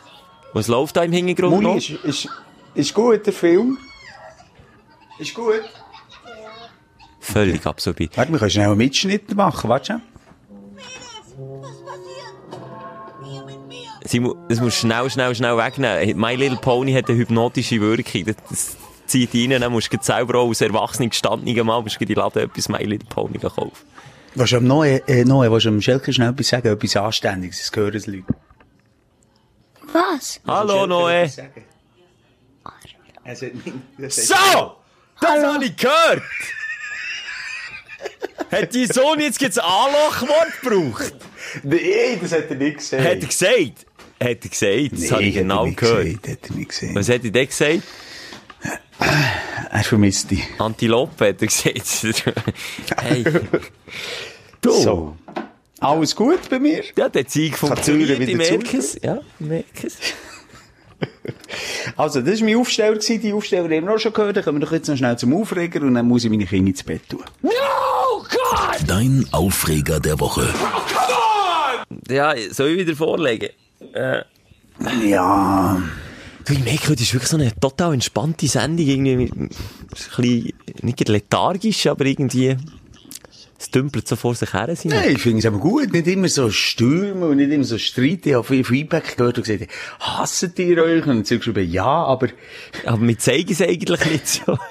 Was 0.53 0.69
läuft 0.69 0.97
da 0.97 1.03
im 1.03 1.13
Hintergrund 1.13 1.63
Muni, 1.63 1.67
noch? 1.67 1.77
ist, 1.77 1.91
ist, 2.05 2.29
ist 2.75 2.95
gut, 2.95 3.27
der 3.27 3.33
Film? 3.33 3.79
Ist 5.19 5.35
gut. 5.35 5.63
Völlig 7.21 7.67
absorbiert. 7.67 8.17
Warte, 8.17 8.33
wir 8.33 8.39
können 8.39 8.51
schnell 8.51 8.69
einen 8.69 8.79
Mitschnitt 8.79 9.35
machen, 9.35 9.69
warte 9.69 9.93
schon. 9.93 10.03
Simon, 14.17 14.35
das 14.49 14.61
musst 14.61 14.83
du 14.83 14.87
schnell, 14.87 15.11
schnell, 15.11 15.35
schnell 15.35 15.57
wegnehmen. 15.59 16.19
My 16.19 16.35
Little 16.35 16.57
Pony 16.57 16.95
hat 16.95 17.09
eine 17.09 17.19
hypnotische 17.19 17.81
Wirkung. 17.81 18.25
Das, 18.25 18.37
das 18.49 18.77
zieht 19.07 19.35
rein, 19.35 19.61
dann 19.61 19.73
musst 19.73 19.93
du 19.93 19.99
selber 20.01 20.39
auch 20.39 20.49
als 20.49 20.63
Erwachsene 20.63 21.09
gestandenen 21.09 21.67
Mal, 21.67 21.83
musst 21.83 21.97
du 21.97 22.01
in 22.01 22.09
die 22.09 22.15
Laden 22.15 22.43
etwas 22.43 22.69
My 22.69 22.83
Little 22.83 23.09
Pony 23.09 23.39
kaufen. 23.39 23.73
Du 24.35 24.57
am 24.57 24.67
Noe, 24.67 25.03
äh, 25.07 25.25
willst 25.27 25.67
du 25.67 25.69
am 25.69 25.81
Schelke 25.81 26.13
schnell 26.13 26.31
etwas 26.31 26.49
sagen? 26.49 26.69
Etwas 26.69 26.97
Anständiges, 26.97 27.59
das 27.59 27.77
hören 27.77 27.93
die 27.93 28.11
Leute. 28.11 28.35
Was? 29.93 30.41
Hallo, 30.47 30.87
Noe. 30.87 31.29
So! 34.09 34.77
Das 35.21 35.45
habe 35.45 35.65
ich 35.65 35.77
gehört! 35.77 36.23
Hat 38.51 38.75
dein 38.75 38.87
Sohn 38.87 39.21
jetzt 39.21 39.43
ein 39.43 39.65
Anlochwort 39.65 40.61
gebraucht? 40.63 41.15
Nee, 41.63 42.19
das 42.21 42.33
hat 42.33 42.51
er 42.51 42.57
nicht 42.57 42.79
gesehen. 42.79 43.03
Hat 43.03 43.21
er 43.21 43.27
gesagt? 43.27 43.87
Hat 44.21 44.29
er 44.29 44.37
gesagt? 44.37 44.93
Das 44.93 45.13
habe 45.13 45.23
ich 45.25 45.35
hat 45.35 45.37
er 45.37 45.43
genau 45.43 45.67
nicht 45.67 45.79
gehört. 45.79 46.05
Gesagt, 46.05 46.29
hat 46.29 46.51
er 46.51 46.57
nicht 46.57 46.69
gesehen. 46.71 46.95
Was 46.95 47.09
hat 47.09 47.25
er 47.25 47.31
denn 47.31 47.47
gesagt? 47.47 47.83
Er 49.71 49.85
vermisst 49.85 50.31
dich. 50.31 50.43
Antilope 50.59 51.29
hat 51.29 51.43
er 51.43 51.47
gesagt. 51.47 52.33
hey. 53.01 53.25
Du. 54.63 54.73
So. 54.73 55.17
Alles 55.81 56.17
gut 56.17 56.49
bei 56.49 56.59
mir? 56.59 56.83
Ja, 56.97 57.09
der 57.09 57.27
Zeug 57.27 57.57
funktioniert, 57.57 58.11
ich 58.11 58.21
wieder 58.21 58.37
merke 58.37 58.79
es. 58.79 58.99
Ja, 59.03 59.21
ich 59.39 59.47
merke 59.47 59.87
es. 59.87 59.99
Also, 61.97 62.23
das 62.23 62.41
war 62.41 62.49
mein 62.49 62.57
Aufsteller, 62.57 62.95
gewesen. 62.95 63.21
die 63.21 63.33
Aufsteller 63.33 63.65
haben 63.65 63.87
wir 63.87 63.95
auch 63.95 63.99
schon 63.99 64.13
gehört. 64.13 64.37
Dann 64.37 64.45
kommen 64.45 64.61
wir 64.61 64.67
doch 64.67 64.73
jetzt 64.73 64.89
noch 64.89 64.97
schnell 64.97 65.19
zum 65.19 65.35
Aufreger 65.35 65.83
und 65.83 65.95
dann 65.95 66.07
muss 66.09 66.25
ich 66.25 66.31
meine 66.31 66.47
Kinder 66.47 66.71
ins 66.71 66.83
Bett 66.83 67.09
tun. 67.09 67.23
Dein 68.87 69.27
Aufreger 69.33 70.01
der 70.01 70.19
Woche. 70.19 70.49
Ja, 72.09 72.35
soll 72.51 72.71
ich 72.71 72.79
wieder 72.79 72.97
vorlegen? 72.97 73.51
Ja. 73.95 75.83
Du, 76.45 76.53
ich 76.53 76.65
merke, 76.65 76.91
heute 76.91 77.03
ist 77.03 77.13
wirklich 77.13 77.31
so 77.31 77.37
eine 77.37 77.53
total 77.59 77.95
entspannte 77.95 78.47
Sendung. 78.47 78.87
Irgendwie 78.87 79.17
mit, 79.17 79.37
ein 79.37 79.51
bisschen, 79.91 80.53
nicht 80.83 81.09
lethargisch, 81.09 81.87
aber 81.89 82.05
irgendwie, 82.05 82.57
es 83.59 83.71
dümpelt 83.71 84.07
so 84.07 84.17
vor 84.17 84.35
sich 84.35 84.53
her. 84.53 84.73
Nein, 84.85 85.13
ich 85.17 85.21
finde 85.21 85.39
es 85.39 85.47
aber 85.47 85.59
gut. 85.59 85.93
Nicht 85.93 86.07
immer 86.07 86.29
so 86.29 86.51
Stürme 86.51 87.27
und 87.27 87.39
nicht 87.39 87.51
immer 87.51 87.65
so 87.65 87.79
Streit. 87.79 88.27
Ich 88.27 88.35
habe 88.35 88.45
viel 88.45 88.65
Feedback 88.65 89.17
gehört 89.17 89.39
und 89.39 89.47
gesagt, 89.47 89.71
hasset 89.99 90.59
ihr 90.59 90.83
euch? 90.83 91.07
Und 91.07 91.27
sie 91.27 91.39
geschrieben, 91.39 91.69
ja, 91.71 91.85
aber 91.85 92.29
Aber 92.85 93.07
wir 93.07 93.19
zeigen 93.19 93.53
es 93.53 93.63
eigentlich 93.63 94.05
nicht 94.11 94.29
so. 94.29 94.59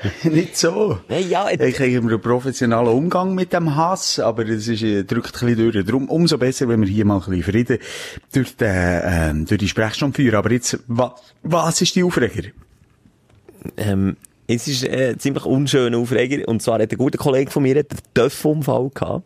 nicht 0.24 0.56
so. 0.56 0.98
Nein, 1.08 1.28
ja, 1.28 1.50
Ich 1.50 1.78
habe 1.78 1.84
einen 1.84 2.20
professionellen 2.20 2.88
Umgang 2.88 3.34
mit 3.34 3.52
dem 3.52 3.74
Hass, 3.74 4.20
aber 4.20 4.46
es 4.48 4.68
ist, 4.68 4.82
äh, 4.82 5.04
drückt 5.04 5.42
ein 5.42 5.46
bisschen 5.48 5.72
durch. 5.72 5.84
Darum 5.84 6.08
umso 6.08 6.38
besser, 6.38 6.68
wenn 6.68 6.80
wir 6.80 6.88
hier 6.88 7.04
mal 7.04 7.16
ein 7.16 7.20
bisschen 7.20 7.42
Frieden 7.42 7.78
durch, 8.32 8.56
den, 8.56 9.00
ähm, 9.04 9.46
durch 9.46 9.58
die 9.58 9.68
Sprechstunde 9.68 10.14
führen. 10.14 10.36
Aber 10.36 10.52
jetzt, 10.52 10.78
wa, 10.86 11.14
was 11.42 11.80
ist 11.80 11.94
die 11.96 12.04
Aufreger? 12.04 12.48
ähm, 13.76 14.16
es 14.46 14.66
ist 14.66 14.84
äh, 14.84 15.10
ein 15.10 15.18
ziemlich 15.18 15.44
unschöner 15.44 15.98
Aufreger. 15.98 16.48
Und 16.48 16.62
zwar 16.62 16.80
hat 16.80 16.90
ein 16.90 16.98
guter 16.98 17.18
Kollege 17.18 17.50
von 17.50 17.62
mir 17.62 17.76
einen 17.76 17.86
Töpfunfall 18.14 18.90
gehabt. 18.94 19.24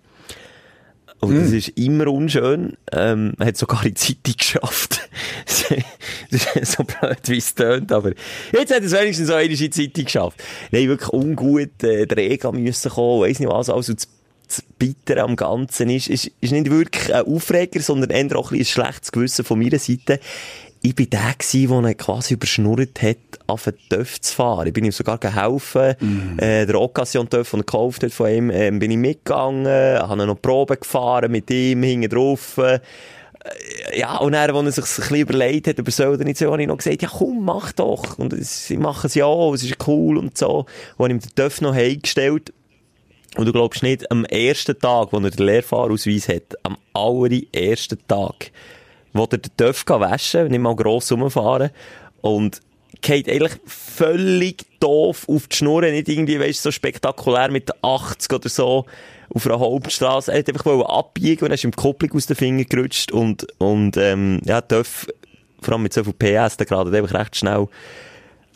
Und 1.23 1.41
das 1.41 1.53
ist 1.53 1.69
immer 1.79 2.09
unschön. 2.09 2.77
Ähm, 2.91 3.35
hat 3.39 3.57
sogar 3.57 3.85
in 3.85 3.95
die 3.95 3.95
Zeitung 3.95 4.35
geschafft. 4.37 5.09
das 6.31 6.57
ist 6.57 6.73
so 6.73 6.83
blöd, 6.83 7.19
wie 7.27 7.37
es 7.37 7.55
tönt, 7.55 7.93
aber 7.93 8.11
jetzt 8.53 8.75
hat 8.75 8.83
es 8.83 8.93
wenigstens 8.93 9.29
so 9.29 9.35
einmal 9.35 9.51
in 9.51 9.57
die 9.57 9.71
Zeitung 9.71 10.05
geschafft. 10.05 10.43
Nein, 10.73 10.89
wirklich 10.89 11.11
ungut, 11.11 11.85
äh, 11.85 12.07
der 12.07 12.17
Rega 12.17 12.51
müssen 12.51 12.91
kommen, 12.91 13.23
weiss 13.23 13.39
nicht 13.39 13.49
was, 13.49 13.71
also 13.71 13.93
das, 13.93 14.09
das 14.49 14.65
Bittere 14.79 15.23
am 15.23 15.37
Ganzen 15.37 15.91
ist, 15.91 16.09
ist, 16.09 16.33
ist 16.41 16.51
nicht 16.51 16.71
wirklich 16.71 17.15
ein 17.15 17.25
Aufreger, 17.25 17.81
sondern 17.81 18.11
eher 18.11 18.37
auch 18.37 18.51
ein, 18.51 18.59
ein 18.59 18.65
schlechtes 18.65 19.13
Gewissen 19.13 19.45
von 19.45 19.61
meiner 19.61 19.79
Seite. 19.79 20.19
Ich 20.85 20.95
bin 20.97 21.09
der 21.11 21.35
gsi, 21.39 21.69
der 21.69 21.95
quasi 21.95 22.35
überschnurrt 22.35 23.03
hat, 23.03 23.17
auf 23.47 23.65
den 23.65 23.75
Töff 23.89 24.21
zu 24.21 24.35
fahren. 24.35 24.67
Ich 24.67 24.73
bin 24.73 24.85
ihm 24.85 24.91
sogar 24.93 25.19
geholfen, 25.19 25.95
äh, 26.39 26.67
der 26.67 26.81
Occasion 26.81 27.29
Töff, 27.31 27.51
den 27.53 27.61
er 27.61 27.65
gekauft 27.65 28.03
hat 28.03 28.13
von 28.13 28.29
ihm, 28.31 28.51
ähm, 28.51 28.79
bin 28.81 28.91
ich 28.91 28.97
mitgegangen, 28.97 29.67
habe 29.99 30.27
noch 30.27 30.43
Probe 30.43 30.77
gefahren 30.77 31.31
mit 31.31 31.49
ihm, 31.51 31.83
hinten 31.85 32.09
drauf, 32.11 32.59
äh, 32.59 32.81
ja, 33.97 34.19
und 34.19 34.33
dann, 34.33 34.51
als 34.55 34.79
er 34.79 34.85
sich 34.85 34.95
ein 34.99 35.01
bisschen 35.09 35.17
überlegt 35.17 35.67
hat, 35.67 35.79
aber 35.79 35.91
soll 35.91 36.15
oder 36.15 36.25
nicht 36.25 36.39
so, 36.39 36.51
habe 36.53 36.63
ich 36.63 36.69
noch 36.69 36.77
gesagt, 36.77 37.03
ja 37.03 37.09
komm, 37.09 37.45
mach 37.45 37.73
doch. 37.73 38.17
Und 38.19 38.33
es- 38.33 38.71
ich 38.71 38.79
mache 38.79 39.07
es 39.09 39.15
ja 39.15 39.25
auch, 39.27 39.53
es 39.55 39.65
ist 39.65 39.77
cool 39.89 40.17
und 40.17 40.39
so. 40.39 40.67
Und 40.97 41.05
habe 41.05 41.11
ihm 41.11 41.19
den 41.21 41.35
Töff 41.35 41.61
noch 41.61 41.75
heimgestellt. 41.75 42.53
Und 43.37 43.47
du 43.47 43.53
glaubst 43.53 43.83
nicht, 43.83 44.09
am 44.13 44.25
ersten 44.27 44.79
Tag, 44.79 45.09
wo 45.13 45.19
er 45.19 45.31
den 45.31 45.45
Lehrfahrausweis 45.47 46.29
hat, 46.29 46.55
am 46.63 46.77
allerersten 46.93 47.99
Tag, 48.07 48.53
wo 49.13 49.25
er 49.25 49.39
den 49.39 49.51
gehen 49.57 50.01
waschen, 50.01 50.49
nicht 50.49 50.61
mal 50.61 50.77
gross 50.77 51.13
rumfahren, 51.13 51.71
und 52.21 52.61
geht 53.01 53.29
eigentlich 53.29 53.59
völlig 53.67 54.65
doof 54.81 55.29
auf 55.29 55.49
die 55.49 55.57
Schnur, 55.57 55.83
nicht 55.83 56.09
irgendwie, 56.09 56.39
weißt, 56.39 56.63
so 56.63 56.71
spektakulär 56.71 57.51
mit 57.51 57.71
80 57.83 58.33
oder 58.33 58.49
so 58.49 58.87
auf 59.35 59.47
einer 59.47 59.59
Hauptstraße. 59.59 60.33
Er 60.33 60.39
hat 60.39 60.49
einfach 60.49 60.65
wollen 60.65 60.83
abbiegen 60.83 61.45
und 61.45 61.53
ist 61.53 61.65
die 61.65 61.71
Kupplung 61.71 62.13
aus 62.13 62.27
den 62.27 62.37
Fingern 62.37 62.67
gerutscht 62.67 63.11
und, 63.13 63.47
und, 63.59 63.97
ähm, 63.97 64.41
ja, 64.45 64.61
Töff, 64.61 65.07
vor 65.61 65.75
allem 65.75 65.83
mit 65.83 65.93
so 65.93 66.05
viel 66.05 66.13
PS, 66.13 66.57
der 66.57 66.67
gerade 66.67 66.97
einfach 66.97 67.19
recht 67.19 67.37
schnell, 67.37 67.67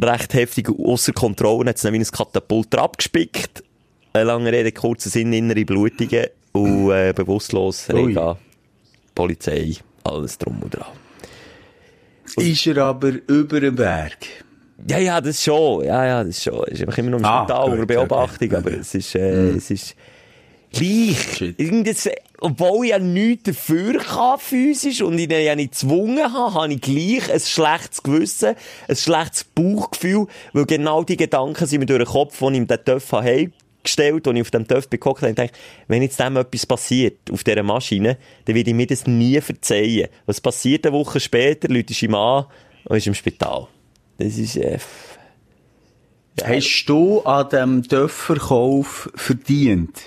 recht 0.01 0.35
heftig 0.35 0.69
außer 0.69 1.13
Kontrolle, 1.13 1.69
hat 1.69 1.77
es 1.77 1.83
dann 1.83 1.93
wie 1.93 1.99
ein 1.99 2.05
Katapult 2.05 2.75
abgespickt. 2.75 3.65
Eine 4.13 4.25
lange 4.25 4.53
Rede, 4.53 4.73
kurzer 4.73 5.11
Sinn, 5.11 5.33
innere 5.33 5.65
Blutungen 5.65 6.27
und, 6.53 6.91
äh, 6.91 7.13
bewusstlos, 7.15 7.89
Polizei, 9.15 9.77
alles 10.07 10.39
drum 10.39 10.63
und 10.63 10.75
dran. 10.75 10.87
Ist 12.37 12.67
er 12.67 12.79
aber 12.79 13.13
über 13.27 13.61
den 13.61 13.75
Berg? 13.77 14.17
Ja, 14.89 14.99
ja, 14.99 15.21
das 15.21 15.43
schon. 15.43 15.85
Ja, 15.85 16.05
ja, 16.05 16.25
das 16.25 16.43
schon. 16.43 16.65
Ist 16.65 16.81
einfach 16.83 16.99
immer 16.99 17.11
noch 17.11 17.19
im 17.19 17.25
Ah, 17.25 17.45
Spital 17.45 17.71
unter 17.71 17.87
Beobachtung, 17.87 18.49
okay. 18.49 18.57
aber 18.57 18.73
es 18.73 18.95
ist, 18.95 19.15
äh, 19.15 19.49
es 19.51 19.71
ist 19.71 19.95
gleich. 20.71 21.55
Irgendes, 21.57 22.09
obwohl 22.41 22.85
ich 22.85 22.91
ja 22.91 22.99
nichts 22.99 23.45
dafür 23.45 23.99
kann, 23.99 24.39
physisch, 24.39 25.01
und 25.01 25.19
ihn 25.19 25.31
ja 25.31 25.55
nicht 25.55 25.73
gezwungen 25.73 26.31
habe, 26.33 26.55
habe 26.55 26.73
ich 26.75 26.81
gleich 26.83 27.33
ein 27.33 27.41
schlechtes 27.41 28.03
Gewissen, 28.03 28.55
ein 28.87 28.97
schlechtes 28.97 29.45
Bauchgefühl, 29.45 30.27
weil 30.53 30.67
genau 30.67 31.05
die 31.05 31.17
Gedanken 31.17 31.67
sind 31.67 31.81
mir 31.81 31.87
durch 31.87 32.05
den 32.05 32.09
Kopf, 32.09 32.39
die 32.39 32.45
ich 32.45 32.55
ihm 32.55 32.67
den 32.67 32.85
Töpf 32.85 33.13
habe 33.13 33.51
gestellt, 33.87 34.27
und 34.27 34.37
ich 34.37 34.43
auf 34.43 34.51
dem 34.51 34.69
Töpf 34.69 34.91
geguckt 34.91 35.23
habe, 35.23 35.31
und 35.31 35.39
dachte, 35.39 35.53
wenn 35.89 36.03
jetzt 36.03 36.21
dem 36.21 36.37
etwas 36.37 36.67
passiert, 36.67 37.31
auf 37.33 37.43
dieser 37.43 37.63
Maschine, 37.63 38.19
dann 38.45 38.55
werde 38.55 38.71
ich 38.71 38.77
mir 38.77 38.87
das 38.87 39.07
nie 39.07 39.41
verzeihen. 39.41 40.09
Was 40.27 40.41
passiert 40.41 40.87
eine 40.87 40.95
Woche 40.95 41.21
später, 41.21 41.69
Leute 41.69 41.93
ist 41.93 42.03
ihm 42.03 42.15
an 42.15 42.47
und 42.85 42.97
ist 42.97 43.07
im 43.07 43.15
Spital. 43.15 43.69
Das 44.19 44.37
ist, 44.37 44.57
äh, 44.57 44.79
Hast 46.45 46.85
du 46.87 47.23
an 47.23 47.49
dem 47.49 47.83
Töpferkauf 47.83 49.11
verdient? 49.15 50.03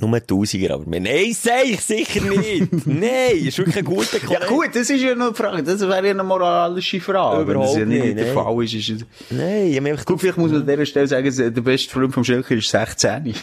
Nur 0.00 0.26
Tausiger, 0.26 0.74
aber 0.74 0.84
mir, 0.86 1.00
nein, 1.00 1.34
sag 1.38 1.64
ich 1.64 1.80
sicher 1.80 2.20
nicht. 2.22 2.86
nein, 2.86 3.36
ist 3.36 3.58
wirklich 3.58 3.78
ein 3.78 3.84
guter 3.84 4.18
Kollege. 4.18 4.42
Ja 4.42 4.48
gut, 4.48 4.68
das 4.74 4.90
ist 4.90 5.02
ja 5.02 5.14
noch 5.14 5.26
eine 5.26 5.34
Frage. 5.34 5.62
Das 5.62 5.80
wäre 5.80 6.04
ja 6.04 6.10
eine 6.10 6.24
moralische 6.24 7.00
Frage. 7.00 7.46
Wenn 7.46 7.60
das 7.60 7.74
ja 7.74 7.82
Überhaupt 7.82 7.88
nicht, 7.88 8.14
nicht, 8.14 8.18
der. 8.18 8.34
Fall 8.34 8.64
ist, 8.64 8.74
ist 8.74 8.88
es... 8.90 9.06
Nein, 9.30 9.66
ich 9.68 9.78
einfach 9.78 10.04
Gut, 10.04 10.20
vielleicht 10.20 10.38
muss 10.38 10.50
man 10.50 10.62
an 10.62 10.66
dieser 10.66 10.86
Stelle 10.86 11.06
sagen, 11.06 11.36
der 11.36 11.60
beste 11.62 11.90
Freund 11.90 12.14
vom 12.14 12.24
Schilker 12.24 12.54
ist 12.54 12.68
16. 12.68 13.34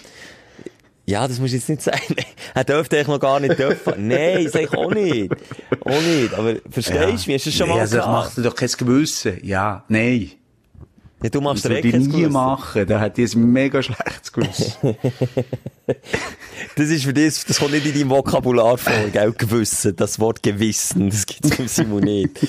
Ja, 1.08 1.28
das 1.28 1.39
muss 1.39 1.53
jetzt 1.53 1.70
nicht 1.70 1.82
sein. 1.84 1.99
Er 2.56 2.64
dürfte 2.64 2.95
eigentlich 2.95 3.08
noch 3.08 3.20
gar 3.20 3.39
nicht 3.39 3.60
dürfen. 3.60 3.93
Nein, 4.08 4.49
sag 4.49 4.64
ich 4.64 4.74
auch 4.74 4.91
nicht. 4.91 5.32
Auch 5.82 6.01
nicht. 6.01 6.34
Aber 6.34 6.56
verstehst 6.70 7.28
du 7.28 7.32
mich? 7.32 7.36
Hast 7.36 7.45
du 7.45 7.49
das 7.49 7.53
schon 7.53 7.68
nee, 7.68 7.74
mal 7.74 7.82
also 7.82 7.97
das 7.97 8.08
macht 8.08 8.38
dir 8.38 8.41
doch 8.41 8.56
kein 8.56 8.70
Gewissen. 8.70 9.38
Ja, 9.43 9.84
nein. 9.88 10.32
Ja, 11.26 11.30
du 11.30 11.42
machst 11.42 11.66
Das 11.66 11.72
ich 11.72 11.92
kein 11.92 12.04
nie 12.04 12.28
machen. 12.28 12.86
Da 12.86 13.00
hat 13.00 13.18
ich 13.18 13.34
ein 13.34 13.52
mega 13.52 13.82
schlechtes 13.82 14.32
Gewissen. 14.32 14.96
Das 16.76 16.90
ist 16.90 17.04
für 17.04 17.14
dich, 17.14 17.44
das 17.46 17.58
kommt 17.58 17.72
nicht 17.72 17.88
in 17.88 17.94
deinem 17.94 18.10
Vokabular 18.12 18.78
vor, 18.78 19.08
gell? 19.12 19.32
Gewissen. 19.32 19.96
Das 19.96 20.20
Wort 20.20 20.44
Gewissen, 20.44 21.10
das 21.10 21.26
gibt's 21.26 21.58
im 21.58 21.68
Simon 21.68 22.04
nicht. 22.04 22.48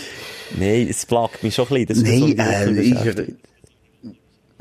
Nein, 0.59 0.89
es 0.91 1.07
plagt 1.07 1.43
mich 1.43 1.55
schon 1.55 1.69
ein 1.69 1.87
bisschen. 1.87 2.05
Das 2.05 2.21
Nein, 2.21 2.39
äh, 2.39 2.81
ich, 2.83 3.37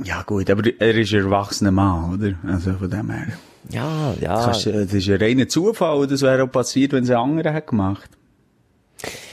ja 0.05 0.22
gut, 0.22 0.49
aber 0.49 0.63
er 0.80 0.95
ist 0.95 1.11
ein 1.11 1.20
erwachsener 1.20 1.72
Mann, 1.72 2.13
oder? 2.13 2.36
Also 2.49 2.74
von 2.74 2.89
dem 2.89 3.09
her. 3.09 3.28
Ja, 3.70 4.13
ja. 4.22 4.45
Kannst, 4.45 4.68
äh, 4.68 4.86
das 4.86 4.93
ist 4.93 5.09
ein 5.09 5.18
reiner 5.18 5.49
Zufall, 5.49 6.07
das 6.07 6.22
wäre 6.22 6.43
auch 6.43 6.51
passiert, 6.51 6.93
wenn 6.93 7.03
es 7.03 7.09
ein 7.09 7.18
anderer 7.18 7.53
hat 7.53 7.68
gemacht. 7.68 8.09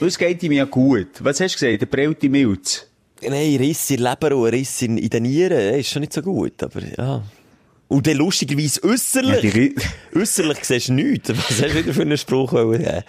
Und 0.01 0.07
es 0.07 0.17
geht 0.17 0.43
ihm 0.43 0.51
ja 0.51 0.65
gut. 0.65 1.07
Was 1.21 1.39
hast 1.39 1.55
du 1.55 1.65
gesagt? 1.65 1.81
Der 1.81 1.85
prellte 1.85 2.27
Milz. 2.27 2.89
Nein, 3.29 3.55
Riss 3.57 3.89
in 3.91 3.99
Leber 4.01 4.35
und 4.35 4.45
Riss 4.49 4.81
in, 4.81 4.97
in 4.97 5.09
den 5.09 5.23
Nieren, 5.23 5.57
äh, 5.57 5.79
ist 5.79 5.89
schon 5.89 6.01
nicht 6.01 6.13
so 6.13 6.21
gut, 6.21 6.61
aber 6.63 6.81
ja. 6.97 7.23
Und 7.87 8.07
dann 8.07 8.17
lustigerweise 8.17 8.81
Ja, 8.83 8.89
äußerlich, 8.89 10.59
siehst 10.63 10.87
du 10.89 10.93
nichts. 10.93 11.29
Was 11.29 11.49
hast 11.49 11.61
du 11.61 11.75
wieder 11.75 11.93
für 11.93 12.01
einen 12.01 12.17
Spruch 12.17 12.51
wollen? 12.53 13.03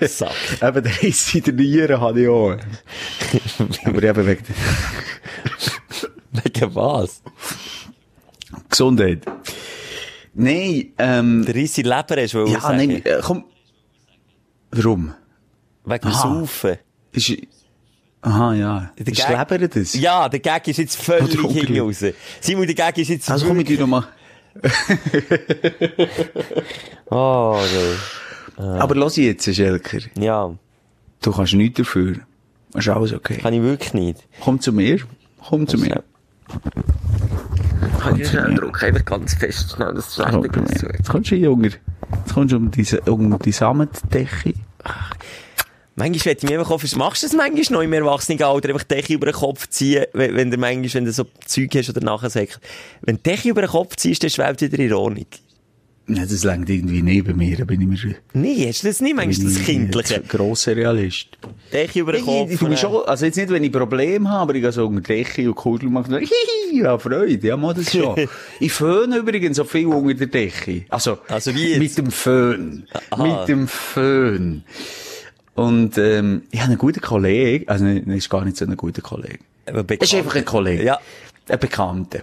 Sack. 0.00 0.32
Eben, 0.62 0.82
der 0.82 1.02
Riss 1.02 1.34
in 1.34 1.42
den 1.42 1.56
Nieren 1.56 2.00
hatte 2.00 2.20
ich 2.20 2.28
auch. 2.28 2.56
aber 3.84 4.02
eben 4.02 4.26
wegen 4.26 4.44
Wegen 6.32 6.74
was? 6.74 7.22
Gesundheit. 8.70 9.22
Nein, 10.32 10.92
ähm, 10.98 11.44
Der 11.44 11.54
Riss 11.54 11.78
in 11.78 11.84
Leber 11.84 12.16
hast 12.22 12.34
du 12.34 12.46
ja, 12.46 12.72
nein, 12.72 13.02
komm. 13.22 13.44
Warum? 14.70 15.14
Wegen 15.84 16.08
dem. 16.08 16.12
Saufen. 16.12 16.78
Ist, 17.12 17.32
aha, 18.24 18.54
ja. 18.54 18.90
Der 18.98 19.06
Ist 19.06 19.16
Gag- 19.26 19.50
Leber 19.50 19.68
das? 19.68 19.94
Ja, 19.94 20.28
der 20.28 20.40
Gag 20.40 20.66
ist 20.68 20.78
jetzt 20.78 20.96
völlig 21.00 21.42
Onkel. 21.42 21.80
raus. 21.80 22.04
Simon, 22.40 22.66
der 22.66 22.74
Gag 22.74 22.98
ist 22.98 23.08
jetzt 23.08 23.30
Also 23.30 23.46
komm 23.46 23.60
ich 23.60 23.66
dir 23.66 23.78
nochmal. 23.80 24.04
Oh, 27.10 27.58
nee. 28.56 28.64
Aber 28.78 28.94
los 28.94 29.16
jetzt, 29.16 29.52
Schelker. 29.54 29.98
Ja, 30.18 30.54
Du 31.22 31.32
kannst 31.32 31.54
nichts 31.54 31.78
dafür. 31.78 32.16
Ist 32.74 32.88
alles 32.88 33.12
okay. 33.14 33.38
kann 33.38 33.54
ich 33.54 33.62
wirklich 33.62 33.94
nicht. 33.94 34.24
Komm 34.40 34.60
zu 34.60 34.72
mir. 34.72 34.98
Komm 35.48 35.66
zu 35.66 35.78
mir. 35.78 36.02
Kann 38.00 38.20
ich 38.20 38.28
schnell 38.28 38.54
drücken, 38.54 38.84
einfach 38.84 39.04
ganz 39.06 39.32
fest, 39.34 39.72
schnell, 39.74 39.94
das 39.94 40.18
mir. 40.60 40.92
Jetzt 40.98 41.08
kommst 41.08 41.30
du 41.30 41.36
Junge. 41.36 41.68
Jetzt 41.68 42.34
kommst 42.34 42.52
du 42.52 42.56
um 42.58 42.70
diese, 42.70 43.00
um 43.02 43.38
die 43.38 43.52
Samendecke. 43.52 44.52
Manchmal 45.96 46.24
wette 46.32 46.44
ich 46.46 46.50
mich 46.50 46.58
einfach 46.58 46.72
auf, 46.72 46.96
machst 46.96 47.22
du 47.22 47.26
das 47.28 47.36
manchmal 47.36 47.78
noch 47.78 47.82
im 47.84 47.92
Erwachsenenalter, 47.92 48.68
einfach 48.70 48.82
Decke 48.84 49.14
über 49.14 49.26
den 49.26 49.34
Kopf 49.34 49.68
ziehen, 49.68 50.04
wenn, 50.12 50.34
wenn 50.34 50.50
du 50.50 50.56
manchmal, 50.56 50.92
wenn 50.94 51.04
du 51.04 51.12
so 51.12 51.24
Zeug 51.46 51.70
hast 51.76 51.88
oder 51.90 52.00
nachher 52.00 52.30
sagst, 52.30 52.58
wenn 53.02 53.16
du 53.16 53.22
Decke 53.22 53.48
über 53.50 53.62
den 53.62 53.70
Kopf 53.70 53.94
ziehst, 53.96 54.22
dann 54.24 54.30
Welt 54.38 54.60
wieder 54.60 54.98
Ordnung. 54.98 55.26
Ja, 56.06 56.26
das 56.26 56.44
längt 56.44 56.68
irgendwie 56.68 57.00
neben 57.00 57.34
mir, 57.38 57.56
da 57.56 57.64
bin 57.64 57.80
ich 57.80 57.86
mir 57.86 57.96
schon. 57.96 58.14
Nee, 58.34 58.66
hast 58.68 58.82
du 58.82 58.88
das 58.88 59.00
nicht 59.00 59.16
manchmal, 59.16 59.46
das 59.54 59.62
Kindliche? 59.64 60.20
Grosser 60.28 60.76
Realist. 60.76 61.28
Decke 61.72 62.00
über 62.00 62.12
den 62.12 62.20
Ich, 62.20 62.26
Kopf. 62.26 62.50
ich, 62.50 62.58
dann- 62.58 62.76
schon, 62.76 63.04
also 63.06 63.24
jetzt 63.24 63.36
nicht, 63.36 63.48
wenn 63.48 63.64
ich 63.64 63.72
Probleme 63.72 64.28
habe, 64.28 64.42
aber 64.42 64.54
ich 64.56 64.60
gehe 64.62 64.72
so 64.72 64.86
unter 64.86 65.00
Decke 65.00 65.48
und 65.48 65.54
Kugel 65.54 65.88
mache, 65.88 66.10
dann, 66.10 66.20
hihi, 66.20 66.82
ja, 66.82 66.98
Freude, 66.98 67.46
ja, 67.46 67.56
mal 67.56 67.72
das 67.72 67.90
schon. 67.90 68.16
ich 68.60 68.72
föhne 68.72 69.16
übrigens 69.18 69.56
so 69.56 69.64
viel 69.64 69.86
unter 69.86 70.12
der 70.12 70.26
Decke. 70.26 70.84
Also, 70.90 71.18
Also 71.28 71.54
wie 71.54 71.68
jetzt? 71.70 71.78
mit 71.78 71.96
dem 71.96 72.10
Föhn. 72.10 72.86
Aha. 73.10 73.38
Mit 73.38 73.48
dem 73.48 73.66
Föhn. 73.68 74.62
Und, 75.54 75.98
ähm, 75.98 76.42
ich 76.50 76.60
habe 76.60 76.70
einen 76.70 76.78
guten 76.78 77.00
Kollegen, 77.00 77.68
also, 77.68 77.84
ne, 77.84 78.16
ist 78.16 78.30
gar 78.30 78.44
nicht 78.44 78.56
so 78.56 78.64
ein 78.64 78.76
guter 78.76 79.02
Kollege. 79.02 79.38
Es 79.66 80.12
ist 80.12 80.14
einfach 80.14 80.34
ein 80.34 80.44
Kollege. 80.44 80.84
Ja. 80.84 80.98
Ein 81.48 81.58
Bekannter. 81.58 82.20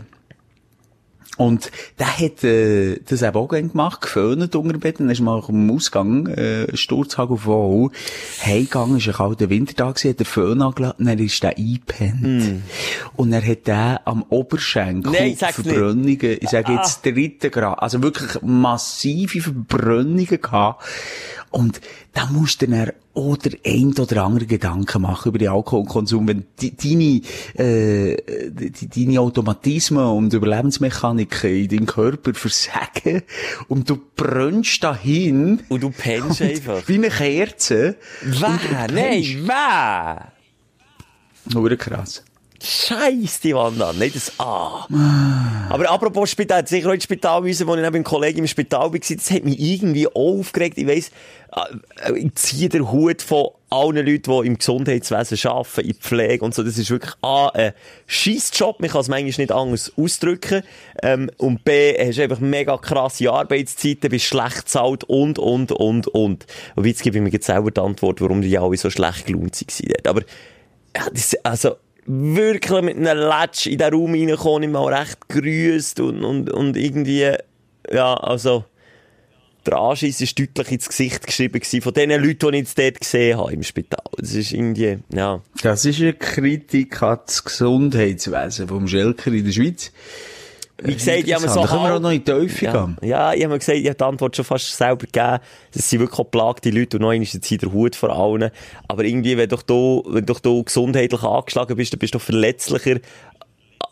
Und 1.38 1.72
der 1.98 2.20
hat 2.20 2.44
äh, 2.44 3.00
das 3.00 3.22
eben 3.22 3.36
auch 3.36 3.48
gemacht, 3.48 4.02
geföhnt 4.02 4.56
unter 4.56 4.74
dem 4.74 4.80
Bett. 4.80 5.00
Dann 5.00 5.10
ist 5.10 5.22
mal 5.22 5.42
am 5.48 5.72
Ausgang, 5.72 6.28
äh, 6.28 6.76
Sturzhagel 6.76 7.38
voll, 7.38 7.90
heimgegangen, 8.44 8.98
ist 8.98 9.08
ein 9.08 9.14
kalter 9.14 9.50
Wintertag 9.50 9.96
gewesen, 9.96 10.10
hat 10.12 10.20
der 10.20 10.26
Föhn 10.26 10.62
angelassen, 10.62 11.06
dann 11.06 11.18
ist 11.18 11.42
der 11.42 11.58
eingepennt. 11.58 12.62
Und 13.16 13.34
er 13.34 13.48
hat 13.48 13.66
den 13.66 13.98
am 14.06 14.24
Oberschenkel. 14.30 15.12
Nein, 15.12 15.30
nicht. 15.30 15.44
Ah. 15.44 15.52
Verbrennungen, 15.52 16.38
ich 16.42 16.50
sage 16.50 16.74
jetzt 16.74 17.04
dritten 17.06 17.50
Grad, 17.50 17.82
also 17.82 18.04
wirklich 18.04 18.42
massive 18.44 19.42
Verbrennungen 19.42 20.28
gehabt. 20.28 20.84
Und 21.50 21.82
da 22.14 22.28
musst 22.28 22.62
du 22.62 22.68
dann 23.14 23.24
auch 23.24 23.38
der 23.38 23.54
ein 23.66 23.94
oder 23.98 24.24
andere 24.24 24.46
Gedanken 24.46 25.02
machen 25.02 25.30
über 25.30 25.38
den 25.38 25.50
Alkoholkonsum, 25.50 26.28
wenn 26.28 26.46
deine, 26.58 27.22
äh, 27.56 28.18
deine 28.96 29.20
Automatismen 29.20 30.06
und 30.06 30.34
Überlebensmechaniken 30.34 31.50
in 31.50 31.68
deinem 31.68 31.86
Körper 31.86 32.34
versagen 32.34 33.24
und 33.68 33.90
du 33.90 34.00
brennst 34.16 34.84
dahin. 34.84 35.62
Und 35.70 35.84
du 35.84 35.90
pennst 35.90 36.42
einfach. 36.42 36.88
Wie 36.88 36.96
eine 36.96 37.10
Kerze. 37.10 37.96
Wer? 38.22 38.60
Nein, 38.92 39.44
wer? 39.46 40.32
Nur 41.54 41.76
krass. 41.76 42.24
Scheiß 42.64 43.40
die 43.40 43.56
Wand 43.56 43.82
an. 43.82 43.98
Nicht 43.98 44.16
das 44.16 44.34
A. 44.40 44.88
Aber 45.70 45.90
apropos 45.90 46.30
Spital, 46.30 46.60
hat 46.60 46.68
sicher 46.68 46.90
auch 46.90 46.94
ins 46.94 47.06
Spital 47.06 47.42
müssen, 47.42 47.66
wo 47.68 47.76
ich 47.76 47.82
neben 47.82 47.94
dem 47.94 48.04
Kollegen 48.04 48.40
im 48.40 48.48
Spital 48.48 48.92
war. 48.92 49.00
Das 49.00 49.32
hat 49.32 49.44
mich 49.44 49.60
irgendwie 49.60 50.08
auch 50.08 50.40
aufgeregt. 50.40 50.78
Ich 50.78 50.88
weiss, 50.88 51.12
äh, 51.52 52.18
ich 52.18 52.36
ziehe 52.36 52.70
den 52.70 52.92
Hut 52.92 53.22
von 53.22 53.48
allen 53.70 54.06
Leuten, 54.06 54.32
die 54.32 54.48
im 54.48 54.58
Gesundheitswesen 54.58 55.50
arbeiten, 55.50 55.88
in 55.88 55.96
Pflege 55.96 56.46
und 56.46 56.54
so. 56.54 56.62
Das 56.62 56.78
ist 56.78 56.90
wirklich 56.92 57.14
A, 57.22 57.48
ein 57.50 57.74
scheiß 58.06 58.52
Job. 58.54 58.80
Man 58.80 58.90
kann 58.90 59.02
es 59.02 59.08
manchmal 59.08 59.26
nicht 59.26 59.52
anders 59.52 59.92
ausdrücken. 59.98 60.62
Ähm, 61.02 61.32
und 61.38 61.64
B, 61.64 61.96
hast 61.98 62.20
einfach 62.20 62.40
mega 62.40 62.78
krasse 62.78 63.32
Arbeitszeiten, 63.32 64.12
bist 64.12 64.26
schlecht 64.26 64.70
zahlt 64.70 65.04
und, 65.06 65.40
und, 65.40 65.72
und, 65.72 66.08
und. 66.08 66.46
Und 66.76 66.86
jetzt 66.86 67.02
gebe 67.02 67.18
ich 67.18 67.24
mir 67.24 67.30
jetzt 67.30 67.48
selber 67.48 67.72
die 67.72 67.82
Antwort, 67.82 68.22
warum 68.22 68.42
die 68.42 68.58
alle 68.58 68.78
so 68.78 68.90
schlecht 68.90 69.26
gelohnt 69.26 69.60
waren. 69.60 70.08
Aber, 70.08 70.22
ja, 70.96 71.10
das, 71.12 71.36
also, 71.44 71.78
wirklich 72.06 72.82
mit 72.82 72.98
einem 72.98 73.18
Latsch 73.18 73.68
in 73.68 73.78
den 73.78 73.94
Raum 73.94 74.14
reingekommen, 74.14 74.64
ich 74.64 74.70
mal 74.70 74.94
recht 74.94 75.28
grüßt 75.30 76.00
und, 76.00 76.24
und, 76.24 76.50
und 76.52 76.78
irgendwie, 76.78 77.32
ja, 77.92 78.14
also, 78.16 78.66
der 79.66 79.78
Anschiss 79.78 80.22
ist 80.22 80.40
deutlich 80.40 80.72
ins 80.72 80.88
Gesicht 80.88 81.26
geschrieben 81.26 81.60
gewesen 81.60 81.82
von 81.82 81.94
den 81.94 82.10
Leuten, 82.10 82.52
die 82.52 82.60
ich 82.60 82.74
dort 82.74 83.00
gesehen 83.00 83.38
habe 83.38 83.54
im 83.54 83.64
Spital. 83.64 84.04
Das 84.18 84.34
ist 84.34 84.54
irgendwie, 84.54 84.98
ja. 85.14 85.42
Das 85.62 85.86
ist 85.86 86.02
eine 86.02 86.14
Kritik 86.14 87.02
an 87.04 87.20
das 87.26 87.44
Gesundheitswesen 87.44 88.68
vom 88.68 88.88
Schelker 88.88 89.32
in 89.32 89.46
der 89.46 89.52
Schweiz. 89.52 89.92
Wie 90.84 90.94
gesagt, 90.94 91.20
ich 91.20 91.34
habe 91.34 91.48
so 91.48 91.62
Da 91.62 91.68
können 91.68 91.84
wir 91.84 91.96
auch 91.96 92.00
noch 92.00 92.12
in 92.12 92.24
die 92.24 92.32
Tiefe 92.32 92.66
ja, 92.66 92.72
gehen. 92.72 92.98
ja, 93.02 93.34
ich 93.34 93.44
habe 93.44 93.54
mir 93.54 93.60
gesagt, 93.60 93.78
ich 93.78 93.86
habe 93.86 93.96
die 93.96 94.04
Antwort 94.04 94.36
schon 94.36 94.46
fast 94.46 94.76
selber 94.76 95.06
gegeben. 95.06 95.40
Das 95.74 95.90
sind 95.90 96.00
wirklich 96.00 96.28
belagte 96.28 96.70
Leute 96.70 96.98
und 96.98 97.02
noch 97.02 97.10
einmal 97.10 97.24
ist 97.24 97.34
jetzt 97.34 97.62
der 97.62 97.72
Hut 97.72 97.96
vor 97.96 98.10
allen. 98.10 98.52
Aber 98.88 99.04
irgendwie, 99.04 99.38
wenn 99.38 99.50
doch 99.50 99.62
du, 99.62 100.04
wenn 100.08 100.26
doch 100.26 100.40
du 100.40 100.64
gesundheitlich 100.64 101.22
angeschlagen 101.22 101.76
bist, 101.76 101.94
dann 101.94 102.00
bist 102.00 102.16
du 102.16 102.20
verletzlicher 102.20 103.00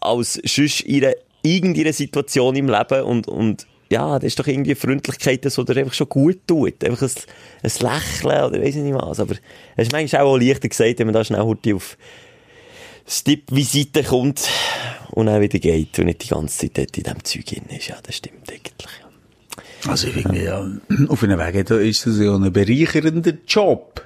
als 0.01 0.33
sonst 0.45 0.81
in 0.81 1.05
einer, 1.05 1.13
irgendeiner 1.43 1.93
Situation 1.93 2.55
im 2.55 2.67
Leben 2.67 3.03
und, 3.03 3.27
und, 3.27 3.67
ja, 3.91 4.19
das 4.19 4.25
ist 4.25 4.39
doch 4.39 4.47
irgendwie 4.47 4.75
Freundlichkeit, 4.75 5.45
das 5.45 5.55
dir 5.55 5.77
einfach 5.77 5.93
schon 5.93 6.09
gut 6.09 6.39
tut. 6.45 6.83
Einfach 6.83 7.01
ein, 7.01 7.11
ein 7.63 7.71
Lächeln 7.71 8.43
oder 8.43 8.61
weiss 8.61 8.75
ich 8.75 8.83
nicht 8.83 8.93
was. 8.93 9.19
Aber 9.19 9.33
es 9.75 9.87
ist 9.87 9.91
manchmal 9.91 10.21
auch 10.21 10.37
leichter 10.37 10.69
gesagt, 10.69 10.99
wenn 10.99 11.07
man 11.07 11.13
da 11.13 11.23
schnell 11.23 11.41
auf 11.41 11.97
das 13.05 13.23
Tipp-Visite 13.23 14.03
kommt 14.03 14.47
und 15.11 15.25
dann 15.27 15.41
wieder 15.41 15.59
geht 15.59 15.97
und 15.99 16.05
nicht 16.05 16.23
die 16.23 16.29
ganze 16.29 16.71
Zeit 16.71 16.97
in 16.97 17.03
diesem 17.03 17.23
Zeug 17.23 17.45
drin 17.45 17.77
ist. 17.77 17.87
Ja, 17.87 17.95
das 18.01 18.15
stimmt 18.15 18.49
eigentlich. 18.49 18.73
Ja. 19.01 19.09
Also 19.89 20.07
ich 20.07 20.13
finde 20.13 20.43
ja, 20.43 20.67
auf 21.07 21.23
einem 21.23 21.39
Weg 21.39 21.65
da 21.65 21.77
ist 21.77 22.05
das 22.05 22.19
ja 22.19 22.35
ein 22.35 22.51
bereichernder 22.51 23.33
Job. 23.47 24.05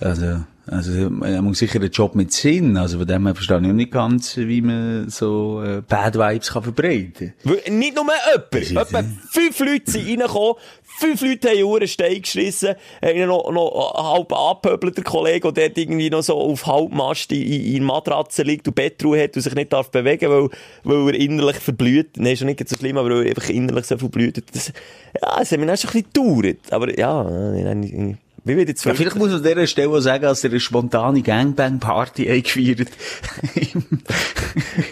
Also, 0.00 0.40
also 0.66 1.10
man 1.10 1.44
muss 1.44 1.58
sicher 1.58 1.78
einen 1.78 1.90
Job 1.90 2.14
mit 2.14 2.32
Sinn. 2.32 2.76
Also 2.78 2.98
von 2.98 3.06
dem 3.06 3.26
her 3.26 3.34
verstehe 3.34 3.60
ich 3.60 3.66
auch 3.66 3.72
nicht 3.72 3.92
ganz, 3.92 4.36
wie 4.38 4.62
man 4.62 5.10
so 5.10 5.62
äh, 5.62 5.82
Bad 5.86 6.14
Vibes 6.14 6.52
kann 6.52 6.62
verbreiten 6.62 7.34
Weil 7.44 7.60
Nicht 7.70 7.94
nur 7.94 8.06
jemand. 8.06 8.88
Etwa 8.88 9.04
fünf 9.30 9.58
Leute 9.60 9.90
sind 9.90 10.08
reingekommen, 10.08 10.54
fünf 11.00 11.22
Leute 11.22 11.48
haben 11.50 11.62
Uhren 11.62 11.88
Stein 11.88 12.22
geschissen, 12.22 12.74
haben 13.02 13.26
noch, 13.26 13.50
noch 13.50 13.94
halb 14.14 14.32
angepöbelt, 14.32 14.96
der 14.96 15.04
Kollege, 15.04 15.52
der 15.52 15.68
dort 15.68 15.78
irgendwie 15.78 16.10
noch 16.10 16.22
so 16.22 16.38
auf 16.38 16.66
Halbmast 16.66 17.32
in, 17.32 17.76
in, 17.76 17.84
Matratze 17.84 18.42
liegt 18.42 18.68
und 18.68 18.74
Bettruhe 18.74 19.22
hat 19.22 19.36
und 19.36 19.42
sich 19.42 19.54
nicht 19.54 19.72
darf 19.72 19.90
bewegen, 19.90 20.30
weil, 20.30 20.48
weil 20.84 21.14
er 21.14 21.20
innerlich 21.20 21.56
verblüht. 21.56 22.16
Nein, 22.16 22.32
ist 22.32 22.40
schon 22.40 22.48
nicht 22.48 22.68
so 22.68 22.76
schlimm, 22.76 22.98
aber 22.98 23.10
weil 23.10 23.26
er 23.26 23.30
einfach 23.30 23.48
innerlich 23.48 23.86
so 23.86 23.98
verblüht. 23.98 24.42
Das, 24.52 24.68
ja, 24.68 25.38
das 25.38 25.50
hat 25.50 25.58
mich 25.58 25.70
auch 25.70 25.76
schon 25.76 25.90
ein 25.90 26.02
bisschen 26.02 26.12
gedauert. 26.12 26.72
Aber 26.72 26.98
ja, 26.98 27.54
ich, 27.54 27.92
ich, 27.92 28.16
wie 28.50 28.56
wird 28.56 28.68
jetzt 28.68 28.84
Ja, 28.84 28.94
vielleicht 28.94 29.16
muss 29.16 29.28
man 29.28 29.38
an 29.38 29.42
dieser 29.42 29.66
Stelle 29.66 29.88
auch 29.88 30.00
sagen, 30.00 30.22
dass 30.22 30.44
er 30.44 30.50
eine 30.50 30.60
spontane 30.60 31.22
Gangbang-Party 31.22 32.30
eingefeiert 32.30 32.88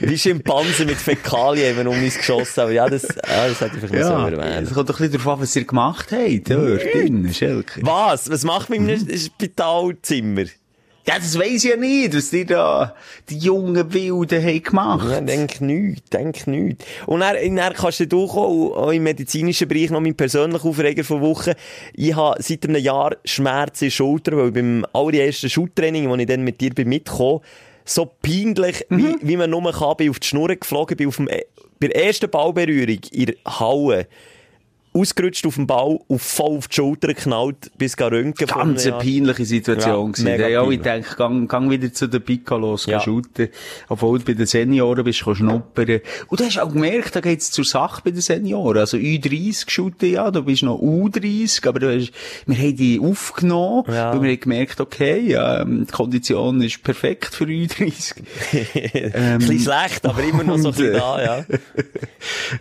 Wie 0.01 0.19
Schimpansen 0.19 0.87
mit 0.87 0.97
Fäkalien 0.97 1.77
haben 1.77 1.85
wir 1.87 1.91
um 1.91 2.03
uns 2.03 2.17
geschossen. 2.17 2.61
Aber 2.61 2.71
ja, 2.71 2.89
das, 2.89 3.03
ja, 3.03 3.49
das 3.49 3.61
hätte 3.61 3.75
ich 3.75 3.81
vielleicht 3.81 3.95
Ja, 3.95 4.29
ja, 4.29 4.29
erwähnen 4.29 4.65
es 4.65 4.73
kommt 4.73 4.89
doch 4.89 5.01
ein 5.01 5.09
bisschen 5.09 5.25
darauf 5.25 5.35
an, 5.35 5.43
was 5.43 5.57
ihr 5.57 5.65
gemacht 5.65 6.13
habt, 6.13 6.51
dort 6.51 6.83
drinnen, 6.95 7.35
Schelke. 7.35 7.81
Was? 7.83 8.31
Was 8.31 8.45
macht 8.45 8.71
man 8.71 8.89
in 8.89 8.91
einem 8.91 9.19
Spitalzimmer? 9.19 10.45
Ja, 11.09 11.15
das 11.17 11.39
weiss 11.39 11.65
ich 11.65 11.71
ja 11.71 11.77
nicht, 11.77 12.15
was 12.15 12.29
die 12.29 12.45
da, 12.45 12.95
die 13.31 13.39
jungen 13.39 13.95
Wilden 13.95 14.45
haben 14.45 14.63
gemacht. 14.63 15.09
Ja, 15.11 15.23
denk 15.23 15.59
nicht, 15.63 16.13
denk 16.13 16.47
nicht. 16.47 16.85
Und 17.07 17.21
dann, 17.21 17.57
dann 17.57 17.73
kannst 17.73 18.13
du 18.13 18.25
auch, 18.25 18.37
auch 18.37 18.93
im 18.93 19.05
medizinischen 19.05 19.69
Bereich 19.69 19.89
noch 19.89 20.03
mein 20.03 20.15
persönlicher 20.15 20.67
Aufreger 20.67 21.05
von 21.05 21.23
Woche. 21.23 21.57
Ich 21.95 22.15
habe 22.15 22.43
seit 22.43 22.69
einem 22.69 22.83
Jahr 22.83 23.17
Schmerzen 23.25 23.85
in 23.85 23.89
der 23.89 23.95
Schulter, 23.95 24.37
weil 24.37 24.53
beim 24.53 24.85
allerersten 24.93 25.49
Schultraining, 25.49 26.11
wo 26.11 26.15
ich 26.17 26.27
dann 26.27 26.45
mit 26.45 26.61
dir 26.61 26.75
bin 26.75 26.91
mitgekommen, 26.91 27.41
so 27.87 28.05
peinlich, 28.21 28.85
wie, 28.91 29.17
wie 29.23 29.39
man 29.39 29.49
nur 29.49 29.73
kann, 29.73 29.97
bin 29.97 30.11
auf 30.11 30.19
die 30.19 30.27
Schnur 30.27 30.55
geflogen, 30.55 30.99
bin 30.99 31.09
auf 31.09 31.17
dem, 31.17 31.29
äh, 31.29 31.41
bei 31.81 31.89
der 31.89 32.05
ersten 32.05 32.29
Ballberührung 32.29 33.01
in 33.13 33.27
der 33.27 33.37
Halle, 33.47 34.09
ausgerutscht 35.01 35.47
auf 35.47 35.55
dem 35.57 35.67
Ball 35.67 35.99
und 36.07 36.21
voll 36.21 36.57
auf 36.59 36.69
die 36.69 36.75
Schulter 36.77 37.09
geknallt, 37.09 37.71
bis 37.79 37.97
gar 37.97 38.11
Röntgen 38.11 38.47
Ganz 38.47 38.87
eine 38.87 38.99
peinliche 38.99 39.45
Situation 39.45 40.13
Ja, 40.15 40.37
gewesen. 40.37 40.57
habe 40.57 40.75
ich 40.75 40.83
gedacht, 40.83 41.17
gang, 41.17 41.49
gang 41.49 41.71
wieder 41.71 41.93
zu 41.93 42.07
den 42.09 42.23
Piccolos, 42.23 42.87
Ja. 42.87 42.93
ja. 42.95 43.01
shooten. 43.01 43.49
Obwohl 43.89 44.19
du 44.19 44.25
bei 44.25 44.35
den 44.35 44.47
Senioren 44.47 45.05
bist, 45.05 45.25
kannst 45.25 45.39
schnuppern. 45.39 46.01
Und 46.29 46.41
du 46.41 46.45
hast 46.45 46.59
auch 46.59 46.73
gemerkt, 46.73 47.17
da 47.17 47.21
geht's 47.21 47.51
zur 47.51 47.65
Sache 47.65 48.03
bei 48.05 48.11
den 48.11 48.21
Senioren. 48.21 48.79
Also 48.79 48.97
U30 48.97 49.71
shooten, 49.71 50.11
ja, 50.13 50.31
du 50.31 50.43
bist 50.43 50.63
noch 50.63 50.79
U30, 50.81 51.67
aber 51.69 51.81
du 51.81 51.95
hast, 51.97 52.13
wir 52.47 52.57
haben 52.57 52.77
die 52.77 53.01
aufgenommen, 53.01 53.85
Ja. 53.89 54.13
weil 54.13 54.23
wir 54.23 54.31
haben 54.33 54.41
gemerkt, 54.41 54.81
okay, 54.81 55.21
ja, 55.21 55.63
ähm, 55.63 55.87
die 55.87 55.93
Kondition 55.93 56.61
ist 56.63 56.83
perfekt 56.83 57.35
für 57.35 57.45
U30. 57.45 58.15
Ein 59.15 59.39
bisschen 59.39 59.61
schlecht, 59.61 60.05
aber 60.07 60.23
immer 60.23 60.45
noch 60.45 60.59
so 60.59 60.69
ein 60.69 60.75
und, 60.75 60.77
bisschen 60.77 60.93
da, 60.95 61.23
ja. 61.23 61.45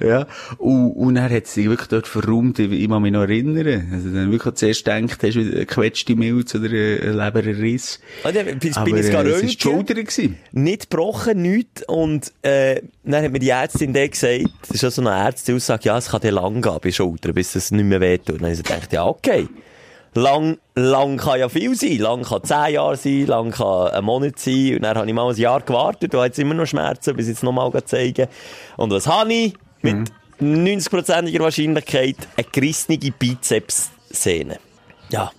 ja. 0.07 0.27
Und, 0.57 0.91
und 0.91 1.15
dann 1.15 1.31
hat 1.31 1.47
sie 1.47 1.69
wirklich 1.69 1.87
dort 1.89 2.07
verräumt, 2.27 2.59
ich, 2.59 2.71
ich 2.71 2.89
kann 2.89 3.01
mich 3.01 3.11
noch 3.11 3.21
erinnern. 3.21 3.89
Also 3.93 4.09
dann 4.09 4.31
wirklich 4.31 4.55
zuerst 4.55 4.85
gedacht, 4.85 5.23
hast 5.23 5.35
du 5.35 5.39
eine 5.39 5.51
gequetschte 5.51 6.15
Milz 6.15 6.53
oder 6.55 6.65
einen 6.65 7.17
Leberriss. 7.17 7.99
Ah, 8.23 8.31
dann 8.31 8.59
bin, 8.59 8.75
Aber 8.75 8.85
bin 8.85 8.97
ich 8.97 9.07
äh, 9.07 9.11
gar 9.11 9.25
es 9.25 9.33
war 9.33 9.39
die 9.39 9.45
Röntgen. 9.45 9.59
Schulter. 9.59 9.93
Gewesen. 9.95 10.37
nicht 10.51 10.89
gebrochen, 10.89 11.41
nichts. 11.41 11.83
Und, 11.87 12.31
äh, 12.41 12.81
dann 13.03 13.23
hat 13.23 13.31
mir 13.31 13.39
die 13.39 13.49
Ärztin 13.49 13.93
dann 13.93 14.09
gesagt, 14.09 14.45
das 14.61 14.71
ist 14.71 14.81
ja 14.83 14.91
so 14.91 15.01
eine 15.01 15.11
Ärztin-Aussage, 15.11 15.85
ja, 15.85 15.97
es 15.97 16.09
kann 16.09 16.21
dir 16.21 16.31
lang 16.31 16.61
gehen 16.61 16.77
bei 16.81 16.91
Schulter, 16.91 17.33
bis 17.33 17.55
es 17.55 17.71
nicht 17.71 17.85
mehr 17.85 18.01
wehtut. 18.01 18.35
Und 18.35 18.41
dann 18.41 18.51
habe 18.51 18.61
ich 18.61 18.63
gedacht, 18.63 18.93
ja, 18.93 19.05
okay. 19.05 19.47
Lang, 20.13 20.57
lang 20.73 21.17
kann 21.17 21.39
ja 21.39 21.47
viel 21.47 21.75
sein. 21.75 21.99
Lang 21.99 22.23
kann 22.23 22.43
zehn 22.43 22.73
Jahre 22.73 22.97
sein, 22.97 23.27
lang 23.27 23.51
kann 23.51 23.89
ein 23.89 24.03
Monat 24.03 24.39
sein. 24.39 24.77
Und 24.77 24.81
dann 24.83 24.97
habe 24.97 25.07
ich 25.07 25.13
mal 25.13 25.29
ein 25.29 25.35
Jahr 25.35 25.61
gewartet 25.61 26.13
und 26.13 26.19
habe 26.19 26.27
jetzt 26.27 26.39
immer 26.39 26.55
noch 26.55 26.65
Schmerzen, 26.65 27.15
bis 27.15 27.27
ich 27.27 27.33
jetzt 27.33 27.43
nochmal 27.43 27.71
zeigen 27.85 28.27
Und 28.77 28.91
was 28.91 29.05
habe 29.05 29.31
ich? 29.31 29.53
Mit 29.83 30.11
90%iger 30.41 31.43
Wahrscheinlichkeit 31.43 32.15
eine 32.35 32.47
gerissene 32.51 32.97
Bizeps-Szene. 32.97 34.59
Ja. 35.09 35.31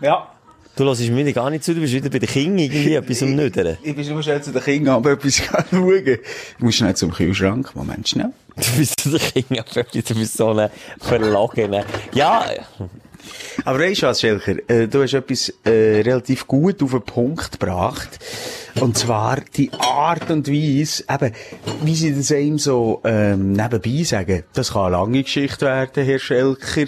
Ja. 0.00 0.32
Du 0.76 0.84
hörst 0.84 1.00
mir 1.00 1.16
wieder 1.16 1.32
gar 1.32 1.50
nicht 1.50 1.64
zu, 1.64 1.74
du 1.74 1.80
bist 1.80 1.92
wieder 1.92 2.08
bei 2.08 2.20
den 2.20 2.28
Kindern 2.28 2.58
irgendwie 2.58 2.94
etwas 2.94 3.22
am 3.24 3.34
Nüdern. 3.34 3.78
Ich 3.82 3.96
bin 3.96 4.08
nur 4.08 4.22
schnell 4.22 4.40
zu 4.40 4.52
den 4.52 4.62
Kindern, 4.62 4.94
aber 4.94 5.10
etwas 5.10 5.36
schauen. 5.70 5.98
Ich 6.04 6.20
muss 6.58 6.76
schnell 6.76 6.94
zum 6.94 7.10
Kühlschrank. 7.10 7.74
Moment, 7.74 8.08
schnell. 8.08 8.32
Du 8.54 8.78
bist 8.78 8.94
der 9.04 9.18
Kind, 9.18 9.58
aber 9.58 9.82
du 9.82 10.14
bist 10.14 10.36
so 10.36 10.50
ein 10.50 10.70
Verlogener. 11.00 11.84
Ja, 12.12 12.44
Aber 13.64 13.80
weißt 13.80 14.02
du 14.02 14.06
was, 14.06 14.20
Schelker? 14.20 14.56
Äh, 14.68 14.88
du 14.88 15.02
hast 15.02 15.14
etwas 15.14 15.52
äh, 15.64 16.00
relativ 16.02 16.46
gut 16.46 16.82
auf 16.82 16.92
den 16.92 17.02
Punkt 17.02 17.60
gebracht. 17.60 18.18
Und 18.80 18.96
zwar 18.96 19.40
die 19.56 19.72
Art 19.72 20.30
und 20.30 20.48
Weise, 20.48 21.04
eben, 21.08 21.32
wie 21.82 21.94
sie 21.94 22.14
das 22.14 22.30
einem 22.30 22.58
so 22.58 23.00
ähm, 23.04 23.52
nebenbei 23.52 24.04
sagen. 24.04 24.44
Das 24.52 24.72
kann 24.72 24.86
eine 24.86 24.96
lange 24.96 25.22
Geschichte 25.22 25.66
werden, 25.66 26.04
Herr 26.04 26.18
Schelker. 26.18 26.86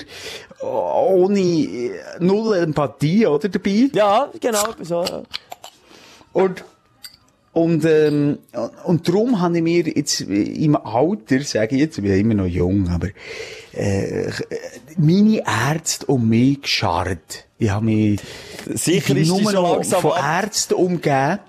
Ohne 0.61 1.41
äh, 1.41 1.91
null 2.21 2.57
Empathie, 2.57 3.27
oder, 3.27 3.49
dabei? 3.49 3.89
ja, 3.93 4.29
genau, 4.41 4.75
so. 4.83 5.25
Und, 6.33 6.65
und, 7.53 7.85
ähm, 7.85 8.39
und 8.85 9.09
darum 9.09 9.41
habe 9.41 9.57
ich 9.57 9.63
mir 9.63 9.83
jetzt 9.89 10.21
im 10.21 10.77
Alter, 10.77 11.43
sage 11.43 11.75
ich 11.75 11.81
jetzt, 11.83 11.99
ich 11.99 12.05
bin 12.05 12.13
immer 12.13 12.35
noch 12.35 12.47
jung, 12.47 12.89
aber, 12.89 13.09
äh, 13.73 14.31
meine 14.97 15.43
Ärzte 15.45 16.07
um 16.07 16.29
mich 16.29 16.63
gescharrt. 16.63 17.47
Ich 17.59 17.71
habe 17.71 17.85
mich 17.85 18.21
Sicher 18.67 19.17
ist 19.17 19.29
noch 19.29 19.75
langsam 19.75 20.01
von 20.01 20.13
ab. 20.13 20.45
Ärzten 20.45 20.75
umgeben. 20.75 21.41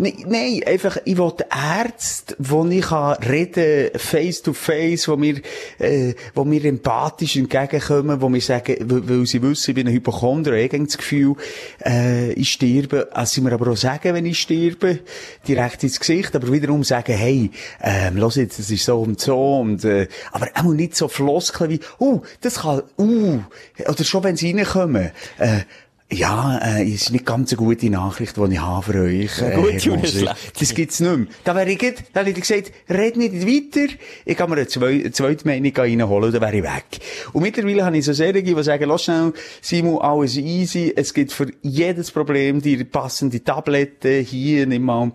Nein, 0.00 0.14
nein, 0.28 0.60
einfach, 0.64 0.96
ich 1.04 1.18
will 1.18 1.32
Ärzte, 1.50 2.36
wo 2.38 2.64
ich 2.66 2.82
kann 2.82 3.14
reden, 3.14 3.90
face 3.98 4.40
to 4.42 4.52
face, 4.52 5.08
wo 5.08 5.16
mir, 5.16 5.40
äh, 5.80 6.14
wo 6.36 6.44
mir 6.44 6.64
empathisch 6.66 7.34
entgegenkommen, 7.34 8.20
wo 8.20 8.28
mir 8.28 8.40
sagen, 8.40 8.76
weil, 8.80 9.26
sie 9.26 9.42
wissen, 9.42 9.72
ich 9.72 9.74
bin 9.74 9.88
ein 9.88 9.92
Hypochonder, 9.92 10.52
ich 10.52 10.72
habe 10.72 10.84
das 10.84 10.98
Gefühl, 10.98 11.34
äh, 11.84 12.30
ich 12.34 12.52
sterbe, 12.52 13.08
also 13.10 13.34
sie 13.34 13.40
mir 13.40 13.52
aber 13.52 13.72
auch 13.72 13.76
sagen, 13.76 14.14
wenn 14.14 14.24
ich 14.24 14.38
sterbe, 14.38 15.00
direkt 15.48 15.82
ins 15.82 15.98
Gesicht, 15.98 16.36
aber 16.36 16.52
wiederum 16.52 16.84
sagen, 16.84 17.16
hey, 17.16 17.50
ähm, 17.82 18.18
los 18.18 18.36
jetzt, 18.36 18.60
das 18.60 18.70
ist 18.70 18.84
so 18.84 19.00
und 19.00 19.20
so, 19.20 19.58
und, 19.58 19.84
äh, 19.84 20.06
aber 20.30 20.46
auch 20.54 20.72
nicht 20.74 20.94
so 20.94 21.08
Floskeln 21.08 21.70
wie, 21.70 21.80
uh, 21.98 22.20
das 22.40 22.60
kann, 22.60 22.82
uh, 22.98 23.40
oder 23.84 24.04
schon 24.04 24.22
wenn 24.22 24.36
sie 24.36 24.52
reinkommen, 24.52 25.10
äh, 25.38 25.62
ja, 26.10 26.58
äh, 26.78 26.88
ist 26.88 27.10
nicht 27.12 27.26
ganz 27.26 27.52
eine 27.52 27.58
gute 27.58 27.90
Nachricht, 27.90 28.36
die 28.38 28.52
ich 28.54 28.60
habe 28.60 28.82
für 28.92 29.02
euch. 29.02 29.42
Äh, 29.42 29.56
Moser. 29.56 30.06
schlechte. 30.06 30.52
Das 30.58 30.74
gibt's 30.74 31.00
nicht 31.00 31.16
mehr. 31.16 31.26
Da 31.44 31.54
wäre 31.54 31.70
ich, 31.70 31.78
gut- 31.78 32.02
da 32.14 32.20
hätte 32.20 32.30
ich 32.30 32.40
gesagt, 32.48 32.72
red 32.88 33.16
nicht 33.18 33.34
weiter. 33.46 33.92
Ich 34.24 34.36
kann 34.36 34.48
mir 34.48 34.56
eine, 34.56 34.66
zwei, 34.68 35.00
eine 35.00 35.12
zweite 35.12 35.46
Meinung 35.46 35.72
reinholen 35.76 36.32
dann 36.32 36.40
wäre 36.40 36.56
ich 36.56 36.62
weg. 36.62 37.00
Und 37.34 37.42
mittlerweile 37.42 37.84
habe 37.84 37.98
ich 37.98 38.04
so 38.06 38.14
Serien, 38.14 38.44
die 38.44 38.62
sagen, 38.62 38.88
lass 38.88 39.04
schnell, 39.04 39.34
Simon, 39.60 39.98
alles 40.00 40.36
easy. 40.38 40.92
Es 40.96 41.12
gibt 41.12 41.30
für 41.32 41.48
jedes 41.62 42.10
Problem 42.10 42.62
die 42.62 42.82
passende 42.84 43.44
Tablette. 43.44 44.20
Hier, 44.20 44.66
nimm 44.66 44.84
mal, 44.84 45.12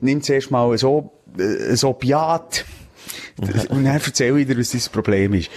nimm 0.00 0.22
zuerst 0.22 0.52
mal 0.52 0.78
so, 0.78 1.10
äh, 1.36 1.72
ein 1.72 1.84
Opiat. 1.84 2.64
Und 3.40 3.84
dann 3.84 3.86
erzähle 3.86 4.40
ich 4.40 4.46
dir, 4.46 4.58
was 4.58 4.70
dein 4.70 4.80
Problem 4.92 5.34
ist. 5.34 5.50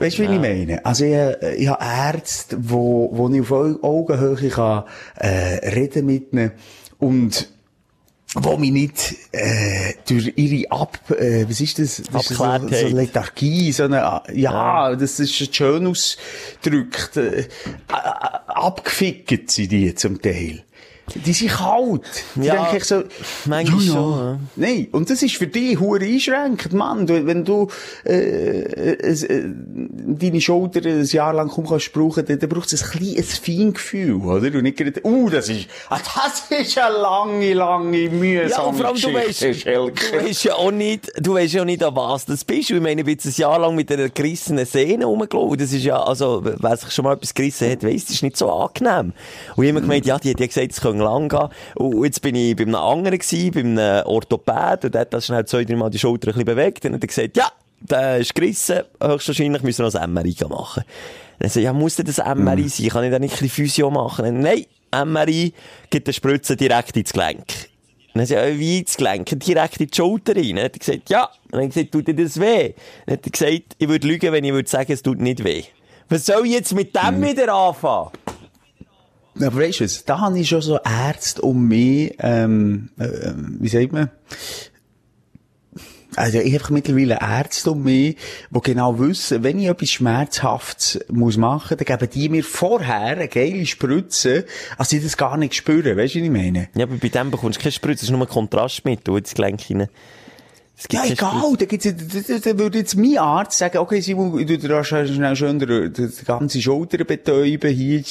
Weißt 0.00 0.18
du, 0.18 0.22
wie 0.22 0.34
ich 0.34 0.40
meine? 0.40 0.84
Also, 0.84 1.04
ich, 1.04 1.12
äh, 1.12 1.54
ich 1.56 1.68
habe 1.68 1.84
Ärzte, 1.84 2.56
wo, 2.60 3.10
wo 3.12 3.28
ich 3.28 3.40
auf 3.42 3.52
Au- 3.52 3.78
Augenhöhe 3.82 4.48
kann, 4.48 4.84
äh, 5.16 5.68
reden 5.70 6.06
mit 6.06 6.32
ihnen 6.32 6.52
und 6.98 7.48
wo 8.34 8.56
mich 8.56 8.70
nicht, 8.70 9.14
äh, 9.32 9.94
durch 10.08 10.32
ihre 10.36 10.70
Ab, 10.70 10.98
äh, 11.10 11.46
was 11.48 11.60
ist 11.60 11.78
das? 11.80 11.96
das 12.12 12.30
ist 12.30 12.36
so, 12.38 12.44
so 12.90 12.96
Lethargie, 12.96 13.72
so 13.72 13.82
eine, 13.84 14.22
ja, 14.32 14.94
das 14.94 15.18
ist 15.18 15.34
schön 15.54 15.86
ausgedrückt, 15.86 17.16
äh, 17.16 17.40
äh, 17.40 17.44
abgefickt 18.46 19.50
sind 19.50 19.72
die 19.72 19.94
zum 19.94 20.22
Teil. 20.22 20.62
Die 21.14 21.32
sind 21.32 21.50
kalt. 21.50 22.02
Die 22.36 22.46
Ja, 22.46 22.62
denke 22.62 22.78
ich 22.78 22.84
so, 22.84 23.02
manchmal 23.46 23.80
schon, 23.80 24.18
ja. 24.18 24.38
Nein, 24.56 24.88
und 24.92 25.10
das 25.10 25.22
ist 25.22 25.36
für 25.36 25.46
dich 25.46 25.78
hure 25.78 26.04
einschränkend, 26.04 26.72
Mann. 26.72 27.06
Du, 27.06 27.26
wenn 27.26 27.44
du 27.44 27.68
äh, 28.04 28.12
äh, 28.12 29.12
äh, 29.12 29.50
deine 30.06 30.40
Schulter 30.40 30.80
ein 30.88 31.04
Jahr 31.04 31.32
lang 31.32 31.48
kaum 31.48 31.66
kannst 31.66 31.92
brauchen, 31.92 32.24
dann, 32.24 32.38
dann 32.38 32.48
braucht 32.48 32.72
es 32.72 32.82
ein 32.82 32.98
kleines 32.98 33.38
Feingefühl, 33.38 34.16
oder? 34.16 34.46
Und 34.56 34.62
nicht 34.62 34.76
gerade, 34.76 35.00
uh, 35.04 35.28
das 35.28 35.48
ist, 35.48 35.66
ah, 35.88 35.98
das 35.98 36.60
ist 36.60 36.78
eine 36.78 36.96
lange, 36.96 37.54
lange, 37.54 38.08
mühsame 38.10 38.50
Ja, 38.50 38.60
und 38.62 38.76
vor 38.76 38.86
allem, 38.86 39.00
du 39.00 39.12
weißt, 39.12 39.42
du 39.42 40.26
weißt 40.26 40.44
ja 40.44 40.54
auch 40.54 40.70
nicht, 40.70 41.10
du 41.16 41.34
weißt 41.34 41.54
ja 41.54 41.62
auch 41.62 41.66
nicht, 41.66 41.82
an 41.82 41.96
was 41.96 42.24
das 42.26 42.44
bist. 42.44 42.70
Ich 42.70 42.80
meine, 42.80 43.00
ich 43.00 43.04
bin 43.04 43.14
jetzt 43.14 43.26
ein 43.26 43.34
Jahr 43.36 43.58
lang 43.58 43.74
mit 43.74 43.90
einer 43.90 44.08
gerissenen 44.08 44.66
Sehne 44.66 45.06
rumgelaufen. 45.06 45.58
Das 45.58 45.72
ist 45.72 45.84
ja, 45.84 46.00
also, 46.02 46.42
wer 46.44 46.76
sich 46.76 46.90
schon 46.92 47.04
mal 47.04 47.14
etwas 47.14 47.34
gerissen 47.34 47.70
hat, 47.70 47.82
weiss, 47.82 48.06
das 48.06 48.16
ist 48.16 48.22
nicht 48.22 48.36
so 48.36 48.50
angenehm. 48.50 49.06
Und 49.06 49.14
ich 49.14 49.56
habe 49.56 49.66
immer 49.66 49.80
gemeint, 49.80 50.06
ja, 50.06 50.18
die 50.18 50.30
hat 50.30 50.40
ja 50.40 50.46
gesagt, 50.46 50.72
es 50.72 50.80
könnte 50.80 50.99
lang 51.00 51.28
gehen. 51.28 51.48
Und 51.76 52.04
jetzt 52.04 52.22
bin 52.22 52.34
ich 52.34 52.56
bei 52.56 52.62
einem 52.62 52.74
anderen 52.76 53.18
gewesen, 53.18 53.50
bei 53.52 53.60
einem 53.60 54.06
Orthopäd, 54.06 54.84
und 54.84 54.94
der 54.94 55.02
hat 55.02 55.14
das 55.14 55.26
schnell 55.26 55.44
zwei, 55.46 55.64
drei 55.64 55.76
Mal 55.76 55.90
die 55.90 55.98
Schulter 55.98 56.28
ein 56.28 56.32
bisschen 56.32 56.44
bewegt, 56.44 56.84
und 56.84 56.94
hat 56.94 57.02
er 57.02 57.06
gesagt, 57.06 57.36
ja, 57.36 57.50
der 57.80 58.18
ist 58.18 58.34
gerissen, 58.34 58.80
höchstwahrscheinlich 59.02 59.62
müssen 59.62 59.84
wir 59.84 59.90
noch 59.90 59.94
ein 59.94 60.12
MRI 60.12 60.36
machen. 60.48 60.84
Dann 61.38 61.48
so, 61.48 61.60
ja, 61.60 61.72
muss 61.72 61.96
denn 61.96 62.06
das 62.06 62.18
MRI 62.18 62.68
sein? 62.68 62.88
Kann 62.88 63.04
ich 63.04 63.10
da 63.10 63.18
nicht 63.18 63.32
ein 63.32 63.40
bisschen 63.40 63.48
Physio 63.48 63.90
machen? 63.90 64.24
Dann, 64.24 64.40
Nein, 64.40 64.66
MRI 64.92 65.52
gibt 65.88 66.06
eine 66.06 66.12
Spritze 66.12 66.56
direkt 66.56 66.96
ins 66.96 67.12
Gelenk. 67.12 67.46
Dann 68.12 68.22
hat 68.22 68.30
er 68.30 68.58
wie 68.58 68.80
ins 68.80 68.96
Gelenk, 68.96 69.26
direkt 69.40 69.80
in 69.80 69.86
die 69.86 69.96
Schulter 69.96 70.36
rein. 70.36 70.56
Dann 70.56 70.64
hat 70.64 70.74
er 70.74 70.78
gesagt, 70.78 71.10
ja. 71.10 71.30
Dann 71.50 71.60
hat 71.60 71.66
er 71.66 71.68
gesagt, 71.68 71.92
tut 71.92 72.08
dir 72.08 72.14
das 72.14 72.38
weh? 72.38 72.74
Dann 73.06 73.16
hat 73.16 73.26
er 73.26 73.30
gesagt, 73.30 73.76
ich 73.78 73.88
würde 73.88 74.06
lügen, 74.06 74.32
wenn 74.32 74.44
ich 74.44 74.52
würde 74.52 74.68
sagen, 74.68 74.92
es 74.92 75.02
tut 75.02 75.20
nicht 75.20 75.42
weh. 75.44 75.64
Was 76.08 76.26
soll 76.26 76.44
ich 76.44 76.52
jetzt 76.52 76.74
mit 76.74 76.94
dem 76.94 77.22
wieder 77.22 77.54
anfangen? 77.54 78.10
Aber 79.36 79.56
weißt 79.56 79.80
du 79.80 79.84
was, 79.84 80.04
da 80.04 80.20
habe 80.20 80.38
ich 80.38 80.48
schon 80.48 80.60
so 80.60 80.78
Ärzte 80.78 81.42
um 81.42 81.68
mich, 81.68 82.14
ähm, 82.18 82.90
äh, 82.98 83.32
wie 83.36 83.68
sagt 83.68 83.92
man? 83.92 84.10
Also 86.16 86.38
ich 86.38 86.60
habe 86.60 86.72
mittlerweile 86.72 87.18
Ärzte 87.20 87.70
um 87.70 87.84
mich, 87.84 88.16
die 88.50 88.60
genau 88.60 88.98
wissen, 88.98 89.44
wenn 89.44 89.58
ich 89.58 89.68
etwas 89.68 89.90
Schmerzhaftes 89.90 91.00
muss 91.08 91.36
machen, 91.36 91.76
dann 91.78 91.98
geben 91.98 92.10
die 92.12 92.28
mir 92.28 92.44
vorher 92.44 93.00
eine 93.00 93.28
geile 93.28 93.64
Spritze, 93.64 94.44
als 94.76 94.92
ich 94.92 95.02
das 95.02 95.16
gar 95.16 95.36
nicht 95.36 95.54
spüre. 95.54 95.96
Weißt 95.96 96.16
du, 96.16 96.18
was 96.18 96.24
ich 96.24 96.30
meine? 96.30 96.68
Ja, 96.74 96.84
aber 96.84 96.96
bei 96.96 97.08
dem 97.08 97.30
bekommst 97.30 97.58
du 97.58 97.62
keine 97.62 97.72
Spritze, 97.72 98.04
ist 98.04 98.10
nur 98.10 98.20
ein 98.20 98.28
Kontrastmittel 98.28 99.16
ins 99.16 99.34
Gelenk 99.34 99.60
rein. 99.70 99.88
Ja, 100.90 101.04
egal, 101.04 101.56
da 101.58 101.64
gibt's, 101.66 101.84
da, 101.84 101.92
da, 101.92 102.38
da 102.38 102.58
würde 102.58 102.78
jetzt 102.78 102.96
mein 102.96 103.18
Arzt 103.18 103.58
sagen, 103.58 103.78
okay, 103.78 104.00
Simon, 104.00 104.46
du 104.46 104.58
darfst 104.58 104.88
schnell 104.90 105.36
schön 105.36 105.58
die 105.58 106.24
ganze 106.24 106.62
Schulter 106.62 107.04
betäuben, 107.04 107.70
hier, 107.74 108.02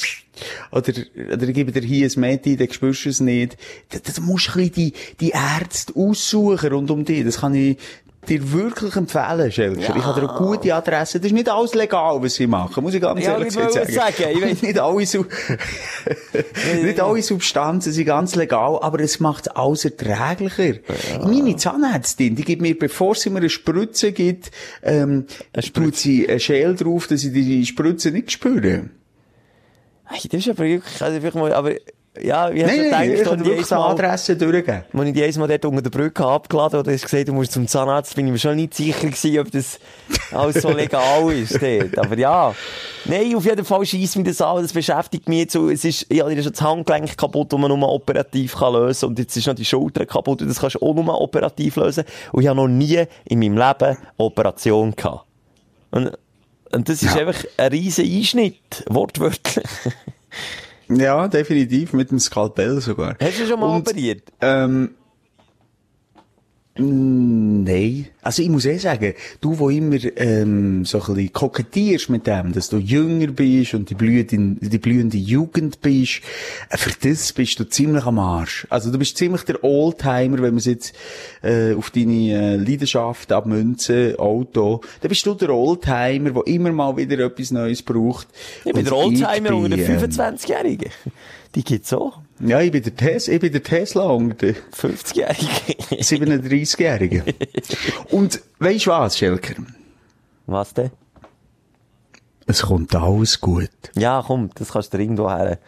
oder, 0.70 0.92
oder 1.32 1.48
ich 1.48 1.54
gebe 1.54 1.72
dir 1.72 1.82
hier 1.82 2.08
ein 2.08 2.20
Medi, 2.20 2.56
dann 2.56 2.72
spürst 2.72 3.04
du 3.04 3.08
es 3.08 3.20
nicht. 3.20 3.56
Da, 3.88 3.98
da 3.98 4.20
musst 4.22 4.48
du 4.48 4.60
ein 4.60 4.70
bisschen 4.70 4.72
die, 4.74 4.92
die 5.20 5.30
Ärzte 5.30 5.94
aussuchen 5.96 6.72
rund 6.72 6.90
um 6.90 7.04
dich. 7.04 7.24
Das 7.24 7.40
kann 7.40 7.54
ich 7.54 7.76
dir 8.28 8.52
wirklich 8.52 8.94
empfehlen, 8.96 9.50
Schelker. 9.50 9.96
Ich 9.96 10.04
habe 10.04 10.20
dir 10.20 10.28
eine 10.28 10.38
gute 10.38 10.74
Adresse. 10.74 11.18
Das 11.18 11.26
ist 11.26 11.32
nicht 11.32 11.48
alles 11.48 11.74
legal, 11.74 12.22
was 12.22 12.34
sie 12.34 12.46
machen, 12.46 12.82
muss 12.82 12.94
ich 12.94 13.00
ganz 13.00 13.24
Ja, 13.24 13.32
ehrlich 13.32 13.48
ich 13.48 13.54
sagen. 13.54 13.92
sagen, 13.92 14.14
ich 14.34 14.42
weiss- 14.42 14.62
nicht 14.62 14.78
alle, 14.78 15.06
Su 15.06 15.24
nicht 16.82 17.00
alle 17.00 17.22
Substanzen 17.22 17.92
sind 17.92 18.04
ganz 18.06 18.34
legal, 18.36 18.78
aber 18.80 19.00
es 19.00 19.20
macht 19.20 19.46
es 19.46 19.52
alles 19.56 19.84
erträglicher. 19.84 20.80
Meine 21.22 21.56
Zahnärztin, 21.56 22.36
die 22.36 22.44
gibt 22.44 22.62
mir, 22.62 22.78
bevor 22.78 23.14
sie 23.14 23.30
mir 23.30 23.38
eine 23.38 23.50
Spritze 23.50 24.12
gibt, 24.12 24.50
ähm, 24.82 25.26
tut 25.72 25.96
sie 25.96 26.28
ein 26.28 26.40
Schäl 26.40 26.74
drauf, 26.76 27.06
dass 27.06 27.24
ich 27.24 27.32
die 27.32 27.64
Spritze 27.66 28.10
nicht 28.10 28.32
spüre. 28.32 28.90
Hey, 30.04 30.28
das 30.30 30.40
ist 30.40 30.48
aber 30.48 30.64
wirklich, 30.64 31.02
also 31.02 31.38
mal, 31.38 31.52
aber, 31.52 31.72
ja, 32.20 32.52
wie 32.52 32.64
hast 32.64 32.76
du 32.76 32.82
gedacht, 32.82 33.24
kann 33.24 33.44
wirklich 33.44 33.66
die 33.68 33.74
einmal, 33.74 33.90
Adresse 33.92 34.36
durchgeben. 34.36 34.82
als 34.92 35.06
ich 35.06 35.12
die 35.12 35.24
einmal 35.24 35.48
dort 35.48 35.64
unter 35.64 35.82
der 35.82 35.90
Brücke 35.90 36.24
abgeladen 36.26 36.72
habe, 36.72 36.78
und 36.78 36.86
du 36.88 36.92
hast 36.92 37.02
gesagt, 37.02 37.28
du 37.28 37.32
musst 37.32 37.52
zum 37.52 37.68
Zahnarzt, 37.68 38.16
bin 38.16 38.26
ich 38.26 38.32
mir 38.32 38.38
schon 38.38 38.56
nicht 38.56 38.74
sicher 38.74 39.06
gewesen, 39.06 39.38
ob 39.38 39.50
das 39.52 39.78
alles 40.32 40.60
so 40.60 40.70
legal 40.70 41.30
ist 41.32 41.62
dort. 41.62 41.98
Aber 41.98 42.18
ja. 42.18 42.52
Nein, 43.04 43.34
auf 43.36 43.44
jeden 43.44 43.64
Fall 43.64 43.86
scheisst 43.86 44.16
mich 44.16 44.26
das 44.26 44.40
an, 44.40 44.60
das 44.62 44.72
beschäftigt 44.72 45.28
mich 45.28 45.38
jetzt, 45.38 45.56
und 45.56 45.70
es 45.70 45.84
ist, 45.84 46.12
ja, 46.12 46.28
dir 46.28 46.36
ist 46.36 46.44
schon 46.44 46.52
das 46.52 46.62
Handgelenk 46.62 47.16
kaputt, 47.16 47.52
das 47.52 47.58
man 47.60 47.70
nur 47.70 47.88
operativ 47.88 48.56
kann 48.56 48.72
lösen, 48.72 49.10
und 49.10 49.18
jetzt 49.18 49.36
ist 49.36 49.46
noch 49.46 49.54
die 49.54 49.64
Schulter 49.64 50.04
kaputt, 50.04 50.42
und 50.42 50.48
das 50.48 50.58
kannst 50.58 50.76
du 50.76 50.80
auch 50.86 50.94
nur 50.94 51.20
operativ 51.20 51.76
lösen, 51.76 52.02
und 52.32 52.42
ich 52.42 52.48
habe 52.48 52.56
noch 52.56 52.68
nie 52.68 53.04
in 53.24 53.38
meinem 53.38 53.56
Leben 53.56 53.84
eine 53.84 53.98
Operation 54.18 54.94
gehabt. 54.96 55.26
Und, 55.92 56.10
und 56.72 56.88
das 56.88 57.02
ist 57.02 57.14
Ja. 57.14 57.26
einfach 57.26 57.44
ein 57.56 57.68
riesen 57.70 58.04
Einschnitt, 58.04 58.84
wortwörtlich. 58.88 59.64
Ja, 60.90 61.28
definitiv, 61.28 61.92
mit 61.92 62.10
dem 62.10 62.18
Skalpell 62.18 62.80
sogar. 62.80 63.16
Hast 63.22 63.38
du 63.40 63.46
schon 63.46 63.60
mal 63.60 63.66
Und- 63.74 63.88
operiert? 63.88 64.22
Ähm, 64.40 64.90
Nein. 66.80 68.06
Also 68.22 68.42
ich 68.42 68.48
muss 68.48 68.64
eh 68.64 68.78
sagen, 68.78 69.14
du, 69.40 69.58
wo 69.58 69.70
immer 69.70 69.96
ähm, 70.16 70.84
so 70.84 70.98
ein 70.98 71.14
bisschen 71.14 71.32
kokettierst 71.32 72.10
mit 72.10 72.26
dem, 72.26 72.52
dass 72.52 72.68
du 72.68 72.78
jünger 72.78 73.28
bist 73.28 73.74
und 73.74 73.90
die 73.90 73.94
blühende, 73.94 74.68
die 74.68 74.78
blühende 74.78 75.16
Jugend 75.16 75.80
bist, 75.80 76.20
äh, 76.70 76.76
für 76.76 76.92
das 77.08 77.32
bist 77.32 77.60
du 77.60 77.64
ziemlich 77.64 78.04
am 78.04 78.18
Arsch. 78.18 78.66
Also 78.70 78.90
du 78.90 78.98
bist 78.98 79.16
ziemlich 79.16 79.42
der 79.42 79.62
Oldtimer, 79.62 80.38
wenn 80.38 80.54
man 80.54 80.56
es 80.56 80.66
jetzt 80.66 80.94
äh, 81.42 81.74
auf 81.74 81.90
deine 81.90 82.32
äh, 82.32 82.56
Leidenschaft 82.56 83.30
abmünzen, 83.32 84.16
Auto, 84.16 84.80
dann 85.00 85.08
bist 85.08 85.24
du 85.26 85.34
der 85.34 85.50
Oldtimer, 85.50 86.30
der 86.30 86.46
immer 86.46 86.72
mal 86.72 86.96
wieder 86.96 87.18
etwas 87.24 87.50
Neues 87.50 87.82
braucht. 87.82 88.28
Ich 88.64 88.72
bin 88.72 88.84
der 88.84 88.96
Oldtimer 88.96 89.54
unter 89.54 89.76
den 89.76 89.80
ähm, 89.80 89.98
25-Jährigen. 89.98 90.90
Die 91.54 91.64
gibt's 91.64 91.92
auch. 91.92 92.20
Ja, 92.40 92.60
ich 92.60 92.72
bin 92.72 92.82
der 92.82 92.96
Tesla, 92.96 93.34
ich 93.34 93.40
bin 93.40 93.52
der 93.52 93.62
Tesla 93.62 94.04
unter 94.04 94.34
den 94.34 94.56
50-Jährige. 94.74 96.02
37-Jährigen. 96.02 97.22
Und 98.10 98.40
weisst 98.58 98.86
du 98.86 98.90
was, 98.90 99.18
Schelker? 99.18 99.54
Was 100.46 100.72
denn? 100.72 100.90
Es 102.46 102.62
kommt 102.62 102.94
alles 102.94 103.40
gut. 103.40 103.70
Ja, 103.94 104.24
komm, 104.26 104.50
das 104.54 104.72
kannst 104.72 104.92
du 104.94 104.98
irgendwo 104.98 105.30
her. 105.30 105.58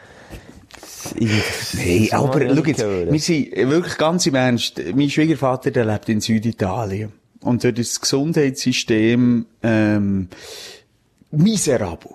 Das 1.15 2.13
aber 2.13 2.55
schau 2.55 2.65
jetzt, 2.65 2.81
wir 2.81 3.21
sind 3.21 3.57
wirklich 3.57 3.99
ganz 3.99 4.27
im 4.27 4.35
Ernst. 4.35 4.81
Mein 4.95 5.11
Schwiegervater, 5.11 5.71
der 5.71 5.85
lebt 5.85 6.09
in 6.09 6.21
Süditalien. 6.21 7.13
Und 7.41 7.65
dort 7.65 7.79
ist 7.79 7.93
das 7.93 8.01
Gesundheitssystem 8.01 9.47
ähm, 9.63 10.29
miserabel. 11.31 12.13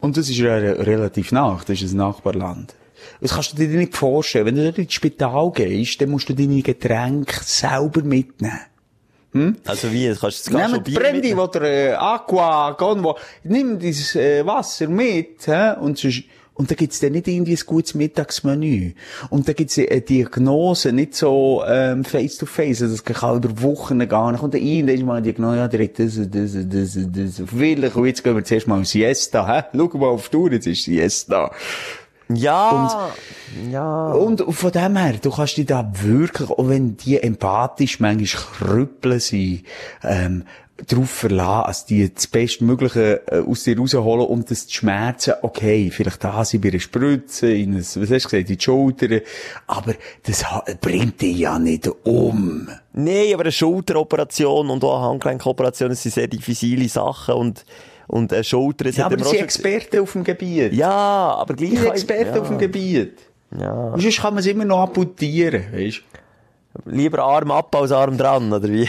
Und 0.00 0.16
das 0.16 0.28
ist 0.28 0.40
re 0.40 0.86
relativ 0.86 1.32
nach, 1.32 1.64
das 1.64 1.80
ist 1.80 1.92
ein 1.92 1.98
Nachbarland. 1.98 2.74
Das 3.20 3.34
kannst 3.34 3.52
du 3.52 3.56
dir 3.56 3.68
nicht 3.68 3.96
vorstellen. 3.96 4.46
Wenn 4.46 4.56
du 4.56 4.64
dort 4.64 4.78
ins 4.78 4.92
Spital 4.92 5.50
gehst, 5.52 6.00
dann 6.00 6.10
musst 6.10 6.28
du 6.28 6.34
deine 6.34 6.62
Getränke 6.62 7.40
selber 7.42 8.02
mitnehmen. 8.02 8.60
Also 9.66 9.92
wie, 9.92 10.08
das 10.08 10.20
kannst 10.20 10.48
du 10.48 10.56
jetzt 10.56 10.72
Nimm 10.72 10.84
die 10.84 10.92
Brandy 10.92 11.34
oder 11.34 11.62
äh, 11.62 11.92
Aqua, 11.92 12.72
Convo. 12.72 13.16
Nimm 13.44 13.78
dieses 13.78 14.16
äh, 14.16 14.44
Wasser 14.44 14.88
mit, 14.88 15.46
hä? 15.46 15.74
Und, 15.80 15.98
sonst, 15.98 16.24
und 16.54 16.70
da 16.70 16.74
gibt's 16.74 16.98
dann 17.00 17.12
nicht 17.12 17.28
irgendwie 17.28 17.52
ein 17.52 17.62
gutes 17.66 17.94
Mittagsmenü. 17.94 18.92
Und 19.28 19.46
da 19.46 19.52
gibt's 19.52 19.78
eine 19.78 20.00
Diagnose, 20.00 20.92
nicht 20.92 21.14
so 21.14 21.62
ähm, 21.68 22.04
face 22.04 22.38
to 22.38 22.46
face, 22.46 22.82
also 22.82 22.96
das 22.96 23.04
kann 23.04 23.36
über 23.36 23.62
Wochen 23.62 23.98
gehen. 23.98 24.08
Dann 24.08 24.38
kommt 24.38 24.54
der 24.54 24.62
ein, 24.62 24.86
dann 24.86 24.96
ist 24.96 25.04
mal 25.04 25.16
eine 25.16 25.22
Diagnose, 25.22 25.56
ja, 25.58 25.68
der 25.68 25.84
hat 25.84 25.98
das, 25.98 26.14
das, 26.16 26.52
das, 26.68 26.98
das. 27.12 27.42
Vielleicht, 27.46 27.96
und 27.96 28.06
jetzt 28.06 28.24
gehen 28.24 28.34
wir 28.34 28.44
zuerst 28.44 28.66
mal 28.66 28.80
auf 28.80 28.86
Siesta, 28.86 29.46
hä? 29.46 29.64
Schau 29.76 29.98
mal 29.98 30.06
auf 30.06 30.30
die 30.30 30.36
Uhr, 30.36 30.52
jetzt 30.52 30.66
ist 30.66 30.84
Siesta. 30.84 31.52
Ja, 32.28 33.10
ja. 33.70 34.12
Und 34.12 34.44
von 34.48 34.70
dem 34.70 34.96
her, 34.96 35.14
du 35.20 35.30
kannst 35.30 35.56
dich 35.56 35.66
da 35.66 35.90
wirklich, 36.02 36.50
auch 36.50 36.68
wenn 36.68 36.96
die 36.96 37.22
empathisch 37.22 38.00
manchmal 38.00 38.26
Krüppel 38.26 39.20
sind, 39.20 39.64
ähm, 40.02 40.44
darauf 40.86 41.10
verlassen, 41.10 41.66
dass 41.66 41.86
die 41.86 42.12
das 42.12 42.26
Bestmögliche 42.26 43.22
äh, 43.26 43.40
aus 43.40 43.64
dir 43.64 43.78
rausholen 43.78 44.26
und 44.26 44.50
das 44.50 44.66
zu 44.68 44.74
schmerzen, 44.74 45.34
okay, 45.42 45.90
vielleicht 45.90 46.22
da 46.22 46.44
sie 46.44 46.58
bei 46.58 46.68
einer 46.68 46.78
Spritze, 46.78 47.50
in 47.50 47.74
ein, 47.74 47.78
was 47.78 47.96
hast 47.96 47.96
du 47.96 48.10
gesagt, 48.10 48.32
in 48.34 48.46
die 48.46 48.62
Schulter, 48.62 49.20
aber 49.66 49.94
das 50.24 50.44
bringt 50.80 51.20
dich 51.20 51.38
ja 51.38 51.58
nicht 51.58 51.88
um. 52.04 52.68
Nee, 52.92 53.34
aber 53.34 53.44
eine 53.44 53.52
Schulteroperation 53.52 54.70
und 54.70 54.84
auch 54.84 54.98
eine 54.98 55.08
Handgelenkoperation, 55.08 55.88
das 55.88 56.02
sind 56.02 56.14
sehr 56.14 56.28
diffizile 56.28 56.88
Sachen 56.88 57.34
und, 57.34 57.64
und 58.08 58.32
eine 58.32 58.42
Schulter, 58.42 58.84
das 58.84 58.96
Ja, 58.96 59.06
aber 59.06 59.18
sie 59.18 59.30
sind 59.30 59.40
Experten 59.40 60.00
auf 60.00 60.12
dem 60.12 60.24
Gebiet. 60.24 60.72
Ja, 60.72 60.90
aber 60.90 61.54
gleich. 61.54 61.70
Die 61.70 61.76
sind 61.76 61.90
Experten 61.92 62.34
ja. 62.34 62.40
auf 62.40 62.48
dem 62.48 62.58
Gebiet. 62.58 63.18
Ja. 63.58 63.72
Und 63.90 64.00
sonst 64.00 64.20
kann 64.20 64.34
man 64.34 64.40
es 64.40 64.46
immer 64.46 64.64
noch 64.64 64.80
amputieren, 64.80 65.64
weißt 65.72 66.02
Lieber 66.84 67.24
Arm 67.24 67.50
ab 67.50 67.74
als 67.74 67.90
Arm 67.92 68.16
dran, 68.16 68.52
oder 68.52 68.68
wie? 68.68 68.88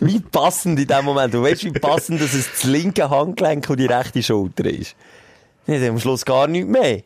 wie 0.00 0.20
passend 0.20 0.78
in 0.78 0.86
dem 0.86 1.04
Moment. 1.04 1.32
Du 1.32 1.42
weißt, 1.42 1.64
wie 1.64 1.72
passend, 1.72 2.20
dass 2.20 2.34
es 2.34 2.50
das 2.50 2.64
linke 2.64 3.08
Handgelenk 3.08 3.70
und 3.70 3.80
die 3.80 3.86
rechte 3.86 4.22
Schulter 4.22 4.66
ist. 4.66 4.94
Dann 5.66 5.82
am 5.82 5.98
Schluss 5.98 6.26
gar 6.26 6.46
nichts 6.46 6.68
mehr. 6.68 7.02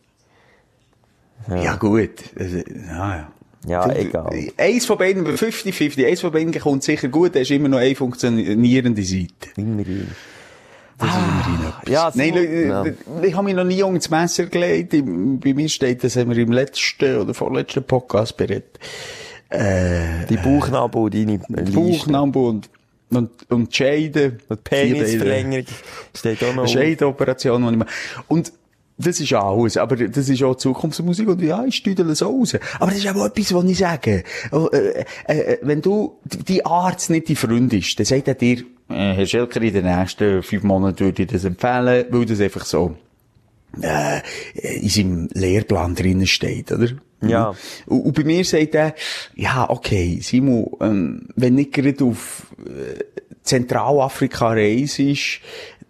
Ja, 1.48 1.76
gut. 1.76 2.10
Also, 2.38 2.56
ja, 2.56 3.16
ja. 3.16 3.32
Ja, 3.66 3.90
egal. 3.92 4.30
Eins 4.56 4.86
von 4.86 4.98
beiden, 4.98 5.26
50-50, 5.26 6.06
eins 6.06 6.20
von 6.20 6.30
beiden 6.32 6.52
kommt 6.58 6.82
sicher 6.84 7.08
gut, 7.08 7.34
da 7.34 7.40
ist 7.40 7.50
immer 7.50 7.68
noch 7.68 7.78
eine 7.78 7.94
funktionierende 7.94 9.02
Seite. 9.02 9.28
Immerhin. 9.56 10.08
Das 10.98 11.08
ist 11.08 11.16
immerhin 11.16 11.68
etwas. 11.68 11.92
Ja, 11.92 12.12
Nein, 12.14 12.34
Leute, 12.34 12.52
ja. 12.52 13.22
ich 13.22 13.34
habe 13.34 13.44
mich 13.44 13.54
noch 13.54 13.64
nie 13.64 13.80
ins 13.80 14.08
Messer 14.08 14.46
gelegt. 14.46 14.92
Bei 14.92 15.52
mir 15.54 15.68
steht, 15.68 16.04
das 16.04 16.16
haben 16.16 16.30
wir 16.30 16.38
im 16.38 16.52
letzten 16.52 17.18
oder 17.18 17.34
vorletzten 17.34 17.84
Podcast 17.84 18.36
berät. 18.36 18.78
Äh, 19.48 20.26
Die 20.28 20.36
Bauchnabel 20.36 21.02
und 21.02 21.14
deine 21.14 21.40
Leiste. 21.48 21.72
Bauchnabel 21.72 22.42
und, 22.42 22.70
und, 23.10 23.30
und 23.50 23.70
die 23.72 23.76
Scheide. 23.76 24.38
Und 24.48 24.64
Penisverlängerung 24.64 25.66
steht 26.14 26.42
auch 26.42 26.54
noch. 26.54 26.66
die 27.72 27.76
mache. 27.76 27.90
Und 28.28 28.52
das 28.98 29.20
ist 29.20 29.32
alles, 29.34 29.76
aber 29.76 29.96
das 29.96 30.28
ist 30.28 30.42
auch 30.42 30.54
Zukunftsmusik 30.54 31.28
und 31.28 31.42
ja, 31.42 31.64
ich 31.64 31.76
stüdele 31.76 32.12
es 32.12 32.24
raus. 32.24 32.56
Aber 32.78 32.90
das 32.90 32.98
ist 33.00 33.08
auch 33.08 33.26
etwas, 33.26 33.54
was 33.54 33.64
ich 33.64 33.78
sage. 33.78 34.24
Oh, 34.52 34.68
Äh, 34.72 35.04
äh, 35.26 35.38
äh, 35.38 35.58
wenn 35.62 35.82
du, 35.82 36.18
die 36.24 36.64
Arzt 36.64 37.10
nicht 37.10 37.28
die 37.28 37.36
Freund 37.36 37.72
ist, 37.72 37.98
dann 37.98 38.06
sagt 38.06 38.28
er 38.28 38.34
dir, 38.34 38.58
äh, 38.88 39.12
Herr 39.14 39.26
Schelker, 39.26 39.60
in 39.60 39.74
den 39.74 39.84
nächsten 39.84 40.42
fünf 40.42 40.62
Monaten 40.62 41.00
würde 41.00 41.22
ich 41.22 41.28
das 41.28 41.44
empfehlen, 41.44 42.06
weil 42.10 42.24
das 42.24 42.40
einfach 42.40 42.64
so, 42.64 42.96
äh, 43.82 44.20
in 44.54 44.88
seinem 44.88 45.28
Lehrplan 45.34 45.94
drinnen 45.94 46.26
steht, 46.26 46.72
oder? 46.72 46.88
Ja. 47.20 47.54
Und, 47.86 48.00
und 48.00 48.14
bei 48.14 48.24
mir 48.24 48.44
sagt 48.44 48.74
er, 48.74 48.94
ja, 49.34 49.68
okay, 49.68 50.20
Simon, 50.22 50.70
ähm, 50.80 51.28
wenn 51.34 51.54
nicht 51.54 51.72
gerade 51.72 52.04
auf 52.04 52.46
äh, 52.64 53.04
Zentralafrika 53.42 54.50
reist, 54.50 55.00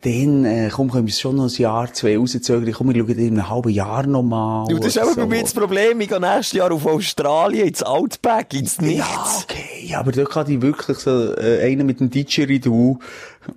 dann 0.03 0.45
äh, 0.45 0.69
komm, 0.73 0.91
können 0.91 1.07
wir 1.07 1.11
es 1.13 1.19
schon 1.21 1.37
noch 1.37 1.45
ein 1.49 1.57
Jahr, 1.61 1.93
zwei 1.93 2.17
rauszögern. 2.17 2.73
Komm, 2.73 2.95
wir 2.95 3.01
schauen 3.03 3.19
in 3.19 3.27
einem 3.39 3.49
halben 3.51 3.71
Jahr 3.71 4.07
noch 4.07 4.23
mal. 4.23 4.67
Du, 4.69 4.77
das 4.79 4.89
ist 4.89 4.99
oder 4.99 5.07
aber 5.13 5.23
bei 5.23 5.27
mir 5.37 5.43
das 5.43 5.55
Problem. 5.55 6.01
Ich 6.01 6.09
gehe 6.09 6.21
nächstes 6.21 6.53
Jahr 6.53 6.71
auf 6.71 6.87
Australien, 6.87 7.67
ins 7.69 7.83
Outback, 7.83 8.55
ins 8.55 8.77
Ja, 8.77 8.87
Nichts. 8.87 9.45
okay, 9.45 9.85
ja, 9.87 9.99
aber 10.01 10.13
dort 10.13 10.31
kann 10.31 10.51
ich 10.51 10.61
wirklich 10.63 10.99
so, 10.99 11.35
äh, 11.37 11.63
einer 11.65 11.83
mit 11.85 11.99
dem 12.01 12.11
Didgeridoo, 12.11 12.99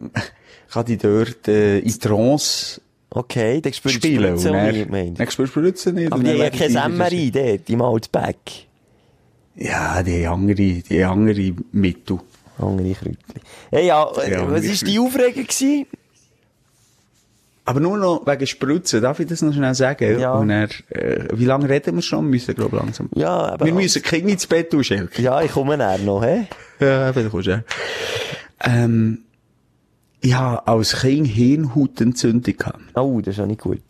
kann 0.71 0.85
ich 0.87 0.97
dort 0.99 1.47
äh, 1.47 1.79
in 1.79 1.99
Trance 1.99 2.81
Okay, 3.11 3.59
dann 3.59 3.73
spürst 3.73 3.95
du 3.97 3.99
die 4.01 4.15
spielen. 4.15 4.37
Spritze 4.39 4.49
Und 4.51 4.55
auch 4.55 4.61
dann, 4.65 4.75
nicht, 4.75 4.89
meinst 4.91 5.19
dann 5.19 5.31
spürst 5.31 5.55
du 5.55 5.61
die 5.61 5.67
Spritze 5.67 5.93
nicht. 5.93 6.11
Aber 6.13 6.21
die 6.23 6.29
haben 6.29 6.37
ja 6.37 6.43
werden 6.43 6.59
kein 6.59 6.91
die- 6.91 6.97
MRI 6.97 7.31
dort, 7.31 7.69
im 7.69 7.81
Outback. 7.81 8.37
Ja, 9.55 10.03
die 10.03 10.27
haben 10.27 10.41
andere, 10.43 10.55
die 10.55 11.03
haben 11.05 11.19
andere 11.27 11.53
Mittel. 11.71 12.19
Andere 12.59 12.91
Kräutchen. 12.93 13.17
Hey, 13.71 13.87
ja, 13.87 14.07
Ja, 14.29 14.51
was 14.51 14.63
war 14.63 14.87
die 14.87 14.99
Aufregung 14.99 15.43
gewesen? 15.43 15.85
Aber 17.65 17.79
nur 17.79 17.97
noch 17.97 18.25
wegen 18.25 18.47
Spritzen, 18.47 19.01
darf 19.01 19.19
ich 19.19 19.27
das 19.27 19.41
noch 19.41 19.53
schnell 19.53 19.75
sagen? 19.75 20.19
Ja. 20.19 20.33
Und 20.33 20.49
er, 20.49 20.69
äh, 20.89 21.27
wie 21.33 21.45
lange 21.45 21.69
reden 21.69 21.95
wir 21.95 22.01
schon? 22.01 22.25
Wir 22.25 22.31
müssen, 22.31 22.55
glaube 22.55 22.77
ich, 22.77 22.81
langsam. 22.81 23.09
Ja, 23.13 23.29
aber... 23.29 23.65
Wir 23.65 23.73
müssen 23.73 24.01
Kinder 24.01 24.31
ins 24.31 24.47
Bett 24.47 24.71
tun, 24.71 24.83
Schelke. 24.83 25.21
Ja, 25.21 25.41
ich 25.41 25.51
komme 25.51 25.77
näher 25.77 25.99
noch, 25.99 26.23
hä? 26.23 26.47
Ja, 26.79 27.09
eben, 27.09 27.23
du 27.23 27.29
kommst 27.29 27.47
ja. 27.47 27.61
Ähm, 28.61 29.19
ich 30.21 30.33
habe 30.33 30.67
als 30.67 31.01
Kind 31.01 31.27
Hirnhautentzündung 31.27 32.57
gehabt. 32.57 32.79
Oh, 32.95 33.21
das 33.21 33.35
ist 33.35 33.41
auch 33.41 33.45
nicht 33.45 33.61
gut. 33.61 33.81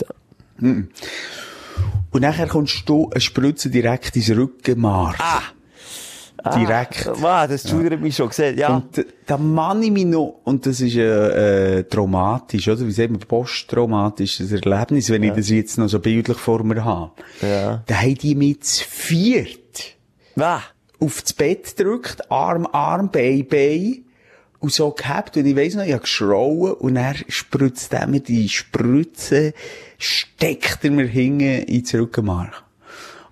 Und 0.59 0.89
nachher 2.13 2.47
kommst 2.47 2.88
du 2.89 3.09
eine 3.11 3.22
Spritze 3.22 3.70
direkt 3.70 4.15
ins 4.15 4.30
Rückenmark. 4.30 5.15
Ah! 5.20 5.41
Direkt. 6.55 7.07
Ah, 7.07 7.13
wow, 7.19 7.47
das 7.49 7.69
schudert 7.69 8.01
mich 8.01 8.15
schon 8.15 8.29
gesehen, 8.29 8.57
ja. 8.57 8.75
Und 8.75 8.97
da- 8.97 9.01
da 9.25 9.37
mann 9.37 9.83
ich 9.83 9.91
mich 9.91 10.05
noch, 10.05 10.39
und 10.43 10.65
das 10.65 10.79
ist 10.81 10.95
äh, 10.95 11.79
äh, 11.79 11.83
traumatisch, 11.83 12.67
oder? 12.67 12.85
Wie 12.87 12.91
sagt 12.91 13.11
man, 13.11 13.19
posttraumatisches 13.19 14.51
Erlebnis, 14.51 15.09
wenn 15.09 15.23
ich 15.23 15.33
das 15.33 15.49
jetzt 15.49 15.77
noch 15.77 15.87
so 15.87 15.99
bildlich 15.99 16.37
vor 16.37 16.63
mir 16.63 16.83
habe. 16.83 17.11
Ja. 17.41 17.83
Da 17.85 17.95
haben 17.95 18.15
die 18.15 18.35
mit 18.35 18.63
zu 18.63 18.83
viert 18.87 19.95
Wow. 20.35 20.61
auf 20.99 21.21
das 21.21 21.33
Bett 21.33 21.75
gedrückt, 21.75 22.29
Arm, 22.31 22.67
Arm, 22.71 23.09
Bein, 23.11 23.45
Bein, 23.47 24.05
und 24.61 24.73
so 24.73 24.91
gehabt, 24.91 25.37
und 25.37 25.45
ich 25.45 25.55
weiss 25.55 25.75
noch, 25.75 25.83
ich 25.85 25.91
habe 25.93 26.01
geschrauen, 26.01 26.73
und 26.73 26.95
er 26.97 27.15
spritzt 27.29 27.93
mir 28.07 28.19
die 28.19 28.49
Spritze, 28.49 29.53
steckt 29.97 30.83
er 30.83 30.91
mir 30.91 31.05
hinten 31.07 31.63
ins 31.63 31.93
Rückenmark. 31.93 32.63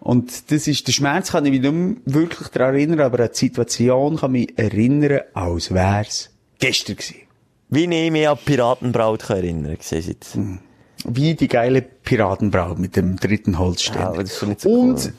Und 0.08 0.52
das 0.52 0.70
ist, 0.70 0.88
der 0.88 0.94
Schmerz 0.94 1.32
kann 1.34 1.44
ich 1.46 1.52
mich 1.52 1.60
nicht 1.60 1.74
mehr 1.74 1.96
wirklich 2.06 2.48
daran 2.48 2.76
erinnern, 2.76 3.02
aber 3.02 3.24
an 3.26 3.30
die 3.30 3.38
Situation 3.38 4.16
kann 4.16 4.34
ich 4.36 4.48
mich 4.48 4.58
erinnern, 4.58 5.20
als 5.34 5.74
wär's 5.74 6.30
gestern 6.60 6.96
gewesen. 6.96 7.18
Wie 7.68 7.84
ich 7.84 8.12
mich 8.12 8.26
an 8.26 8.38
die 8.40 8.46
Piratenbraut 8.46 9.24
kann 9.24 9.36
erinnern 9.36 9.78
kann. 9.78 10.02
Jetzt? 10.02 10.40
Wie 11.04 11.36
die 11.36 11.50
geile 11.50 11.82
Piratenbraut 11.82 12.80
mit 12.80 12.96
dem 12.96 13.18
dritten 13.18 13.60
Holzständer. 13.60 14.16
Ja, 14.16 14.26
so 14.26 14.46
Und, 14.46 14.64
cool. 14.64 15.14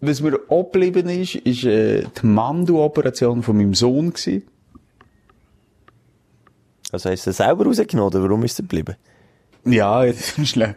was 0.00 0.22
mir 0.22 0.40
auch 0.48 0.72
geblieben 0.72 1.10
ist, 1.10 1.34
ist, 1.34 1.64
äh, 1.64 2.04
die 2.04 2.26
Mandu-Operation 2.26 3.42
von 3.42 3.58
meinem 3.58 3.74
Sohn 3.74 4.14
gewesen. 4.14 4.44
Also 6.92 7.10
hast 7.10 7.26
du 7.26 7.32
selber 7.34 7.66
rausgenommen, 7.66 8.14
oder 8.14 8.22
warum 8.22 8.42
ist 8.44 8.52
es 8.52 8.56
geblieben? 8.56 8.96
Ja, 9.64 10.04
schnell. 10.44 10.74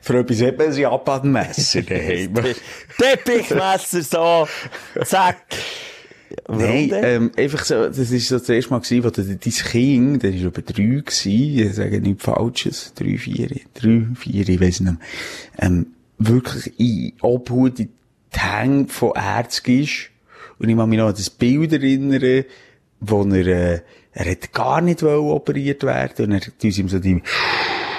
Für 0.00 0.18
etwas 0.18 0.42
hat 0.42 0.58
man 0.58 0.72
ein 0.72 0.84
Abadmesser 0.84 1.82
daheim. 1.88 2.34
Teppichmesser, 2.98 4.02
so, 4.02 4.48
zack. 5.04 5.44
Warum 6.46 6.64
Nein, 6.64 6.90
ähm, 6.92 7.30
einfach 7.36 7.64
so, 7.64 7.86
das 7.88 7.98
ist 7.98 8.28
so 8.28 8.38
das 8.38 8.48
erste 8.48 8.70
Mal 8.70 8.80
gewesen, 8.80 9.04
wo 9.04 9.10
dein 9.10 9.38
Kind, 9.38 10.22
der 10.22 10.32
war 10.32 10.40
über 10.40 10.62
drei 10.62 10.82
gewesen, 10.82 11.30
ich 11.30 11.74
sage 11.74 12.00
nichts 12.00 12.24
Falsches, 12.24 12.94
drei, 12.94 13.18
vier, 13.18 13.48
drei, 13.74 14.06
vier, 14.18 14.48
ich 14.48 14.60
weiss 14.60 14.80
nicht 14.80 14.92
mehr, 14.92 14.96
ähm, 15.58 15.86
wirklich 16.18 16.78
in 16.80 17.12
Obhut, 17.20 17.80
in 17.80 17.90
die 18.34 18.40
Hänge 18.40 18.88
von 18.88 19.12
Ärzten 19.14 19.82
ist. 19.82 20.10
Und 20.58 20.68
ich 20.68 20.76
kann 20.76 20.88
mich 20.88 20.98
noch 20.98 21.08
an 21.08 21.14
das 21.14 21.30
Bild 21.30 21.72
erinnern, 21.72 22.44
wo 23.00 23.24
er, 23.24 23.46
äh, 23.46 23.80
er 24.12 24.30
hat 24.30 24.52
gar 24.52 24.80
nicht 24.80 25.02
operiert 25.02 25.82
werden 25.82 26.26
und 26.26 26.32
er 26.32 26.40
hat 26.40 26.64
uns 26.64 26.78
ihm 26.78 26.88
so 26.88 26.98
die 26.98 27.22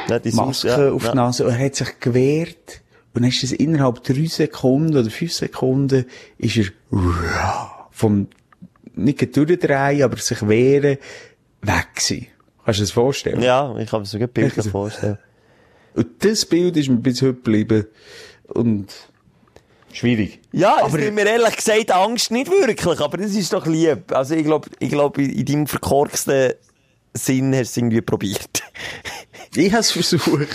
Ja, 0.10 0.20
die 0.20 0.32
Maske 0.32 0.70
Sauce, 0.70 0.78
ja, 0.80 0.92
auf 0.92 1.10
die 1.10 1.16
Nase 1.16 1.46
und 1.46 1.52
er 1.54 1.66
hat 1.66 1.76
sich 1.76 2.00
gewehrt. 2.00 2.82
Und 3.14 3.22
dann 3.22 3.30
ist 3.30 3.44
es 3.44 3.52
innerhalb 3.52 4.04
drei 4.04 4.26
Sekunden 4.26 4.98
oder 4.98 5.10
fünf 5.10 5.34
Sekunden 5.34 6.06
ist 6.40 6.58
er 6.58 6.66
vom, 7.92 8.28
nicht 8.96 9.38
durchdrehen, 9.38 10.02
aber 10.04 10.18
sich 10.18 10.48
wehren, 10.48 10.98
weg 11.62 11.88
gewesen. 11.96 12.28
Kannst 12.66 12.80
du 12.80 12.82
dir 12.82 12.86
das 12.86 12.92
vorstellen? 12.92 13.42
Ja, 13.42 13.76
ich 13.78 13.90
kann 13.90 14.02
mir 14.02 14.06
sogar 14.08 14.28
Bilder 14.28 14.64
vorstellen. 14.64 15.18
Und 15.94 16.08
das 16.26 16.46
Bild 16.46 16.76
ist 16.78 16.90
mir 16.90 16.98
bis 16.98 17.22
heute 17.22 17.36
geblieben. 17.36 17.86
Und 18.48 18.88
schwierig. 19.92 20.40
Ja, 20.52 20.78
es 20.80 20.86
Aber- 20.86 20.98
nimmt 20.98 21.16
mir 21.16 21.28
ehrlich 21.28 21.56
gesagt 21.56 21.92
Angst 21.92 22.32
nicht 22.32 22.50
wirklich, 22.50 23.00
aber 23.00 23.18
das 23.18 23.36
ist 23.36 23.54
doch 23.54 23.68
lieb. 23.68 24.12
Also 24.12 24.34
ich 24.34 24.44
glaube, 24.44 24.70
ich 24.80 24.90
glaub, 24.90 25.18
in 25.20 25.30
in 25.30 25.46
deinem 25.46 25.68
verkorksten 25.68 26.54
Sinn 27.14 27.54
hast 27.54 27.60
du 27.60 27.62
es 27.62 27.78
irgendwie 27.78 28.02
probiert. 28.02 28.64
Ich 29.56 29.72
habe 29.72 29.82
es 29.82 29.92
versucht. 29.92 30.48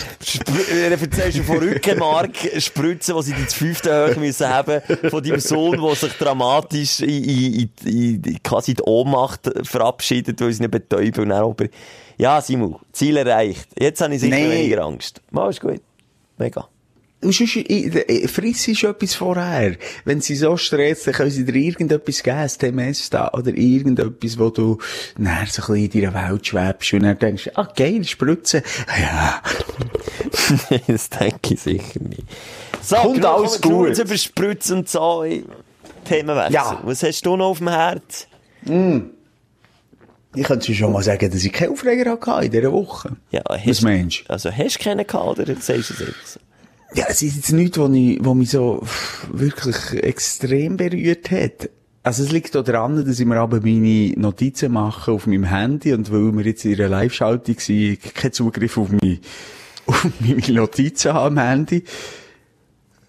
Äh, 0.72 0.90
erzählst 0.90 1.38
du 1.38 1.42
von 1.44 1.58
Rückenmark, 1.58 2.36
Spritzen, 2.58 3.14
die 3.16 3.22
sie 3.22 3.32
ins 3.32 3.54
fünfte 3.54 3.90
Höhe 3.90 4.16
müssen 4.16 4.48
haben, 4.48 4.80
von 5.08 5.22
deinem 5.22 5.40
Sohn, 5.40 5.80
der 5.80 5.94
sich 5.94 6.12
dramatisch 6.14 7.00
in, 7.00 7.24
in, 7.24 7.70
in, 7.84 8.22
in 8.22 8.42
quasi 8.42 8.74
die 8.74 8.82
Ohnmacht 8.82 9.50
verabschiedet, 9.62 10.40
weil 10.40 10.52
sie 10.52 10.62
nicht 10.62 10.72
betäuben 10.72 11.24
und 11.24 11.28
dann 11.28 11.44
aber, 11.44 11.66
ja, 12.16 12.40
Simon, 12.40 12.76
Ziel 12.92 13.16
erreicht. 13.16 13.68
Jetzt 13.78 14.00
habe 14.00 14.14
ich 14.14 14.20
sicher 14.20 14.36
Nein. 14.36 14.50
weniger 14.50 14.84
Angst. 14.84 15.20
Mal 15.30 15.50
ist 15.50 15.60
gut. 15.60 15.80
Mega. 16.36 16.68
Und 17.20 17.34
sonst, 17.34 17.56
ich- 17.56 17.68
ich- 17.68 18.30
friss 18.30 18.68
ist 18.68 18.84
etwas 18.84 19.14
vorher. 19.16 19.74
Wenn 20.04 20.20
sie 20.20 20.36
so 20.36 20.56
stresst, 20.56 21.06
dann 21.08 21.14
können 21.14 21.30
sie 21.32 21.44
dir 21.44 21.54
irgendetwas 21.56 22.22
geben, 22.22 22.38
ein 22.38 22.48
TMS 22.48 23.10
da, 23.10 23.30
oder 23.32 23.52
irgendetwas, 23.52 24.38
wo 24.38 24.50
du, 24.50 24.78
näher 25.16 25.46
so 25.50 25.62
ein 25.62 25.80
bisschen 25.82 26.00
in 26.04 26.12
deiner 26.12 26.30
Welt 26.30 26.46
schwebst 26.46 26.92
und 26.92 27.02
dann 27.02 27.18
denkst, 27.18 27.50
ah, 27.54 27.68
geil, 27.76 28.04
Spritze. 28.04 28.62
Ja. 29.00 29.42
das 30.86 31.10
denke 31.10 31.54
ich 31.54 31.60
sicher 31.60 32.00
nicht. 32.00 32.22
So, 32.82 32.96
Kommt 32.96 33.14
genug 33.16 33.28
alles 33.38 33.60
genug 33.60 33.78
gut. 33.80 33.88
jetzt 33.88 33.98
über 33.98 34.16
Spritzen 34.16 34.78
und 34.78 34.88
so. 34.88 35.24
Themenwechsel. 36.04 36.52
Ja. 36.54 36.80
Was 36.84 37.02
hast 37.02 37.22
du 37.26 37.36
noch 37.36 37.46
auf 37.48 37.58
dem 37.58 37.68
Herz? 37.68 38.26
Ich 40.34 40.44
könnte 40.44 40.74
schon 40.74 40.92
mal 40.92 41.02
sagen, 41.02 41.30
dass 41.30 41.42
ich 41.44 41.52
keinen 41.52 41.72
Aufreger 41.72 42.10
hatte 42.12 42.44
in 42.46 42.52
dieser 42.52 42.72
Woche. 42.72 43.16
Ja, 43.30 43.42
Was 43.46 43.60
hast, 43.64 43.82
meinst 43.82 44.20
du? 44.26 44.30
also 44.32 44.50
hast 44.52 44.76
du 44.78 44.84
keinen 44.84 45.06
gehabt, 45.06 45.38
oder 45.40 45.54
sagst 45.56 45.90
du 45.90 45.94
es 46.04 46.32
so? 46.34 46.40
Ja, 46.94 47.04
es 47.08 47.22
ist 47.22 47.36
jetzt 47.36 47.52
nichts, 47.52 47.78
was, 47.78 47.90
was 47.90 48.34
mich 48.34 48.50
so 48.50 48.82
wirklich 49.30 49.76
extrem 50.02 50.76
berührt 50.76 51.30
hat. 51.30 51.70
Also 52.02 52.22
es 52.22 52.32
liegt 52.32 52.56
auch 52.56 52.64
daran, 52.64 53.04
dass 53.04 53.20
ich 53.20 53.26
mir 53.26 53.36
aber 53.36 53.60
meine 53.60 54.14
Notizen 54.16 54.72
mache 54.72 55.12
auf 55.12 55.26
meinem 55.26 55.44
Handy 55.44 55.92
und 55.92 56.10
weil 56.10 56.32
wir 56.32 56.46
jetzt 56.46 56.64
in 56.64 56.74
einer 56.74 56.88
Live-Schaltung 56.88 57.56
ich 57.66 58.00
keinen 58.14 58.32
Zugriff 58.32 58.78
auf 58.78 58.88
meine, 58.88 59.18
auf 59.86 60.06
meine 60.20 60.52
Notizen 60.52 61.12
habe 61.12 61.26
am 61.26 61.38
Handy. 61.38 61.84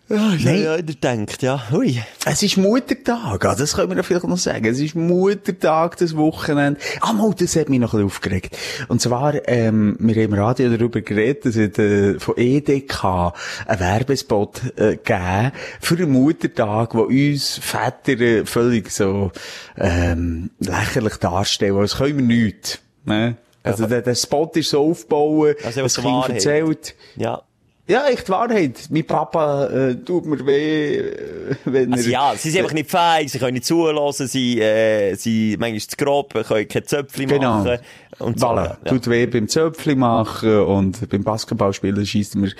Ja, 0.10 0.34
ich 0.34 0.44
Nein. 0.44 0.64
ja, 0.64 0.76
ja, 0.76 0.82
denkt, 0.82 1.44
ja. 1.44 1.70
Hui. 1.70 2.02
Es 2.26 2.42
ist 2.42 2.58
Muttertag, 2.58 3.46
ah, 3.46 3.54
das 3.54 3.76
können 3.76 3.92
wir 3.92 3.98
ja 3.98 4.02
vielleicht 4.02 4.26
noch 4.26 4.40
sagen. 4.40 4.66
Es 4.66 4.80
ist 4.80 4.96
Muttertag, 4.96 5.98
das 5.98 6.18
Wochenende. 6.18 6.80
Ah, 7.02 7.14
mal, 7.14 7.32
das 7.38 7.56
hat 7.56 7.70
mich 7.70 7.80
noch 7.80 7.94
ein 7.94 8.00
bisschen 8.00 8.06
aufgeregt. 8.08 8.58
Und 8.88 9.02
zwar, 9.02 9.48
ähm, 9.48 9.98
wir 10.00 10.16
haben 10.16 10.34
im 10.34 10.34
Radio 10.34 10.76
darüber 10.76 11.02
geredet, 11.02 11.46
dass 11.46 11.56
es 11.56 11.78
äh, 11.78 12.20
von 12.20 12.36
EDK 12.38 13.34
einen 13.68 13.80
Werbespot 13.80 14.62
äh, 14.78 14.96
gegeben 14.96 15.52
für 15.80 15.96
den 15.96 16.10
Muttertag, 16.10 16.96
wo 16.96 17.02
uns 17.02 17.60
Väter 17.60 18.20
äh, 18.20 18.46
völlig 18.48 18.90
so 18.92 19.32
ähm, 19.78 20.50
lächerlich 20.58 21.18
darstellen, 21.18 21.78
als 21.78 21.98
können 21.98 22.18
wir 22.18 22.26
nichts. 22.26 22.80
Ne? 23.06 23.38
Also 23.62 23.86
der, 23.86 24.02
der 24.02 24.16
Spot 24.16 24.50
ist 24.56 24.72
so 24.72 24.90
aufgebaut, 24.90 25.58
Also, 25.64 25.82
das 25.82 25.96
Kind 25.98 26.30
erzählt, 26.30 26.96
Ja. 27.16 27.44
Ja, 27.90 28.08
echt 28.08 28.30
Wahrheit. 28.30 28.88
Mein 28.90 29.06
Papa 29.06 29.66
äh, 29.66 29.96
tut 29.96 30.26
mir 30.26 30.46
weh, 30.46 30.98
äh, 31.00 31.56
wenn 31.66 31.92
Also 31.94 32.06
er... 32.06 32.12
ja, 32.12 32.34
sie 32.38 32.52
sind 32.52 32.62
einfach 32.62 32.74
nicht 32.74 32.90
fähig, 32.90 33.32
sie 33.32 33.40
können 33.40 33.54
nicht 33.56 33.66
zulassen, 33.66 34.28
sie, 34.28 34.62
äh, 34.62 35.16
sie 35.16 35.58
manchmal 35.60 35.80
zu 35.82 35.98
grob, 35.98 36.34
können 36.34 36.68
keine 36.68 36.86
Zöpfchen 36.86 37.28
Genau. 37.28 37.64
machen. 37.64 37.80
Und 38.20 38.40
so. 38.40 38.48
Voilà. 38.48 38.78
Ja. 38.86 38.92
Tut 38.92 39.08
weh 39.10 39.26
beim 39.26 39.48
Zöpfli 39.48 39.96
machen 39.96 40.60
und 40.64 41.10
beim 41.10 41.24
Basketballspielen 41.24 42.06
schießt 42.06 42.36
mir 42.36 42.52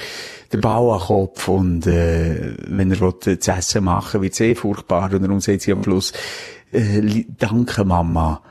den 0.52 0.62
Ball 0.62 0.90
an 0.92 1.00
den 1.00 1.06
Kopf 1.06 1.48
und 1.48 1.86
äh, 1.88 2.56
wenn 2.68 2.92
er 2.92 3.00
will, 3.00 3.14
äh, 3.26 3.40
zu 3.40 3.52
essen 3.52 3.84
machen 3.84 4.22
wird 4.22 4.34
es 4.34 4.40
eh 4.40 4.56
furchtbar 4.56 5.14
und 5.14 5.22
darum 5.22 5.40
sagt 5.42 5.62
sie 5.62 5.72
am 5.74 5.84
Schluss, 5.84 6.12
äh, 6.72 7.26
danke 7.38 7.84
Mama, 7.86 8.42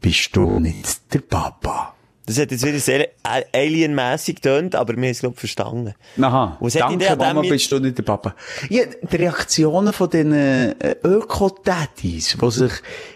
bist 0.00 0.34
du 0.36 0.58
nicht 0.60 1.12
der 1.14 1.20
Papa. 1.20 1.94
Das 2.28 2.38
hat 2.38 2.50
jetzt 2.50 2.64
wieder 2.66 2.78
sehr 2.78 3.08
a- 3.22 3.40
alienmässig 3.54 4.42
tönt, 4.42 4.74
aber 4.74 4.92
wir 4.94 5.02
haben 5.04 5.10
es, 5.12 5.20
glaube 5.20 5.32
ich, 5.36 5.40
verstanden. 5.40 5.94
Aha. 6.20 6.58
Was 6.60 6.74
Danke, 6.74 7.16
Mama, 7.16 7.40
jetzt- 7.42 7.50
bist 7.50 7.72
du 7.72 7.78
nicht 7.78 7.96
der 7.96 8.02
Papa. 8.02 8.34
Ja, 8.68 8.82
die 8.84 9.16
Reaktionen 9.16 9.94
von 9.94 10.10
den 10.10 10.32
äh, 10.32 10.74
Öko-Daddies, 11.02 12.36
die 12.38 12.50
sich, 12.50 12.72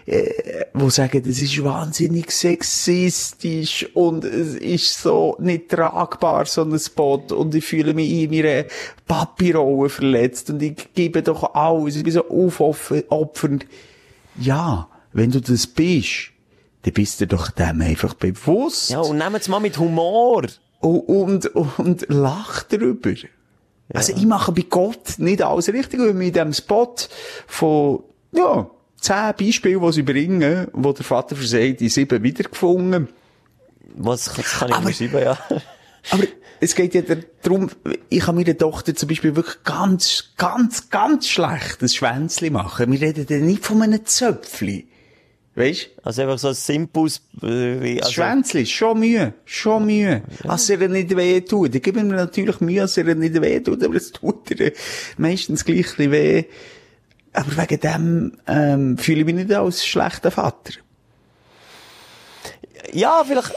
äh, 0.07 0.31
die 0.73 0.89
sagen, 0.89 1.21
das 1.23 1.37
ist 1.43 1.63
wahnsinnig 1.63 2.31
sexistisch 2.31 3.85
und 3.93 4.25
es 4.25 4.55
ist 4.55 5.01
so 5.01 5.35
nicht 5.39 5.69
tragbar, 5.69 6.45
so 6.47 6.63
ein 6.63 6.79
Spot 6.79 7.17
und 7.37 7.53
ich 7.53 7.63
fühle 7.65 7.93
mich 7.93 8.09
in 8.09 8.31
meiner 8.31 8.65
Papi-Rolle 9.07 9.89
verletzt 9.89 10.49
und 10.49 10.61
ich 10.63 10.93
gebe 10.95 11.21
doch 11.21 11.53
alles, 11.53 11.97
ich 11.97 12.03
bin 12.03 12.13
so 12.13 12.27
aufopfernd. 12.29 13.65
Ja, 14.39 14.87
wenn 15.11 15.29
du 15.29 15.39
das 15.39 15.67
bist, 15.67 16.31
dann 16.83 16.93
bist 16.93 17.19
du 17.21 17.27
doch 17.27 17.49
dem 17.51 17.81
einfach 17.81 18.13
bewusst. 18.13 18.89
Ja, 18.91 18.99
und 18.99 19.17
nehmt 19.17 19.35
es 19.37 19.47
mal 19.47 19.59
mit 19.59 19.77
Humor. 19.77 20.43
Und, 20.79 21.45
und, 21.47 21.79
und 21.79 22.05
lach 22.09 22.63
drüber. 22.63 23.13
Also 23.93 24.13
ich 24.15 24.25
mache 24.25 24.51
bei 24.51 24.63
Gott 24.69 25.17
nicht 25.17 25.41
alles 25.41 25.69
richtig, 25.69 25.99
weil 25.99 26.09
in 26.21 26.33
diesem 26.33 26.53
Spot 26.53 26.95
von, 27.47 28.03
ja, 28.33 28.69
zehn 28.99 29.33
Beispielen, 29.37 29.81
die 29.81 29.91
sie 29.93 30.03
bringen, 30.03 30.67
wo 30.73 30.91
der 30.93 31.05
Vater 31.05 31.35
versagt, 31.35 31.79
die 31.79 31.89
sieben 31.89 32.21
wiedergefunden. 32.23 33.09
Was, 33.95 34.25
das 34.25 34.51
kann 34.59 34.69
ich 34.69 34.75
Aber- 34.75 34.85
mir 34.87 34.93
schreiben, 34.93 35.21
ja. 35.23 35.37
Aber 36.11 36.23
es 36.59 36.75
geht 36.75 36.95
ja 36.95 37.01
darum, 37.43 37.69
ich 38.09 38.19
kann 38.21 38.35
meiner 38.35 38.57
Tochter 38.57 38.95
zum 38.95 39.07
Beispiel 39.09 39.35
wirklich 39.35 39.63
ganz, 39.63 40.33
ganz, 40.37 40.89
ganz 40.89 41.27
schlecht 41.27 41.81
ein 41.81 41.89
Schwänzli 41.89 42.49
machen. 42.49 42.91
Wir 42.91 43.01
reden 43.01 43.25
dann 43.27 43.45
nicht 43.45 43.65
von 43.65 43.81
einem 43.81 44.05
Zöpfli. 44.05 44.87
Weißt 45.55 45.89
Also 46.01 46.23
einfach 46.23 46.39
so 46.39 46.47
ein 46.47 46.55
simples, 46.55 47.21
äh, 47.43 47.99
also, 47.99 48.11
Schwänzli, 48.11 48.65
schon 48.65 48.99
Mühe, 48.99 49.33
schon 49.45 49.85
Mühe. 49.85 50.23
Als 50.47 50.69
er 50.69 50.87
nicht 50.87 51.15
weh 51.15 51.41
tut. 51.41 51.75
Ich 51.75 51.83
gebe 51.83 52.03
mir 52.03 52.15
natürlich 52.15 52.59
Mühe, 52.59 52.81
als 52.81 52.97
er 52.97 53.13
nicht 53.13 53.39
weh 53.39 53.59
tut, 53.59 53.83
aber 53.83 53.95
es 53.95 54.11
tut 54.11 54.49
ihr 54.59 54.71
meistens 55.17 55.63
gleich 55.63 55.99
ein 55.99 56.11
weh. 56.11 56.45
Aber 57.33 57.57
wegen 57.57 57.79
dem, 57.79 58.37
ähm, 58.47 58.97
fühle 58.97 59.19
ich 59.19 59.25
mich 59.25 59.35
nicht 59.35 59.51
als 59.53 59.85
schlechter 59.85 60.31
Vater. 60.31 60.73
ja, 62.91 63.23
vielleicht 63.25 63.53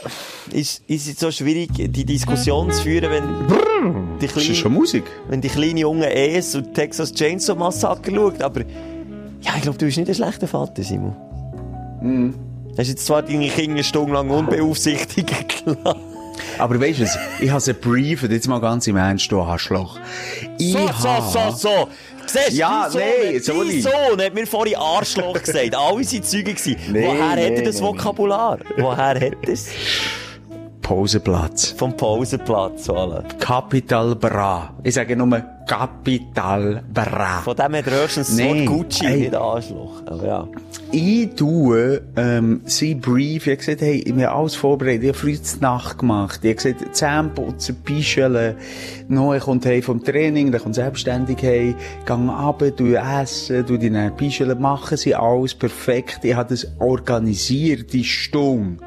ist, 0.51 0.83
ist 0.87 1.07
es 1.07 1.19
so 1.19 1.31
schwierig, 1.31 1.69
die 1.75 2.05
Diskussion 2.05 2.71
zu 2.71 2.83
führen, 2.83 3.11
wenn 3.11 4.17
die 4.19 4.25
Ist 4.25 4.35
das 4.35 4.43
kleine, 4.43 4.55
schon 4.55 4.73
Musik? 4.73 5.03
wenn 5.29 5.41
die 5.41 5.49
kleine 5.49 5.79
junge 5.79 6.11
ES 6.11 6.55
und 6.55 6.73
Texas 6.73 7.13
Chainsaw 7.13 7.57
Massacre 7.57 8.13
schaut, 8.13 8.41
aber, 8.41 8.61
ja, 9.41 9.53
ich 9.55 9.61
glaube, 9.61 9.77
du 9.77 9.85
bist 9.85 9.97
nicht 9.97 10.09
ein 10.09 10.15
schlechter 10.15 10.47
Vater, 10.47 10.83
Simon. 10.83 11.15
Mhm. 12.01 12.35
Hast 12.77 12.89
jetzt 12.89 13.05
zwar 13.05 13.23
deine 13.23 13.49
Kinder 13.49 13.83
stundenlang 13.83 14.29
unbeaufsichtigt 14.29 15.65
gelassen. 15.65 16.01
Aber 16.59 16.79
weißt 16.79 16.99
du 16.99 17.03
was? 17.03 17.17
Ich 17.39 17.49
habe 17.49 17.61
sie 17.61 17.73
briefed, 17.73 18.31
jetzt 18.31 18.47
mal 18.47 18.59
ganz 18.61 18.85
im 18.87 18.95
Ernst, 18.97 19.31
du 19.31 19.41
Arschloch. 19.41 19.99
Ich 20.59 20.73
So, 20.73 20.87
so, 20.99 21.21
so, 21.31 21.51
so. 21.55 21.87
Siehst, 22.27 22.51
Ja, 22.51 22.83
dein 22.83 22.91
Sohn, 22.91 23.67
nee, 23.67 23.79
sorry. 23.79 23.81
Sohn 23.81 24.21
hat 24.21 24.33
mir 24.33 24.45
vorhin 24.45 24.75
Arschloch 24.75 25.33
gesagt. 25.41 25.75
Alle 25.75 26.03
sind 26.03 26.25
Zeugen 26.25 26.55
gewesen. 26.55 26.75
Nee, 26.91 27.07
Woher 27.07 27.29
hat 27.31 27.39
er 27.39 27.49
nee, 27.51 27.61
das 27.63 27.79
nee, 27.79 27.87
Vokabular? 27.87 28.59
Woher 28.77 28.97
hat 28.97 29.21
er 29.21 29.31
es? 29.49 29.69
Pausenplatz. 30.81 31.71
Vom 31.71 31.95
Pausenplatz, 31.97 32.89
voilà. 32.89 33.23
Capital 33.39 34.15
Bra. 34.15 34.73
Ich 34.83 34.93
sage 34.93 35.15
nur 35.15 35.41
Capital 35.67 36.81
Bra. 36.93 37.41
Von 37.43 37.55
dem 37.55 37.75
hat 37.75 37.85
höchstens 37.85 38.35
Nee, 38.35 38.65
Wort 38.65 38.65
Gucci, 38.65 39.05
ey. 39.05 39.19
nicht 39.19 39.35
Arschloch. 39.35 40.01
Aber 40.05 40.25
ja. 40.25 40.47
Ich 40.91 41.29
tue, 41.35 42.01
ähm, 42.15 42.61
sie 42.63 42.95
brief, 42.95 43.45
ich 43.45 43.51
habe 43.51 43.57
gesagt, 43.57 43.81
hey, 43.81 43.97
ich 43.99 44.11
habe 44.13 44.31
alles 44.31 44.55
vorbereitet, 44.55 45.03
ich 45.03 45.09
habe 45.09 45.17
früh 45.17 45.33
die 45.33 45.59
Nacht 45.61 45.99
gemacht, 45.99 46.39
ich 46.43 46.57
habe 46.57 46.73
gesagt, 46.73 46.95
Zähneputzen, 46.95 47.75
Pischeln, 47.83 48.55
Noe 49.09 49.39
kommt 49.39 49.65
heim 49.65 49.81
vom 49.81 50.01
Training, 50.01 50.51
dann 50.53 50.61
kommt 50.61 50.75
selbstständig 50.75 51.43
heim, 51.43 51.75
gang 52.05 52.29
runter, 52.29 52.73
tu 52.73 52.93
essen, 52.93 53.65
die 53.65 53.89
dann 53.89 54.15
Pischeln, 54.15 54.59
machen 54.61 54.95
sie 54.97 55.13
alles 55.13 55.53
perfekt, 55.53 56.19
ich 56.23 56.33
habe 56.33 56.49
das 56.49 56.67
organisiert, 56.79 57.91
die 57.91 58.05
Stunde. 58.05 58.81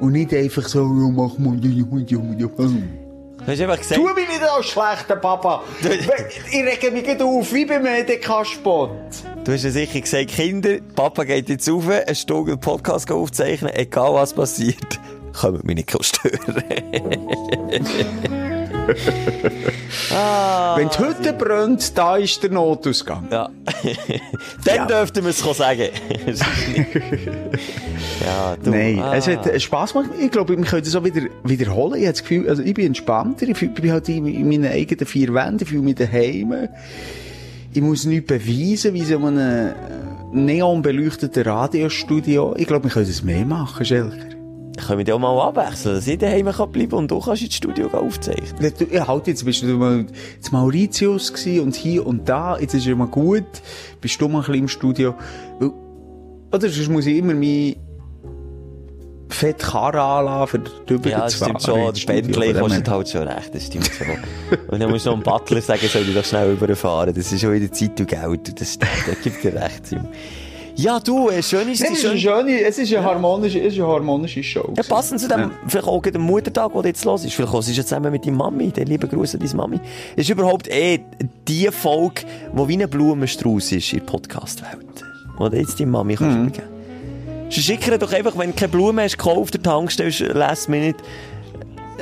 Und 0.00 0.12
nicht 0.12 0.34
einfach 0.34 0.68
so, 0.68 0.80
ja, 0.80 1.08
mach 1.10 1.38
mal 1.38 1.56
die, 1.56 1.82
die, 1.82 2.04
die, 2.04 3.03
die. 3.46 3.46
Du 3.46 3.52
hast 3.52 3.60
einfach 3.60 3.78
gesagt, 3.78 4.00
Tu 4.00 4.14
mich 4.14 4.28
nicht 4.28 4.42
als 4.42 4.66
schlechter 4.66 5.16
Papa. 5.16 5.62
ich 5.80 6.08
rege 6.64 6.90
mich 6.90 7.04
gerade 7.04 7.24
auf, 7.24 7.52
wie 7.52 7.64
beim 7.64 7.86
EDK-Spot. 7.86 8.90
du 9.44 9.52
hast 9.52 9.64
ja 9.64 9.70
sicher 9.70 10.00
gesagt, 10.00 10.28
Kinder, 10.28 10.78
Papa 10.94 11.24
geht 11.24 11.48
jetzt 11.48 11.68
rauf, 11.68 11.88
eine 11.88 12.14
Stunde 12.14 12.52
einen 12.52 12.60
Podcast 12.60 13.10
aufzeichnen, 13.10 13.72
egal 13.74 14.14
was 14.14 14.32
passiert, 14.32 14.98
kommt 15.38 15.64
mich 15.64 15.76
nicht 15.76 16.04
stören. 16.04 16.64
Wenn 20.76 20.88
die 20.88 20.98
Hütte 20.98 21.32
brennt, 21.32 21.96
da 21.96 22.16
ist 22.16 22.42
der 22.42 22.50
Notausgang. 22.50 23.28
Ja. 23.30 23.48
Dann 24.64 24.76
Ja. 24.76 24.86
dürften 24.86 25.22
wir 25.24 25.30
es 25.30 25.38
sagen. 25.38 25.82
ja, 28.24 28.56
du. 28.62 28.70
Nein, 28.70 28.98
ah. 29.00 29.14
es 29.14 29.26
hat 29.28 29.60
Spass 29.62 29.92
gemacht. 29.92 30.10
Ich 30.20 30.30
glaube, 30.30 30.56
wir 30.56 30.64
können 30.64 30.84
das 30.84 30.94
auch 30.94 31.04
wieder 31.04 31.22
wiederholen. 31.44 31.94
Ich 31.94 32.06
habe 32.06 32.12
das 32.12 32.22
Gefühl, 32.22 32.48
also 32.48 32.62
ich 32.62 32.74
bin 32.74 32.86
entspannter. 32.86 33.48
Ich 33.48 33.58
bin 33.74 33.92
halt 33.92 34.08
in, 34.08 34.26
in 34.26 34.48
meinen 34.48 34.70
eigenen 34.70 35.06
vier 35.06 35.32
Wänden. 35.34 35.62
Ich 35.62 35.68
fühle 35.68 35.82
mich 35.82 35.96
daheim. 35.96 36.68
Ich 37.72 37.82
muss 37.82 38.04
nichts 38.04 38.26
beweisen, 38.28 38.94
wie 38.94 39.02
so 39.02 39.16
in 39.16 39.24
einem 39.26 39.68
äh, 39.68 39.72
neonbeleuchteten 40.32 41.42
Radiostudio. 41.42 42.54
Ich 42.56 42.66
glaube, 42.66 42.84
wir 42.84 42.90
können 42.90 43.06
das 43.06 43.22
mehr 43.22 43.44
machen, 43.44 43.84
Schelker. 43.84 44.33
Können 44.76 44.98
wir 44.98 45.04
die 45.04 45.12
auch 45.12 45.18
mal 45.18 45.40
abwechseln, 45.40 45.94
dass 45.94 46.06
ich 46.06 46.18
daheim 46.18 46.46
kann 46.46 46.70
bleiben 46.72 46.94
und 46.94 47.10
du 47.10 47.20
kannst 47.20 47.42
ins 47.42 47.54
Studio 47.54 47.88
aufzeichnen. 47.88 48.72
Ja, 48.90 49.06
halt, 49.06 49.26
jetzt 49.26 49.44
bist 49.44 49.62
du 49.62 49.66
mal 49.66 50.00
in 50.00 50.08
Mauritius 50.50 51.30
und 51.46 51.74
hier 51.74 52.06
und 52.06 52.28
da. 52.28 52.58
Jetzt 52.58 52.74
ist 52.74 52.86
ja 52.86 52.94
mal 52.94 53.06
gut. 53.06 53.44
Bist 54.00 54.20
du 54.20 54.28
mal 54.28 54.38
ein 54.38 54.44
bisschen 54.44 54.54
im 54.60 54.68
Studio. 54.68 55.14
Oder 56.52 56.68
sonst 56.68 56.88
muss 56.88 57.06
ich 57.06 57.18
immer 57.18 57.34
mein 57.34 57.76
Fett 59.28 59.58
Karre 59.58 60.00
anlassen, 60.00 60.64
für 60.64 60.86
drüber 60.86 61.10
Ja, 61.10 61.20
das 61.20 61.32
zu 61.32 61.38
fahren 61.38 61.58
stimmt 61.60 61.96
schon. 61.96 62.06
Bentley 62.06 62.54
Von 62.54 62.54
dem 62.54 62.60
kostet 62.60 62.88
halt 62.88 63.08
schon 63.08 63.28
recht, 63.28 63.54
das 63.54 63.66
stimmt 63.66 63.90
schon. 63.90 64.06
und 64.68 64.80
dann 64.80 64.90
musst 64.90 65.06
du 65.06 65.10
noch 65.10 65.16
einem 65.16 65.24
Butler 65.24 65.60
sagen, 65.60 65.88
soll 65.88 66.02
ich 66.02 66.14
doch 66.14 66.24
schnell 66.24 66.52
überfahren. 66.52 67.12
Das 67.14 67.32
ist 67.32 67.40
schon 67.40 67.52
wieder 67.52 67.72
Zeit 67.72 67.98
und 67.98 68.06
Geld. 68.06 68.60
Das 68.60 68.74
stimmt, 68.74 68.90
da 69.06 69.14
gibt 69.22 69.42
dir 69.42 69.54
recht, 69.54 69.86
Simon. 69.86 70.08
Ja, 70.76 70.98
du, 70.98 71.28
äh, 71.28 71.40
schön 71.42 71.68
ist 71.68 71.80
Nein, 71.82 71.92
es 71.92 71.98
ist 72.00 72.04
eine 72.06 72.18
schön. 72.18 72.32
schöne, 72.46 72.60
es 72.62 72.78
ist 72.78 72.92
eine 72.92 73.04
harmonische, 73.04 73.60
es 73.60 73.74
ist 73.74 73.78
eine 73.80 73.86
harmonische 73.88 74.42
Show. 74.42 74.72
Ja, 74.76 74.82
passend 74.82 75.20
zu 75.20 75.28
dem, 75.28 75.38
Ja. 75.40 75.50
vielleicht 75.68 75.86
auch 75.86 76.02
dem 76.02 76.22
Muttertag, 76.22 76.72
der 76.72 76.84
jetzt 76.86 77.04
los 77.04 77.24
ist. 77.24 77.34
Vielleicht 77.34 77.52
kommst 77.52 77.68
du 77.68 77.72
zusammen 77.74 78.10
mit 78.10 78.26
deiner 78.26 78.36
Mami. 78.36 78.68
Den 78.72 78.88
lieben 78.88 79.08
Gruß 79.08 79.34
an 79.34 79.40
deine 79.40 79.54
Mami. 79.54 79.80
Ist 80.16 80.28
überhaupt 80.30 80.66
eh 80.68 81.00
die 81.46 81.68
Folge, 81.70 82.22
die 82.52 82.68
wie 82.68 82.82
ein 82.82 82.90
Blumenstrauß 82.90 83.70
ist 83.72 83.92
in 83.92 84.00
der 84.00 84.06
Podcast-Welt. 84.06 85.04
Oder 85.38 85.58
jetzt 85.58 85.78
deine 85.78 85.90
Mami 85.92 86.16
kannst 86.16 86.36
Mhm. 86.38 86.46
übergeben. 86.48 86.68
Ihr 87.92 87.98
doch 87.98 88.12
einfach, 88.12 88.36
wenn 88.36 88.50
du 88.50 88.56
keine 88.56 88.70
Blumen 88.70 89.04
hast 89.04 89.16
gekauft, 89.16 89.54
der 89.54 89.62
Tankstelle 89.62 90.10
last 90.32 90.68
minute, 90.68 90.98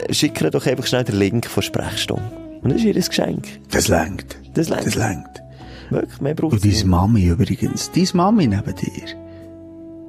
äh, 0.08 0.14
schicken 0.14 0.44
ihr 0.44 0.50
doch 0.50 0.66
einfach 0.66 0.86
schnell 0.86 1.04
den 1.04 1.18
Link 1.18 1.44
von 1.46 1.62
Sprechstunde. 1.62 2.22
Und 2.62 2.70
das 2.72 2.78
ist 2.78 2.84
ihr 2.86 2.94
Geschenk. 2.94 3.44
Das 3.70 3.88
längt. 3.88 4.36
Das 4.54 4.70
längt. 4.70 4.86
Das 4.86 4.94
längt. 4.94 5.42
Wirklich, 5.90 6.20
mehr 6.20 6.34
braucht 6.34 6.52
Und 6.52 6.64
deine 6.64 6.84
Mami 6.84 7.26
übrigens, 7.26 7.90
deine 7.90 8.08
Mami 8.14 8.46
neben 8.46 8.74
dir, 8.74 9.04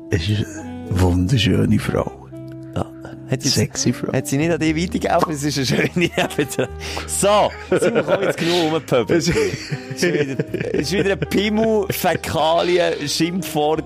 ist 0.09 0.30
eine 0.30 1.01
wunderschöne 1.01 1.80
Frau. 1.80 2.24
Hat 3.30 3.41
sie, 3.41 3.49
Sexy 3.49 3.93
Frau. 3.93 4.13
hat 4.13 4.28
sie 4.28 4.38
nicht 4.38 4.51
an 4.51 4.59
dich 4.59 4.76
weitergeholfen? 4.76 5.34
Es 5.34 5.43
ist 5.43 5.57
eine 5.57 5.65
schöne. 5.65 6.09
So, 7.07 7.49
sind 7.71 7.95
wir 7.95 8.21
jetzt 8.21 8.38
genug 8.38 8.63
rumgepöbelt. 8.65 9.09
Es 9.19 9.28
ist 9.30 10.03
wieder, 10.03 10.74
ist 10.74 10.91
wieder 10.91 11.11
ein 11.13 11.19
Pimmel, 11.19 11.88
Fäkalien, 11.89 13.07
Schimpfwort, 13.07 13.84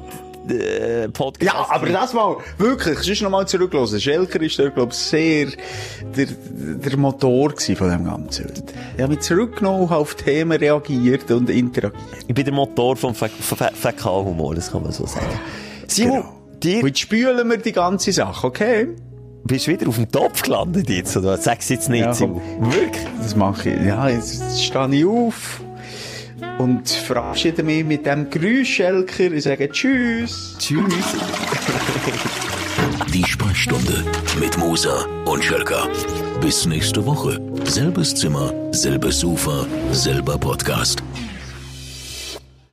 äh, 0.52 1.10
Podcast. 1.10 1.44
Ja, 1.54 1.66
aber 1.70 1.88
das 1.88 2.14
mal, 2.14 2.38
wirklich, 2.58 3.00
sonst 3.00 3.22
noch 3.22 3.30
mal 3.30 3.48
zurücklassen. 3.48 4.00
Schelker 4.00 4.42
ist 4.42 4.58
da, 4.60 4.70
glaub 4.70 4.92
ich, 4.92 4.98
sehr 4.98 5.48
der, 6.16 6.28
der 6.28 6.98
Motor 6.98 7.54
von 7.58 7.90
dem 7.90 8.06
Ganzen. 8.06 8.52
Ich 8.96 9.02
habe 9.04 9.14
mich 9.14 9.22
zurückgenommen, 9.22 9.90
auf 9.90 10.16
Themen 10.16 10.58
reagiert 10.58 11.30
und 11.32 11.50
interagiert. 11.50 12.02
Ich 12.28 12.34
bin 12.36 12.46
der 12.46 12.54
Motor 12.54 12.96
vom 12.96 13.14
Fä 13.14 13.30
Fä 13.30 13.70
Fäkalhumor, 13.74 14.56
das 14.56 14.72
kann 14.72 14.84
man 14.84 14.92
so 14.92 15.06
sagen. 15.06 15.26
Simon, 15.88 16.24
Genau. 16.62 16.82
dir 16.84 16.96
spülen 16.96 17.50
wir 17.50 17.58
die 17.58 17.72
ganze 17.72 18.12
Sache, 18.12 18.48
okay? 18.48 18.88
bist 19.44 19.66
du 19.68 19.72
wieder 19.72 19.88
auf 19.88 19.96
dem 19.96 20.12
Topf 20.12 20.42
gelandet 20.42 20.90
jetzt, 20.90 21.16
oder? 21.16 21.38
Sag's 21.38 21.70
jetzt 21.70 21.90
nicht, 21.90 22.02
Ja. 22.04 22.20
Wirklich? 22.20 23.06
Das 23.22 23.36
mache 23.36 23.70
ich. 23.70 23.86
Ja, 23.86 24.10
jetzt 24.10 24.62
stehe 24.62 24.90
ich 24.94 25.06
auf 25.06 25.62
und 26.58 26.90
verabschiede 26.90 27.64
mich 27.64 27.84
mit 27.84 28.06
dem 28.06 28.30
Geräusch, 28.30 28.76
Schelker. 28.76 29.32
Ich 29.32 29.44
sage 29.44 29.70
Tschüss. 29.70 30.56
Tschüss. 30.60 31.16
Die 33.14 33.24
Sprechstunde 33.24 34.04
mit 34.40 34.58
Musa 34.58 35.06
und 35.26 35.44
Schelka. 35.44 35.88
Bis 36.42 36.66
nächste 36.66 37.06
Woche. 37.06 37.40
Selbes 37.66 38.16
Zimmer, 38.16 38.54
selbes 38.72 39.20
Sofa, 39.20 39.66
selber 39.92 40.38
Podcast. 40.38 41.02